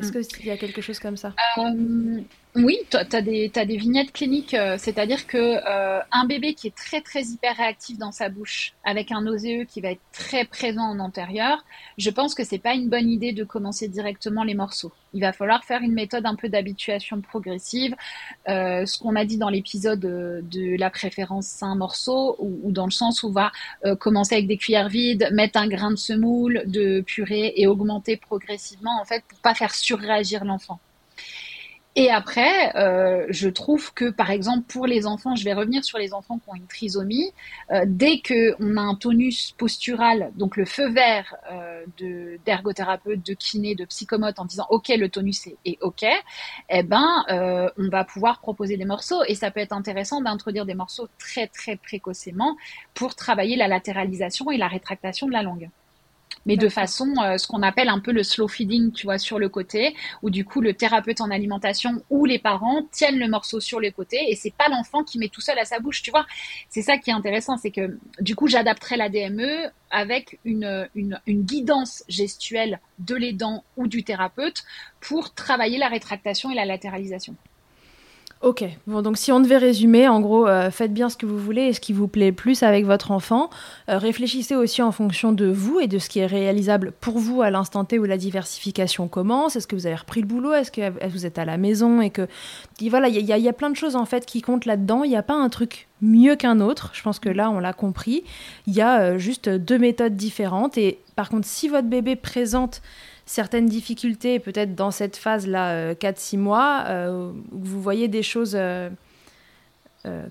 Est-ce 0.00 0.16
mm. 0.16 0.22
qu'il 0.22 0.46
y 0.46 0.50
a 0.50 0.56
quelque 0.56 0.80
chose 0.80 0.98
comme 0.98 1.18
ça? 1.18 1.34
Euh, 1.58 2.22
Oui, 2.58 2.78
tu 2.90 3.22
des, 3.22 3.50
des 3.50 3.76
vignettes 3.76 4.12
cliniques, 4.12 4.54
euh, 4.54 4.76
c'est-à-dire 4.78 5.26
que 5.26 5.36
euh, 5.36 6.00
un 6.10 6.24
bébé 6.24 6.54
qui 6.54 6.68
est 6.68 6.74
très 6.74 7.02
très 7.02 7.22
hyper 7.24 7.54
réactif 7.54 7.98
dans 7.98 8.12
sa 8.12 8.30
bouche, 8.30 8.72
avec 8.82 9.12
un 9.12 9.20
nauséeux 9.20 9.64
qui 9.64 9.82
va 9.82 9.90
être 9.90 10.00
très 10.10 10.46
présent 10.46 10.84
en 10.84 10.98
antérieur, 10.98 11.66
je 11.98 12.08
pense 12.08 12.34
que 12.34 12.44
c'est 12.44 12.58
pas 12.58 12.72
une 12.72 12.88
bonne 12.88 13.10
idée 13.10 13.32
de 13.32 13.44
commencer 13.44 13.88
directement 13.88 14.42
les 14.42 14.54
morceaux. 14.54 14.90
Il 15.12 15.20
va 15.20 15.34
falloir 15.34 15.64
faire 15.64 15.82
une 15.82 15.92
méthode 15.92 16.24
un 16.24 16.34
peu 16.34 16.48
d'habituation 16.48 17.20
progressive, 17.20 17.94
ce 18.46 18.98
qu'on 18.98 19.16
a 19.16 19.26
dit 19.26 19.36
dans 19.36 19.50
l'épisode 19.50 20.00
de, 20.00 20.76
la 20.78 20.88
préférence 20.90 21.46
sain 21.46 21.74
morceau, 21.74 22.36
ou, 22.38 22.72
dans 22.72 22.86
le 22.86 22.90
sens 22.90 23.22
où 23.22 23.28
on 23.28 23.32
va 23.32 23.52
commencer 23.98 24.34
avec 24.34 24.46
des 24.46 24.56
cuillères 24.56 24.88
vides, 24.88 25.28
mettre 25.32 25.58
un 25.58 25.68
grain 25.68 25.90
de 25.90 25.96
semoule, 25.96 26.62
de 26.66 27.00
purée 27.00 27.52
et 27.56 27.66
augmenter 27.66 28.16
progressivement 28.16 28.98
en 29.00 29.04
fait 29.04 29.24
pour 29.28 29.38
pas 29.40 29.54
faire 29.54 29.74
surréagir 29.74 30.44
l'enfant. 30.44 30.80
Et 31.98 32.10
après, 32.10 32.76
euh, 32.76 33.24
je 33.30 33.48
trouve 33.48 33.94
que, 33.94 34.10
par 34.10 34.30
exemple, 34.30 34.64
pour 34.68 34.86
les 34.86 35.06
enfants, 35.06 35.34
je 35.34 35.44
vais 35.44 35.54
revenir 35.54 35.82
sur 35.82 35.96
les 35.96 36.12
enfants 36.12 36.38
qui 36.38 36.50
ont 36.50 36.54
une 36.54 36.66
trisomie, 36.66 37.32
euh, 37.70 37.84
dès 37.86 38.20
qu'on 38.20 38.76
a 38.76 38.82
un 38.82 38.94
tonus 38.94 39.52
postural, 39.56 40.30
donc 40.36 40.58
le 40.58 40.66
feu 40.66 40.90
vert 40.90 41.34
euh, 41.50 41.86
d'ergothérapeute, 42.44 43.24
de, 43.24 43.32
kiné, 43.32 43.74
de 43.74 43.86
psychomote 43.86 44.38
en 44.38 44.44
disant 44.44 44.66
OK, 44.68 44.88
le 44.88 45.08
tonus 45.08 45.48
est, 45.64 45.78
OK, 45.80 46.04
eh 46.68 46.82
ben, 46.82 47.24
euh, 47.30 47.70
on 47.78 47.88
va 47.88 48.04
pouvoir 48.04 48.40
proposer 48.40 48.76
des 48.76 48.84
morceaux. 48.84 49.24
Et 49.26 49.34
ça 49.34 49.50
peut 49.50 49.60
être 49.60 49.72
intéressant 49.72 50.20
d'introduire 50.20 50.66
des 50.66 50.74
morceaux 50.74 51.08
très 51.18 51.46
très 51.46 51.76
précocement 51.76 52.58
pour 52.92 53.14
travailler 53.14 53.56
la 53.56 53.68
latéralisation 53.68 54.50
et 54.50 54.58
la 54.58 54.68
rétractation 54.68 55.28
de 55.28 55.32
la 55.32 55.42
langue 55.42 55.70
mais 56.46 56.56
de 56.56 56.68
façon, 56.68 57.12
euh, 57.22 57.36
ce 57.36 57.46
qu'on 57.46 57.62
appelle 57.62 57.88
un 57.88 58.00
peu 58.00 58.12
le 58.12 58.22
slow 58.22 58.48
feeding, 58.48 58.92
tu 58.92 59.06
vois, 59.06 59.18
sur 59.18 59.38
le 59.38 59.48
côté, 59.48 59.94
où 60.22 60.30
du 60.30 60.44
coup 60.44 60.60
le 60.60 60.72
thérapeute 60.72 61.20
en 61.20 61.30
alimentation 61.30 62.02
ou 62.08 62.24
les 62.24 62.38
parents 62.38 62.82
tiennent 62.92 63.18
le 63.18 63.28
morceau 63.28 63.60
sur 63.60 63.80
les 63.80 63.92
côtés 63.92 64.30
et 64.30 64.36
c'est 64.36 64.54
pas 64.54 64.68
l'enfant 64.68 65.04
qui 65.04 65.18
met 65.18 65.28
tout 65.28 65.40
seul 65.40 65.58
à 65.58 65.64
sa 65.64 65.80
bouche, 65.80 66.02
tu 66.02 66.10
vois. 66.10 66.26
C'est 66.70 66.82
ça 66.82 66.96
qui 66.96 67.10
est 67.10 67.14
intéressant, 67.14 67.56
c'est 67.56 67.70
que 67.70 67.98
du 68.20 68.34
coup 68.34 68.46
j'adapterai 68.46 68.96
la 68.96 69.08
DME 69.08 69.70
avec 69.90 70.38
une, 70.44 70.88
une, 70.94 71.20
une 71.26 71.42
guidance 71.42 72.04
gestuelle 72.08 72.80
de 72.98 73.14
l'aidant 73.14 73.64
ou 73.76 73.86
du 73.86 74.04
thérapeute 74.04 74.64
pour 75.00 75.34
travailler 75.34 75.78
la 75.78 75.88
rétractation 75.88 76.50
et 76.50 76.54
la 76.54 76.64
latéralisation. 76.64 77.36
Ok, 78.42 78.64
bon, 78.86 79.00
donc 79.00 79.16
si 79.16 79.32
on 79.32 79.40
devait 79.40 79.56
résumer, 79.56 80.08
en 80.08 80.20
gros, 80.20 80.46
euh, 80.46 80.70
faites 80.70 80.92
bien 80.92 81.08
ce 81.08 81.16
que 81.16 81.24
vous 81.24 81.38
voulez 81.38 81.62
et 81.62 81.72
ce 81.72 81.80
qui 81.80 81.94
vous 81.94 82.06
plaît 82.06 82.32
plus 82.32 82.62
avec 82.62 82.84
votre 82.84 83.10
enfant. 83.10 83.48
Euh, 83.88 83.96
réfléchissez 83.96 84.54
aussi 84.54 84.82
en 84.82 84.92
fonction 84.92 85.32
de 85.32 85.46
vous 85.46 85.80
et 85.80 85.86
de 85.86 85.98
ce 85.98 86.10
qui 86.10 86.18
est 86.18 86.26
réalisable 86.26 86.92
pour 87.00 87.18
vous 87.18 87.40
à 87.40 87.50
l'instant 87.50 87.86
T 87.86 87.98
où 87.98 88.04
la 88.04 88.18
diversification 88.18 89.08
commence. 89.08 89.56
Est-ce 89.56 89.66
que 89.66 89.74
vous 89.74 89.86
avez 89.86 89.96
repris 89.96 90.20
le 90.20 90.26
boulot? 90.26 90.52
Est-ce 90.52 90.70
que 90.70 91.08
vous 91.08 91.24
êtes 91.24 91.38
à 91.38 91.46
la 91.46 91.56
maison 91.56 92.02
Et 92.02 92.10
que 92.10 92.28
voilà, 92.82 93.08
il 93.08 93.16
y, 93.16 93.24
y, 93.24 93.48
a 93.48 93.52
plein 93.54 93.70
de 93.70 93.76
choses 93.76 93.96
en 93.96 94.04
fait 94.04 94.26
qui 94.26 94.42
comptent 94.42 94.66
là-dedans. 94.66 95.02
Il 95.02 95.08
n'y 95.08 95.16
a 95.16 95.22
pas 95.22 95.34
un 95.34 95.48
truc 95.48 95.88
mieux 96.02 96.36
qu'un 96.36 96.60
autre. 96.60 96.90
Je 96.92 97.02
pense 97.02 97.18
que 97.18 97.30
là, 97.30 97.50
on 97.50 97.58
l'a 97.58 97.72
compris. 97.72 98.22
Il 98.66 98.74
y 98.74 98.82
a 98.82 99.00
euh, 99.00 99.18
juste 99.18 99.48
deux 99.48 99.78
méthodes 99.78 100.14
différentes. 100.14 100.76
Et 100.76 100.98
par 101.16 101.30
contre, 101.30 101.46
si 101.46 101.68
votre 101.68 101.88
bébé 101.88 102.16
présente 102.16 102.82
certaines 103.26 103.66
difficultés, 103.66 104.38
peut-être 104.38 104.74
dans 104.74 104.92
cette 104.92 105.16
phase-là, 105.16 105.94
4-6 105.94 106.36
euh, 106.36 106.38
mois, 106.38 106.84
euh, 106.86 107.32
vous 107.50 107.82
voyez 107.82 108.06
des 108.06 108.22
choses, 108.22 108.56
euh, 108.56 108.88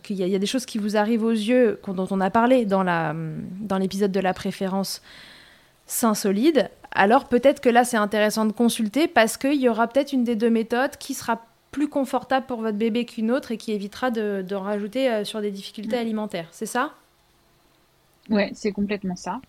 qu'il 0.02 0.16
y, 0.16 0.36
a 0.36 0.40
des 0.40 0.46
choses 0.46 0.66
qui 0.66 0.78
vous 0.78 0.96
arrivent 0.96 1.24
aux 1.24 1.32
yeux, 1.32 1.80
dont 1.86 2.08
on 2.10 2.22
a 2.22 2.30
parlé 2.30 2.66
dans, 2.66 2.84
la, 2.84 3.14
dans 3.60 3.78
l'épisode 3.78 4.12
de 4.12 4.22
la 4.22 4.34
préférence 4.34 5.02
sain 5.86 6.14
solide, 6.14 6.70
alors 6.92 7.26
peut-être 7.26 7.60
que 7.60 7.70
là, 7.70 7.84
c'est 7.84 7.98
intéressant 7.98 8.46
de 8.46 8.54
consulter 8.54 9.08
parce 9.08 9.36
qu'il 9.36 9.60
y 9.62 9.68
aura 9.68 9.88
peut-être 9.88 10.14
une 10.14 10.24
des 10.24 10.38
deux 10.38 10.50
méthodes 10.50 10.96
qui 10.98 11.14
sera 11.14 11.46
plus 11.72 11.90
confortable 11.90 12.46
pour 12.46 12.62
votre 12.62 12.78
bébé 12.78 13.04
qu'une 13.04 13.30
autre 13.30 13.52
et 13.52 13.58
qui 13.58 13.74
évitera 13.74 14.10
de, 14.10 14.46
de 14.48 14.56
rajouter 14.56 15.26
sur 15.26 15.42
des 15.42 15.52
difficultés 15.52 15.98
alimentaires. 15.98 16.48
C'est 16.52 16.66
ça? 16.66 16.94
Ouais, 18.30 18.50
c'est 18.54 18.72
complètement 18.72 19.18
ça. 19.18 19.42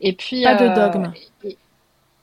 Et 0.00 0.12
puis 0.12 0.44
pas 0.44 0.54
de 0.54 0.74
dogme 0.74 1.12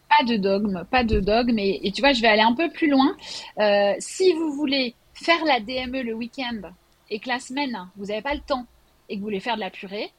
pas 0.10 0.26
de 0.26 0.38
dogme, 0.38 0.86
pas 0.90 1.04
de 1.04 1.20
dogme. 1.20 1.60
Et, 1.60 1.92
tu 1.94 2.02
vois, 2.02 2.14
je 2.14 2.22
vais 2.22 2.28
aller 2.28 2.42
un 2.42 2.54
peu 2.54 2.70
plus 2.70 2.90
loin. 2.90 3.16
Euh, 3.60 3.94
si 4.00 4.34
vous 4.34 4.52
voulez 4.54 4.96
faire 5.14 5.44
la 5.46 5.60
DME 5.60 6.02
le 6.02 6.14
week-end 6.14 6.62
et 7.10 7.20
que 7.20 7.30
la 7.30 7.40
semaine, 7.40 7.78
vous 7.96 8.08
n'avez 8.08 8.22
pas 8.22 8.34
le 8.34 8.42
temps 8.42 8.66
et 9.08 9.16
que 9.16 9.20
vous 9.20 9.26
voulez 9.26 9.40
faire 9.40 9.56
de 9.56 9.62
la 9.62 9.70
purée, 9.70 10.12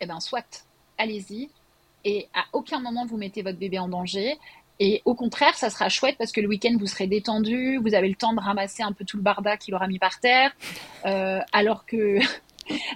eh 0.00 0.06
ben 0.06 0.20
soit, 0.20 0.66
allez-y. 0.98 1.48
Et 2.04 2.28
à 2.34 2.44
aucun 2.52 2.80
moment 2.80 3.06
vous 3.06 3.16
mettez 3.16 3.42
votre 3.42 3.58
bébé 3.58 3.78
en 3.78 3.88
danger. 3.88 4.38
Et 4.80 5.02
au 5.04 5.14
contraire, 5.14 5.54
ça 5.54 5.70
sera 5.70 5.88
chouette 5.88 6.16
parce 6.18 6.32
que 6.32 6.40
le 6.40 6.48
week-end, 6.48 6.74
vous 6.78 6.86
serez 6.86 7.06
détendu, 7.06 7.76
vous 7.76 7.94
avez 7.94 8.08
le 8.08 8.16
temps 8.16 8.32
de 8.32 8.40
ramasser 8.40 8.82
un 8.82 8.92
peu 8.92 9.04
tout 9.04 9.16
le 9.16 9.22
barda 9.22 9.56
qu'il 9.56 9.74
aura 9.74 9.86
mis 9.86 9.98
par 9.98 10.18
terre. 10.18 10.50
Euh, 11.06 11.40
alors 11.52 11.86
que 11.86 12.18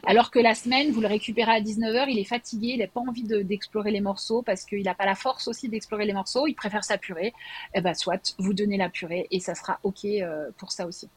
alors 0.06 0.30
que 0.30 0.38
la 0.38 0.54
semaine, 0.54 0.90
vous 0.90 1.00
le 1.00 1.08
récupérez 1.08 1.52
à 1.52 1.60
19h, 1.60 2.06
il 2.08 2.18
est 2.18 2.24
fatigué, 2.24 2.68
il 2.74 2.78
n'a 2.78 2.86
pas 2.86 3.00
envie 3.00 3.22
d'explorer 3.22 3.90
les 3.90 4.00
morceaux 4.00 4.42
parce 4.42 4.64
qu'il 4.64 4.82
n'a 4.82 4.94
pas 4.94 5.06
la 5.06 5.14
force 5.14 5.48
aussi 5.48 5.68
d'explorer 5.68 6.06
les 6.06 6.12
morceaux, 6.12 6.46
il 6.46 6.54
préfère 6.54 6.84
sa 6.84 6.98
purée. 6.98 7.32
Eh 7.74 7.80
ben, 7.80 7.94
soit, 7.94 8.34
vous 8.38 8.54
donnez 8.54 8.76
la 8.76 8.88
purée 8.88 9.26
et 9.30 9.40
ça 9.40 9.54
sera 9.54 9.78
OK 9.82 10.04
euh, 10.04 10.50
pour 10.56 10.72
ça 10.72 10.86
aussi. 10.86 11.08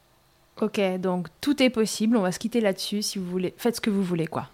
Ok, 0.61 0.79
donc 0.99 1.27
tout 1.39 1.61
est 1.63 1.69
possible, 1.69 2.17
on 2.17 2.21
va 2.21 2.31
se 2.31 2.39
quitter 2.39 2.59
là-dessus 2.59 3.01
si 3.01 3.19
vous 3.19 3.25
voulez. 3.25 3.53
Faites 3.57 3.77
ce 3.77 3.81
que 3.81 3.89
vous 3.89 4.03
voulez, 4.03 4.27
quoi. 4.27 4.49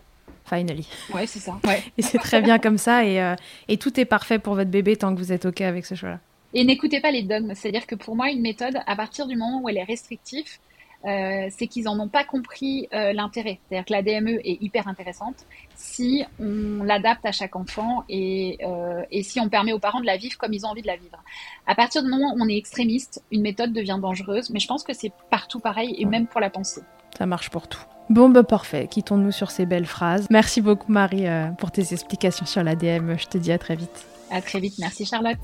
Finally. 0.46 0.88
Ouais, 1.14 1.26
c'est 1.26 1.40
ça. 1.40 1.60
et 1.98 2.02
c'est 2.02 2.20
très 2.20 2.42
bien 2.42 2.60
comme 2.60 2.78
ça 2.78 3.04
et, 3.04 3.20
euh, 3.20 3.36
et 3.68 3.78
tout 3.78 4.00
est 4.00 4.06
parfait 4.06 4.38
pour 4.38 4.54
votre 4.54 4.70
bébé 4.70 4.96
tant 4.96 5.14
que 5.14 5.20
vous 5.20 5.32
êtes 5.32 5.46
OK 5.46 5.62
avec 5.62 5.86
ce 5.86 5.96
choix-là. 5.96 6.20
Et 6.54 6.64
n'écoutez 6.64 7.02
pas 7.02 7.12
les 7.12 7.24
dogmes, 7.24 7.54
c'est-à-dire 7.54 7.86
que 7.86 7.96
pour 7.96 8.16
moi, 8.16 8.30
une 8.30 8.42
méthode, 8.42 8.78
à 8.88 8.96
partir 8.96 9.28
du 9.28 9.36
moment 9.36 9.62
où 9.62 9.68
elle 9.68 9.78
est 9.78 9.84
restrictive, 9.84 10.58
euh, 11.06 11.48
c'est 11.56 11.68
qu'ils 11.68 11.84
n'en 11.84 12.00
ont 12.00 12.08
pas 12.08 12.24
compris 12.24 12.88
euh, 12.94 13.14
l'intérêt. 13.14 13.60
C'est-à-dire 13.70 13.86
que 13.86 13.94
la 13.94 14.02
DME 14.02 14.40
est 14.44 14.62
hyper 14.62 14.88
intéressante 14.88 15.46
si 15.76 16.26
on 16.40 16.84
l'adapte 16.84 17.26
à 17.26 17.32
chaque 17.32 17.56
enfant 17.56 18.04
et, 18.10 18.58
euh, 18.66 19.04
et, 19.12 19.22
si 19.22 19.40
on 19.40 19.48
permet 19.48 19.72
aux 19.72 19.80
parents 19.80 20.00
de 20.02 20.06
la 20.06 20.18
vivre 20.18 20.38
comme 20.38 20.54
ils 20.54 20.66
ont 20.66 20.70
envie 20.70 20.82
de 20.82 20.88
la 20.88 20.96
vivre. 20.96 21.22
À 21.68 21.76
partir 21.76 22.02
du 22.02 22.10
moment 22.10 22.34
où 22.34 22.38
on 22.42 22.50
est 22.50 22.58
extrémiste, 22.58 23.24
une 23.32 23.42
méthode 23.42 23.72
devient 23.72 24.00
dangereuse, 24.02 24.50
mais 24.50 24.60
je 24.60 24.68
pense 24.68 24.84
que 24.84 24.94
c'est 24.94 25.12
partout 25.30 25.60
pareil 25.60 25.96
et 26.00 26.06
même 26.06 26.26
pour 26.26 26.42
la 26.42 26.50
pensée. 26.50 26.82
Ça 27.18 27.28
marche 27.28 27.50
pour 27.50 27.68
tout. 27.68 27.84
Bon, 28.10 28.30
bah 28.30 28.44
parfait. 28.44 28.88
Quittons-nous 28.88 29.32
sur 29.32 29.52
ces 29.52 29.66
belles 29.66 29.86
phrases. 29.86 30.28
Merci 30.30 30.62
beaucoup, 30.62 30.92
Marie, 30.92 31.26
pour 31.58 31.72
tes 31.72 31.94
explications 31.94 32.46
sur 32.46 32.64
la 32.64 32.76
DME. 32.76 33.18
Je 33.18 33.28
te 33.28 33.38
dis 33.38 33.52
à 33.52 33.58
très 33.58 33.76
vite. 33.76 34.06
À 34.32 34.42
très 34.42 34.60
vite. 34.60 34.76
Merci, 34.80 35.06
Charlotte. 35.06 35.38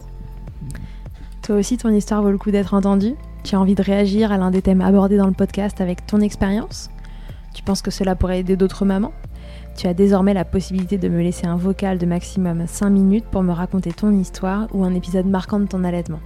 Toi 1.43 1.55
aussi, 1.55 1.77
ton 1.77 1.89
histoire 1.89 2.21
vaut 2.21 2.31
le 2.31 2.37
coup 2.37 2.51
d'être 2.51 2.73
entendue 2.73 3.15
tu 3.43 3.55
as 3.55 3.59
envie 3.59 3.75
de 3.75 3.83
réagir 3.83 4.31
à 4.31 4.37
l'un 4.37 4.51
des 4.51 4.61
thèmes 4.61 4.81
abordés 4.81 5.17
dans 5.17 5.27
le 5.27 5.33
podcast 5.33 5.81
avec 5.81 6.05
ton 6.05 6.21
expérience? 6.21 6.89
Tu 7.53 7.63
penses 7.63 7.81
que 7.81 7.91
cela 7.91 8.15
pourrait 8.15 8.39
aider 8.39 8.55
d'autres 8.55 8.85
mamans? 8.85 9.13
Tu 9.75 9.87
as 9.87 9.93
désormais 9.93 10.33
la 10.33 10.45
possibilité 10.45 10.97
de 10.97 11.09
me 11.09 11.21
laisser 11.21 11.47
un 11.47 11.55
vocal 11.55 11.97
de 11.97 12.05
maximum 12.05 12.65
5 12.67 12.89
minutes 12.89 13.25
pour 13.25 13.43
me 13.43 13.51
raconter 13.51 13.91
ton 13.91 14.11
histoire 14.11 14.67
ou 14.73 14.83
un 14.83 14.93
épisode 14.93 15.25
marquant 15.25 15.59
de 15.59 15.65
ton 15.65 15.83
allaitement. 15.83 16.19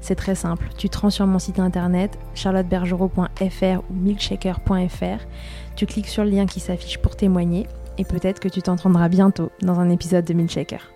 C'est 0.00 0.14
très 0.14 0.34
simple, 0.34 0.68
tu 0.78 0.88
te 0.88 0.98
rends 0.98 1.10
sur 1.10 1.26
mon 1.26 1.38
site 1.38 1.58
internet 1.58 2.18
charlottebergerot.fr 2.34 3.80
ou 3.90 3.94
milkshaker.fr, 3.94 5.26
tu 5.76 5.86
cliques 5.86 6.08
sur 6.08 6.24
le 6.24 6.30
lien 6.30 6.46
qui 6.46 6.60
s'affiche 6.60 6.98
pour 6.98 7.16
témoigner 7.16 7.66
et 7.98 8.04
peut-être 8.04 8.40
que 8.40 8.48
tu 8.48 8.62
t'entendras 8.62 9.08
bientôt 9.08 9.50
dans 9.62 9.80
un 9.80 9.90
épisode 9.90 10.24
de 10.24 10.34
Milkshaker. 10.34 10.93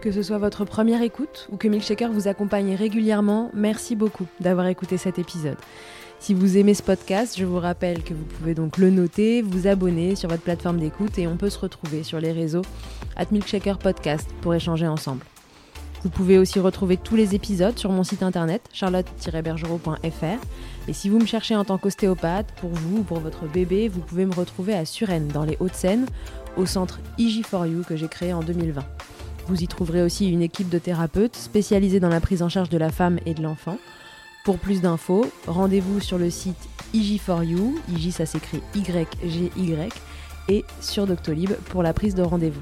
Que 0.00 0.12
ce 0.12 0.22
soit 0.22 0.38
votre 0.38 0.64
première 0.64 1.02
écoute 1.02 1.48
ou 1.50 1.56
que 1.56 1.66
Milkshaker 1.66 2.12
vous 2.12 2.28
accompagne 2.28 2.76
régulièrement, 2.76 3.50
merci 3.52 3.96
beaucoup 3.96 4.26
d'avoir 4.38 4.68
écouté 4.68 4.96
cet 4.96 5.18
épisode. 5.18 5.56
Si 6.20 6.34
vous 6.34 6.56
aimez 6.56 6.74
ce 6.74 6.84
podcast, 6.84 7.36
je 7.36 7.44
vous 7.44 7.58
rappelle 7.58 8.04
que 8.04 8.14
vous 8.14 8.24
pouvez 8.24 8.54
donc 8.54 8.78
le 8.78 8.90
noter, 8.90 9.42
vous 9.42 9.66
abonner 9.66 10.14
sur 10.14 10.28
votre 10.28 10.42
plateforme 10.42 10.78
d'écoute 10.78 11.18
et 11.18 11.26
on 11.26 11.36
peut 11.36 11.50
se 11.50 11.58
retrouver 11.58 12.04
sur 12.04 12.20
les 12.20 12.30
réseaux 12.30 12.62
at 13.16 13.26
Milkshaker 13.32 13.78
Podcast 13.78 14.28
pour 14.40 14.54
échanger 14.54 14.86
ensemble. 14.86 15.24
Vous 16.04 16.10
pouvez 16.10 16.38
aussi 16.38 16.60
retrouver 16.60 16.96
tous 16.96 17.16
les 17.16 17.34
épisodes 17.34 17.76
sur 17.76 17.90
mon 17.90 18.04
site 18.04 18.22
internet 18.22 18.62
charlotte-bergerot.fr. 18.72 20.38
Et 20.86 20.92
si 20.92 21.08
vous 21.08 21.18
me 21.18 21.26
cherchez 21.26 21.56
en 21.56 21.64
tant 21.64 21.76
qu'ostéopathe, 21.76 22.52
pour 22.60 22.70
vous 22.70 22.98
ou 22.98 23.02
pour 23.02 23.18
votre 23.18 23.46
bébé, 23.46 23.88
vous 23.88 24.00
pouvez 24.00 24.26
me 24.26 24.34
retrouver 24.34 24.74
à 24.74 24.84
Suresnes, 24.84 25.26
dans 25.28 25.44
les 25.44 25.56
Hauts-de-Seine, 25.58 26.06
au 26.56 26.66
centre 26.66 27.00
IG4U 27.18 27.84
que 27.84 27.96
j'ai 27.96 28.08
créé 28.08 28.32
en 28.32 28.42
2020. 28.42 28.84
Vous 29.48 29.62
y 29.62 29.66
trouverez 29.66 30.02
aussi 30.02 30.30
une 30.30 30.42
équipe 30.42 30.68
de 30.68 30.78
thérapeutes 30.78 31.34
spécialisés 31.34 32.00
dans 32.00 32.10
la 32.10 32.20
prise 32.20 32.42
en 32.42 32.50
charge 32.50 32.68
de 32.68 32.76
la 32.76 32.90
femme 32.90 33.18
et 33.24 33.32
de 33.32 33.42
l'enfant. 33.42 33.78
Pour 34.44 34.58
plus 34.58 34.82
d'infos, 34.82 35.24
rendez-vous 35.46 36.00
sur 36.00 36.18
le 36.18 36.28
site 36.28 36.68
IG4U, 36.92 37.76
IG 37.88 38.12
ça 38.12 38.26
s'écrit 38.26 38.62
Y-G-Y, 38.74 39.92
et 40.50 40.64
sur 40.82 41.06
Doctolib 41.06 41.52
pour 41.70 41.82
la 41.82 41.94
prise 41.94 42.14
de 42.14 42.22
rendez-vous. 42.22 42.60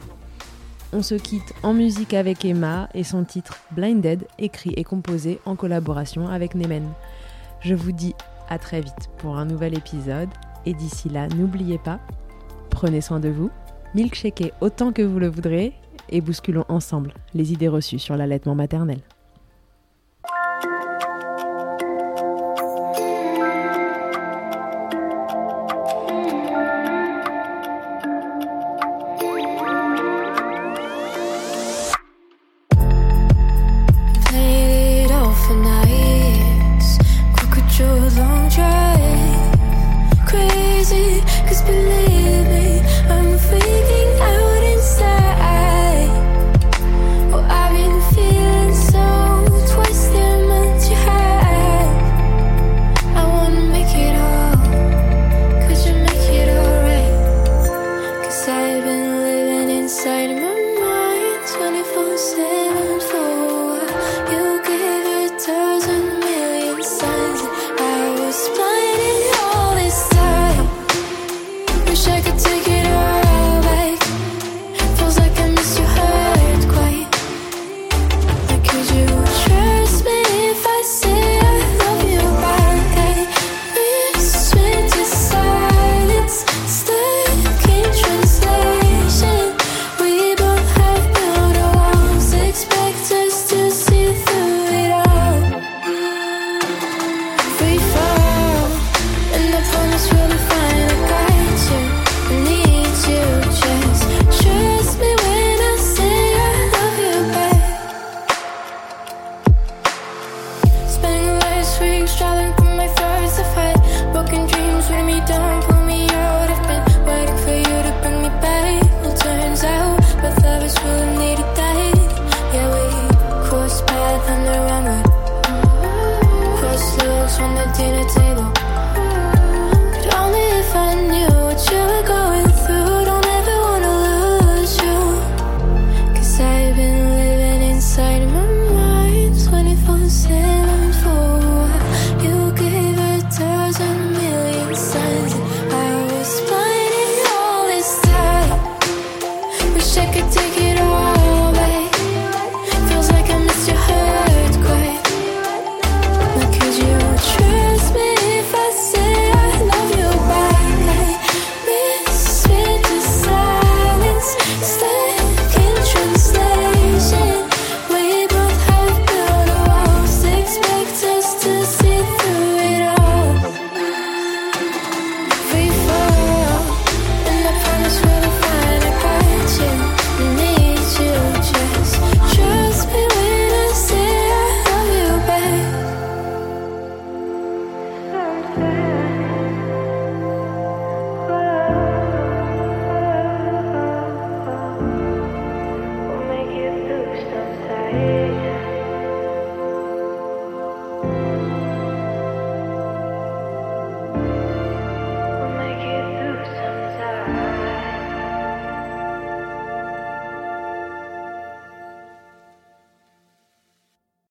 On 0.93 1.03
se 1.03 1.17
quitte 1.17 1.53
en 1.65 1.75
musique 1.75 2.15
avec 2.15 2.45
Emma 2.45 2.89
et 2.95 3.03
son 3.03 3.25
titre 3.25 3.59
Blinded, 3.73 4.25
écrit 4.39 4.73
et 4.77 4.85
composé 4.85 5.41
en 5.45 5.57
collaboration 5.57 6.29
avec 6.29 6.55
Nemen. 6.55 6.89
Je 7.63 7.75
vous 7.75 7.91
dis 7.91 8.15
à 8.49 8.61
très 8.61 8.81
vite 8.81 9.11
pour 9.19 9.39
un 9.39 9.45
nouvel 9.45 9.77
épisode 9.77 10.29
et 10.67 10.73
d'ici 10.73 11.09
là, 11.09 11.27
n'oubliez 11.27 11.79
pas, 11.79 11.99
prenez 12.71 13.01
soin 13.01 13.19
de 13.19 13.29
vous, 13.29 13.51
milkshakez 13.97 14.53
autant 14.61 14.93
que 14.93 15.03
vous 15.03 15.19
le 15.19 15.29
voudrez 15.29 15.75
et 16.09 16.21
bousculons 16.21 16.65
ensemble 16.69 17.15
les 17.35 17.53
idées 17.53 17.69
reçues 17.69 17.99
sur 17.99 18.17
l'allaitement 18.17 18.55
maternel. 18.55 18.99